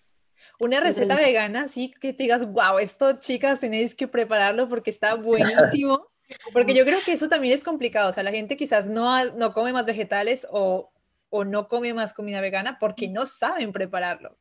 Una 0.60 0.80
receta 0.80 1.16
vegana, 1.16 1.68
sí, 1.68 1.92
que 2.00 2.12
te 2.12 2.24
digas, 2.24 2.46
wow, 2.46 2.78
esto 2.78 3.14
chicas 3.14 3.60
tenéis 3.60 3.94
que 3.94 4.08
prepararlo 4.08 4.68
porque 4.68 4.90
está 4.90 5.14
buenísimo. 5.14 6.08
Porque 6.52 6.74
yo 6.74 6.84
creo 6.84 6.98
que 7.04 7.12
eso 7.12 7.28
también 7.28 7.54
es 7.54 7.64
complicado. 7.64 8.10
O 8.10 8.12
sea, 8.12 8.22
la 8.22 8.30
gente 8.30 8.56
quizás 8.56 8.86
no, 8.86 9.24
no 9.32 9.52
come 9.52 9.72
más 9.72 9.86
vegetales 9.86 10.46
o, 10.50 10.90
o 11.30 11.44
no 11.44 11.68
come 11.68 11.92
más 11.92 12.14
comida 12.14 12.40
vegana 12.40 12.78
porque 12.78 13.08
no 13.08 13.26
saben 13.26 13.72
prepararlo. 13.72 14.36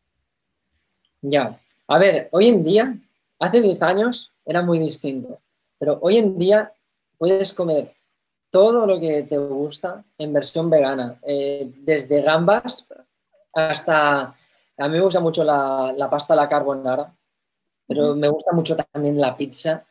Ya. 1.22 1.60
A 1.88 1.98
ver, 1.98 2.30
hoy 2.32 2.50
en 2.50 2.64
día, 2.64 2.96
hace 3.40 3.62
10 3.62 3.82
años 3.82 4.32
era 4.46 4.62
muy 4.62 4.80
distinto. 4.80 5.40
Pero 5.78 6.00
hoy 6.02 6.18
en 6.18 6.38
día 6.38 6.72
puedes 7.18 7.52
comer 7.52 7.94
todo 8.50 8.86
lo 8.86 9.00
que 9.00 9.24
te 9.24 9.38
gusta 9.38 10.04
en 10.18 10.32
versión 10.32 10.70
vegana. 10.70 11.20
Eh, 11.24 11.72
desde 11.78 12.22
gambas 12.22 12.86
hasta 13.54 14.36
a 14.78 14.88
mí 14.88 14.98
me 14.98 15.04
gusta 15.04 15.20
mucho 15.20 15.44
la, 15.44 16.08
pasta 16.10 16.34
a 16.34 16.38
la 16.38 16.50
carbonara, 16.50 17.14
pero 17.88 18.16
me 18.16 18.28
gusta 18.28 18.52
mucho 18.54 18.76
también 18.76 19.20
la 19.20 19.36
pizza. 19.36 19.86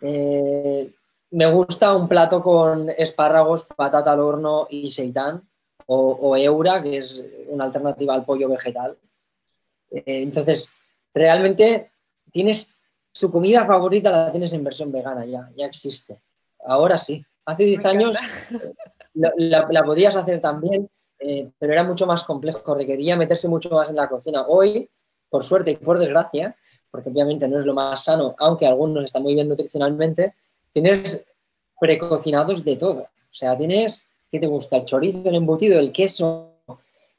Eh, 0.00 0.92
me 1.30 1.50
gusta 1.52 1.94
un 1.94 2.08
plato 2.08 2.42
con 2.42 2.88
espárragos, 2.90 3.64
patata 3.64 4.12
al 4.12 4.20
horno 4.20 4.66
y 4.70 4.90
seitán, 4.90 5.42
o, 5.86 6.36
eura, 6.36 6.82
que 6.82 6.98
es 6.98 7.24
una 7.48 7.64
alternativa 7.64 8.14
al 8.14 8.24
pollo 8.24 8.48
vegetal. 8.48 8.96
Eh, 9.90 10.02
entonces, 10.06 10.70
realmente 11.12 11.90
tienes 12.30 12.78
tu 13.12 13.30
comida 13.30 13.66
favorita, 13.66 14.10
la 14.10 14.30
tienes 14.32 14.52
en 14.52 14.64
versión 14.64 14.90
vegana, 14.90 15.24
ya, 15.24 15.50
ya 15.56 15.66
existe. 15.66 16.20
Ahora 16.66 16.98
sí. 16.98 17.24
Hace 17.46 17.64
10 17.64 17.84
años 17.84 18.16
la, 19.14 19.66
la, 19.70 19.84
podías 19.84 20.16
hacer 20.16 20.40
también, 20.40 20.88
eh, 21.18 21.50
pero 21.58 21.72
era 21.72 21.84
mucho 21.84 22.06
más 22.06 22.24
complejo, 22.24 22.74
requería 22.74 23.16
meterse 23.16 23.48
mucho 23.48 23.70
más 23.70 23.90
en 23.90 23.96
la 23.96 24.08
cocina. 24.08 24.44
Hoy, 24.46 24.88
por 25.28 25.44
suerte 25.44 25.72
y 25.72 25.76
por 25.76 25.98
desgracia, 25.98 26.56
porque 26.90 27.10
obviamente 27.10 27.48
no 27.48 27.58
es 27.58 27.66
lo 27.66 27.74
más 27.74 28.04
sano, 28.04 28.34
aunque 28.38 28.66
algunos 28.66 29.04
están 29.04 29.22
muy 29.22 29.34
bien 29.34 29.48
nutricionalmente, 29.48 30.34
tienes 30.72 31.26
precocinados 31.80 32.64
de 32.64 32.76
todo. 32.76 33.00
O 33.00 33.36
sea, 33.36 33.56
tienes, 33.56 34.06
¿qué 34.30 34.38
te 34.38 34.46
gusta? 34.46 34.76
El 34.76 34.84
chorizo, 34.84 35.28
el 35.28 35.34
embutido, 35.34 35.78
el 35.78 35.92
queso, 35.92 36.54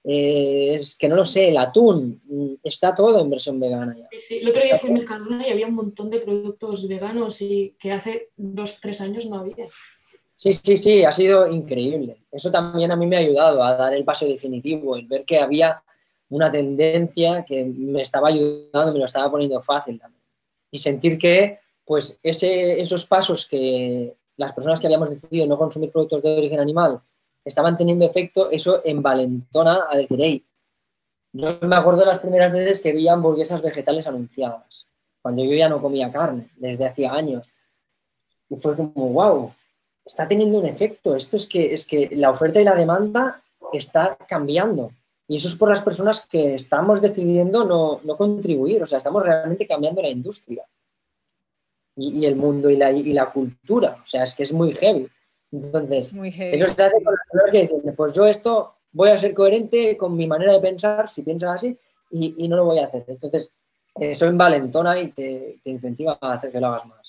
eh, 0.08 0.76
es 0.76 0.96
que 0.96 1.10
no 1.10 1.16
lo 1.16 1.26
sé, 1.26 1.50
el 1.50 1.58
atún, 1.58 2.22
mm, 2.26 2.54
está 2.64 2.94
todo 2.94 3.20
en 3.20 3.30
versión 3.30 3.60
vegana 3.60 3.98
ya. 3.98 4.08
Sí, 4.20 4.38
el 4.38 4.48
otro 4.50 4.62
día 4.62 4.78
fui 4.78 4.92
a 4.92 4.94
Mercadona 4.94 5.48
y 5.48 5.52
había 5.52 5.66
un 5.66 5.74
montón 5.74 6.12
de 6.12 6.20
productos 6.20 6.88
veganos 6.88 7.42
y 7.42 7.76
que 7.80 7.92
hace 7.92 8.30
dos, 8.38 8.80
tres 8.80 9.02
años 9.02 9.26
no 9.26 9.40
había. 9.40 9.66
Sí, 10.38 10.54
sí, 10.54 10.78
sí, 10.78 11.04
ha 11.06 11.14
sido 11.14 11.48
increíble. 11.48 12.18
Eso 12.32 12.52
también 12.52 12.92
a 12.92 12.96
mí 12.96 13.08
me 13.08 13.16
ha 13.16 13.20
ayudado 13.20 13.64
a 13.64 13.76
dar 13.76 13.94
el 13.94 14.04
paso 14.04 14.28
definitivo, 14.28 14.96
el 14.96 15.08
ver 15.08 15.24
que 15.24 15.40
había 15.40 15.82
una 16.30 16.52
tendencia 16.52 17.46
que 17.46 17.64
me 17.64 18.02
estaba 18.02 18.28
ayudando, 18.28 18.92
me 18.92 19.00
lo 19.00 19.06
estaba 19.06 19.32
poniendo 19.32 19.62
fácil 19.62 20.00
también. 20.00 20.22
Y 20.72 20.78
sentir 20.78 21.18
que, 21.18 21.60
pues, 21.86 22.20
ese, 22.22 22.82
esos 22.82 23.06
pasos 23.06 23.46
que 23.46 24.18
las 24.38 24.54
personas 24.54 24.80
que 24.80 24.88
habíamos 24.88 25.10
decidido 25.10 25.48
no 25.48 25.58
consumir 25.58 25.92
productos 25.92 26.24
de 26.24 26.38
origen 26.38 26.60
animal 26.60 27.02
estaban 27.46 27.78
teniendo 27.78 28.06
efecto, 28.06 28.50
eso 28.52 28.82
envalentona 28.84 29.86
a 29.90 29.96
decir, 29.96 30.20
hey, 30.22 30.44
yo 31.32 31.58
me 31.62 31.76
acuerdo 31.76 32.02
de 32.02 32.08
las 32.08 32.20
primeras 32.20 32.52
veces 32.52 32.82
que 32.82 32.92
vi 32.92 33.08
hamburguesas 33.08 33.62
vegetales 33.62 34.08
anunciadas, 34.08 34.88
cuando 35.22 35.44
yo 35.44 35.54
ya 35.54 35.70
no 35.70 35.82
comía 35.82 36.12
carne, 36.12 36.50
desde 36.56 36.88
hacía 36.88 37.14
años. 37.14 37.54
Y 38.50 38.58
fue 38.58 38.76
como, 38.76 39.10
wow, 39.10 39.54
está 40.06 40.28
teniendo 40.28 40.60
un 40.60 40.66
efecto. 40.66 41.16
Esto 41.16 41.36
es 41.36 41.48
que, 41.48 41.74
es 41.74 41.86
que 41.86 42.10
la 42.14 42.30
oferta 42.30 42.62
y 42.62 42.64
la 42.64 42.76
demanda 42.76 43.42
está 43.74 44.18
cambiando. 44.28 44.92
Y 45.28 45.38
eso 45.38 45.48
es 45.48 45.56
por 45.56 45.70
las 45.70 45.82
personas 45.82 46.28
que 46.28 46.54
estamos 46.54 47.02
decidiendo 47.02 47.66
no, 47.66 48.00
no 48.04 48.16
contribuir. 48.16 48.84
O 48.84 48.86
sea, 48.86 49.00
estamos 49.00 49.24
realmente 49.24 49.66
cambiando 49.66 50.02
la 50.02 50.10
industria 50.10 50.64
y, 51.96 52.26
el 52.26 52.36
mundo 52.36 52.70
y 52.70 52.78
la, 52.78 52.92
y 52.92 53.14
la, 53.14 53.32
cultura. 53.32 53.98
O 54.02 54.06
sea, 54.06 54.24
es 54.24 54.36
que 54.36 54.44
es 54.44 54.54
muy 54.54 54.74
heavy. 54.74 55.08
Entonces, 55.52 56.12
eso 56.14 56.68
se 56.68 56.84
hace 56.84 57.04
con 57.04 57.14
las 57.14 57.28
personas 57.32 57.52
que 57.52 57.62
dicen, 57.62 57.96
pues 57.96 58.14
yo 58.14 58.26
esto 58.26 58.76
voy 58.92 59.10
a 59.10 59.18
ser 59.18 59.34
coherente 59.34 59.96
con 59.98 60.16
mi 60.16 60.28
manera 60.28 60.54
de 60.54 60.60
pensar, 60.60 61.08
si 61.08 61.24
piensas 61.24 61.56
así, 61.56 61.78
y, 62.12 62.36
y 62.38 62.48
no 62.48 62.58
lo 62.58 62.66
voy 62.66 62.80
a 62.80 62.86
hacer. 62.86 63.06
Entonces, 63.08 63.54
eso 63.96 64.26
envalentona 64.26 65.00
y 65.00 65.12
te, 65.12 65.60
te 65.64 65.70
incentiva 65.70 66.18
a 66.20 66.34
hacer 66.34 66.52
que 66.52 66.60
lo 66.60 66.68
hagas 66.68 66.86
más. 66.86 67.05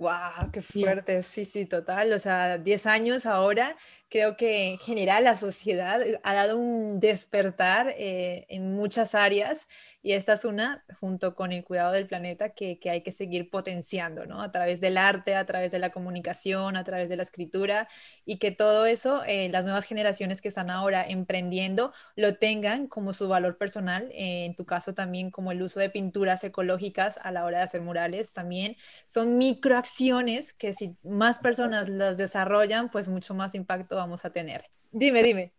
¡Wow! 0.00 0.50
¡Qué 0.50 0.62
fuerte! 0.62 1.22
Sí, 1.22 1.44
sí, 1.44 1.66
total. 1.66 2.14
O 2.14 2.18
sea, 2.18 2.56
10 2.56 2.86
años 2.86 3.26
ahora 3.26 3.76
creo 4.10 4.36
que 4.36 4.70
en 4.72 4.78
general 4.78 5.24
la 5.24 5.36
sociedad 5.36 6.02
ha 6.22 6.34
dado 6.34 6.58
un 6.58 6.98
despertar 7.00 7.94
eh, 7.96 8.44
en 8.48 8.74
muchas 8.74 9.14
áreas 9.14 9.68
y 10.02 10.12
esta 10.12 10.32
es 10.32 10.46
una, 10.46 10.82
junto 10.98 11.34
con 11.34 11.52
el 11.52 11.62
cuidado 11.62 11.92
del 11.92 12.06
planeta, 12.06 12.50
que, 12.50 12.80
hay 12.86 13.02
que 13.02 13.12
seguir 13.12 13.50
potenciando, 13.50 14.24
¿no? 14.24 14.40
A 14.40 14.50
través 14.50 14.80
del 14.80 14.96
arte, 14.96 15.34
a 15.34 15.44
través 15.44 15.70
de 15.72 15.78
la 15.78 15.90
comunicación, 15.90 16.76
a 16.76 16.84
través 16.84 17.10
de 17.10 17.16
la 17.16 17.22
escritura 17.22 17.86
y 18.24 18.38
que 18.38 18.50
todo 18.50 18.86
eso, 18.86 19.22
eh, 19.26 19.50
las 19.50 19.64
nuevas 19.64 19.84
generaciones 19.84 20.40
que 20.40 20.48
están 20.48 20.70
ahora 20.70 21.04
emprendiendo, 21.06 21.92
lo 22.16 22.36
tengan 22.36 22.86
como 22.86 23.12
su 23.12 23.28
valor 23.28 23.58
personal, 23.58 24.10
eh, 24.12 24.46
en 24.46 24.54
tu 24.54 24.64
caso 24.64 24.94
también 24.94 25.30
como 25.30 25.52
el 25.52 25.62
uso 25.62 25.80
de 25.80 25.90
pinturas 25.90 26.42
ecológicas 26.44 27.18
a 27.22 27.30
la 27.30 27.44
hora 27.44 27.58
de 27.58 27.64
hacer 27.64 27.82
murales, 27.82 28.32
también 28.32 28.76
son 29.06 29.36
microacciones 29.36 30.54
que 30.54 30.72
si 30.72 30.96
más 31.02 31.38
personas 31.38 31.90
las 31.90 32.16
desarrollan, 32.16 32.90
pues 32.90 33.08
mucho 33.08 33.34
más 33.34 33.54
impacto 33.54 33.99
vamos 34.00 34.24
a 34.24 34.30
tener. 34.30 34.64
Dime, 34.90 35.22
dime. 35.22 35.52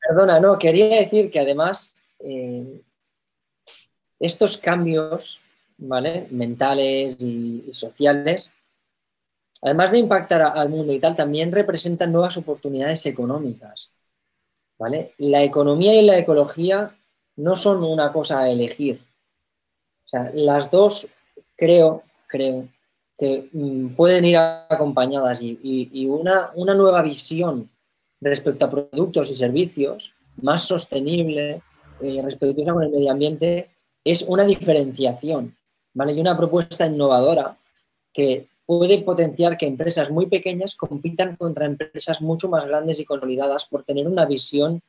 Perdona, 0.00 0.40
no, 0.40 0.58
quería 0.58 0.96
decir 0.96 1.30
que 1.30 1.40
además 1.40 1.94
eh, 2.20 2.82
estos 4.18 4.56
cambios 4.56 5.40
¿vale? 5.76 6.26
mentales 6.30 7.20
y, 7.20 7.68
sociales, 7.72 8.54
además 9.62 9.92
de 9.92 9.98
impactar 9.98 10.42
al 10.42 10.68
mundo 10.68 10.92
y 10.92 11.00
tal, 11.00 11.16
también 11.16 11.52
representan 11.52 12.12
nuevas 12.12 12.36
oportunidades 12.36 13.04
económicas. 13.06 13.90
¿vale? 14.78 15.14
La 15.18 15.42
economía 15.42 15.94
y 16.00 16.04
la 16.04 16.18
ecología 16.18 16.96
no 17.36 17.56
son 17.56 17.84
una 17.84 18.12
cosa 18.12 18.40
a 18.40 18.50
elegir. 18.50 19.00
O 20.04 20.08
sea, 20.08 20.30
las 20.32 20.70
dos 20.70 21.14
creo, 21.56 22.02
creo 22.26 22.68
que 23.18 23.48
mm, 23.52 23.88
pueden 23.94 24.24
ir 24.24 24.36
acompañadas 24.36 25.40
y, 25.42 26.06
una, 26.06 26.50
una, 26.54 26.74
nueva 26.74 27.02
visión 27.02 27.68
respecto 28.20 28.64
a 28.64 28.70
productos 28.70 29.30
y 29.30 29.36
servicios 29.36 30.14
más 30.42 30.64
sostenible, 30.64 31.62
eh, 32.00 32.20
respetuosa 32.22 32.72
con 32.72 32.84
el 32.84 32.90
medio 32.90 33.10
ambiente, 33.10 33.70
es 34.04 34.22
una 34.22 34.44
diferenciación, 34.44 35.56
¿vale? 35.94 36.12
Y 36.12 36.20
una 36.20 36.36
propuesta 36.36 36.86
innovadora 36.86 37.56
que 38.12 38.46
puede 38.66 38.98
potenciar 38.98 39.56
que 39.56 39.66
empresas 39.66 40.10
muy 40.10 40.26
pequeñas 40.26 40.76
compitan 40.76 41.36
contra 41.36 41.66
empresas 41.66 42.20
mucho 42.20 42.48
más 42.48 42.66
grandes 42.66 43.00
y 43.00 43.04
consolidadas 43.04 43.64
por 43.64 43.82
tener 43.84 44.06
una 44.06 44.26
visión 44.26 44.82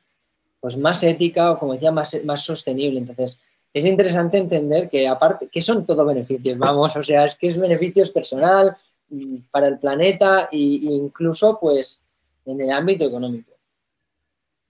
pues, 0.60 0.76
más 0.76 1.02
ética 1.02 1.52
o, 1.52 1.58
como 1.58 1.72
decía, 1.72 1.90
más, 1.90 2.22
más 2.24 2.44
sostenible. 2.44 2.98
Entonces, 2.98 3.42
es 3.72 3.84
interesante 3.84 4.38
entender 4.38 4.88
que 4.88 5.08
aparte, 5.08 5.48
que 5.48 5.62
son 5.62 5.86
todo 5.86 6.04
beneficios, 6.04 6.58
vamos, 6.58 6.96
o 6.96 7.02
sea, 7.02 7.24
es 7.24 7.36
que 7.36 7.46
es 7.46 7.58
beneficios 7.58 8.10
personal 8.10 8.76
mm, 9.08 9.36
para 9.50 9.68
el 9.68 9.78
planeta 9.78 10.48
e 10.52 10.58
incluso 10.58 11.58
pues 11.60 12.02
en 12.44 12.60
el 12.60 12.70
ámbito 12.70 13.06
económico. 13.06 13.52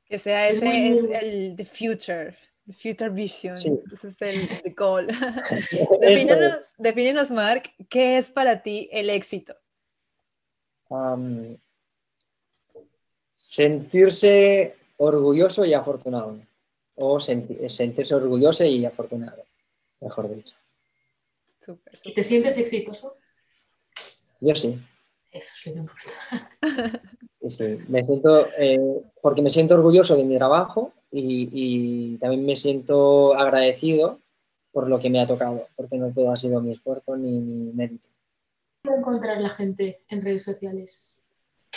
Que 0.05 0.19
sea 0.19 0.49
ese 0.49 0.89
es 0.89 1.05
el 1.05 1.57
the 1.57 1.65
future, 1.65 2.37
the 2.67 2.73
future 2.73 3.11
vision, 3.11 3.55
ese 3.93 4.09
es 4.09 4.23
el 4.23 4.63
the 4.63 4.71
goal. 4.71 5.07
defínenos, 6.79 7.31
Mark, 7.31 7.73
¿qué 7.89 8.19
es 8.19 8.31
para 8.31 8.63
ti 8.63 8.89
el 8.93 9.11
éxito? 9.11 9.55
sentirse 13.37 14.75
orgulloso 14.97 15.65
y 15.65 15.73
afortunado 15.73 16.37
o 16.97 17.19
sentirse 17.21 18.15
orgulloso 18.15 18.65
y 18.65 18.85
afortunado, 18.85 19.45
mejor 20.01 20.35
dicho. 20.35 20.57
¿Y 22.03 22.13
te 22.13 22.25
sientes 22.25 22.59
exitoso? 22.59 23.17
Yo 24.41 24.55
sí. 24.57 24.79
Eso 25.31 25.55
es 25.55 25.67
lo 25.67 25.73
que 25.73 25.79
importa. 25.79 26.51
Sí, 27.51 27.79
me 27.89 28.05
siento, 28.05 28.47
eh, 28.59 29.03
porque 29.21 29.43
me 29.43 29.51
siento 29.51 29.75
orgulloso 29.75 30.17
de 30.17 30.25
mi 30.25 30.37
trabajo 30.37 30.93
y, 31.11 32.17
también 32.19 32.47
me 32.47 32.57
siento 32.57 33.35
agradecido 33.35 34.21
por 34.73 34.89
lo 34.89 35.01
que 35.01 35.11
me 35.11 35.21
ha 35.21 35.27
tocado, 35.27 35.67
porque 35.75 35.99
no 35.99 36.13
todo 36.13 36.31
ha 36.31 36.37
sido 36.37 36.61
mi 36.61 36.73
esfuerzo 36.73 37.17
ni 37.17 37.39
mi 37.39 37.73
mérito. 37.73 38.09
¿Cómo 38.85 38.99
encontrar 38.99 39.41
la 39.41 39.49
gente 39.49 40.03
en 40.09 40.23
redes 40.23 40.45
sociales? 40.45 41.21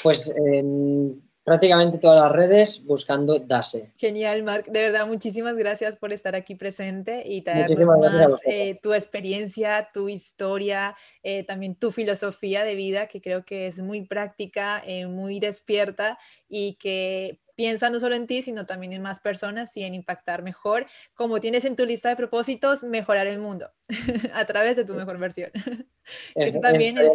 Pues 0.01 0.32
en 0.36 1.21
prácticamente 1.44 1.98
todas 1.98 2.24
las 2.24 2.32
redes 2.32 2.86
buscando 2.86 3.39
DASE. 3.39 3.91
Genial, 3.98 4.44
Marc. 4.44 4.68
De 4.68 4.82
verdad, 4.82 5.06
muchísimas 5.08 5.56
gracias 5.56 5.98
por 5.98 6.14
estar 6.14 6.36
aquí 6.36 6.56
presente 6.56 7.24
y 7.26 7.41
traernos 7.41 7.88
más 8.00 8.32
eh, 8.46 8.78
tu 8.82 8.94
experiencia, 8.94 9.89
tu 9.94 10.10
historia, 10.10 10.96
eh, 11.22 11.44
también 11.44 11.76
tu 11.76 11.91
filosofía 11.91 12.64
de 12.64 12.76
vida, 12.76 13.08
que 13.08 13.22
creo 13.22 13.44
que 13.46 13.68
es 13.68 13.80
muy 13.80 14.06
práctica, 14.06 14.82
eh, 14.86 15.08
muy 15.08 15.39
despierta 15.39 16.18
y 16.48 16.76
que 16.76 17.39
piensa 17.56 17.89
no 17.89 18.00
solo 18.00 18.16
en 18.16 18.26
ti, 18.26 18.41
sino 18.41 18.66
también 18.66 18.94
en 18.94 19.02
más 19.02 19.20
personas 19.20 19.76
y 19.78 19.84
en 19.84 19.94
impactar 19.94 20.44
mejor, 20.44 20.86
como 21.14 21.39
tienes 21.39 21.66
en 21.66 21.76
tu 21.76 21.86
lista 21.86 22.10
de 22.10 22.16
propósitos, 22.16 22.84
mejorar 22.84 23.28
el 23.28 23.39
mundo 23.39 23.70
a 24.34 24.46
través 24.46 24.76
de 24.76 24.86
tu 24.86 24.96
mejor 24.96 25.18
versión. 25.20 25.52
Eso 26.36 26.60
también 26.60 26.98
es... 26.98 27.12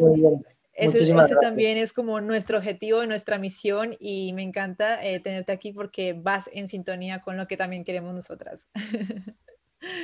Ese, 0.79 1.13
también 1.41 1.77
es 1.77 1.93
como 1.93 2.21
nuestro 2.21 2.59
objetivo 2.59 3.03
y 3.03 3.09
nuestra 3.09 3.37
misión 3.37 3.97
y 3.99 4.33
me 4.33 4.45
encanta 4.45 5.05
eh, 5.05 5.19
tenerte 5.19 5.51
aquí 5.51 5.73
porque 5.73 6.13
vas 6.13 6.49
en 6.53 6.69
sintonía 6.69 7.21
con 7.21 7.37
lo 7.37 7.49
que 7.49 7.57
también 7.57 7.85
queremos 7.85 8.15
nosotras. 8.15 8.69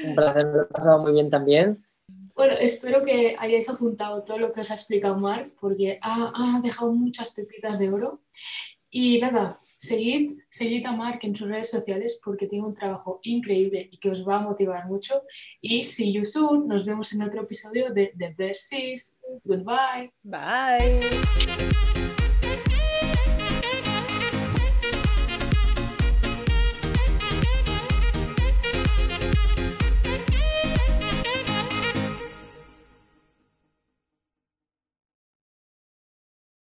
Un 0.04 0.14
placer, 0.16 0.46
me 0.46 0.52
lo 0.52 0.62
he 0.62 0.66
pasado 0.66 0.98
muy 0.98 1.12
bien 1.12 1.30
también. 1.30 1.84
Bueno, 2.34 2.54
espero 2.58 3.04
que 3.04 3.36
hayáis 3.38 3.68
apuntado 3.68 4.24
todo 4.24 4.38
lo 4.38 4.52
que 4.52 4.62
os 4.62 4.70
ha 4.72 4.74
explicado 4.74 5.16
Mar 5.16 5.50
porque 5.60 6.00
ha, 6.02 6.32
ha 6.34 6.60
dejado 6.60 6.90
muchas 6.92 7.30
pepitas 7.30 7.78
de 7.78 7.90
oro. 7.90 8.22
Y 8.90 9.20
nada, 9.20 9.60
Seguid, 9.78 10.38
seguid 10.48 10.86
a 10.86 10.92
Mark 10.92 11.20
en 11.22 11.34
sus 11.34 11.48
redes 11.48 11.70
sociales 11.70 12.20
porque 12.24 12.46
tiene 12.46 12.66
un 12.66 12.74
trabajo 12.74 13.20
increíble 13.22 13.88
y 13.90 13.98
que 13.98 14.10
os 14.10 14.26
va 14.26 14.36
a 14.36 14.40
motivar 14.40 14.86
mucho. 14.86 15.22
Y 15.60 15.84
see 15.84 16.12
you 16.12 16.24
soon. 16.24 16.68
Nos 16.68 16.86
vemos 16.86 17.12
en 17.12 17.22
otro 17.22 17.42
episodio 17.42 17.92
de 17.92 18.12
The 18.18 18.34
Best 18.36 18.72
Goodbye. 19.44 20.12
Bye. 20.22 21.00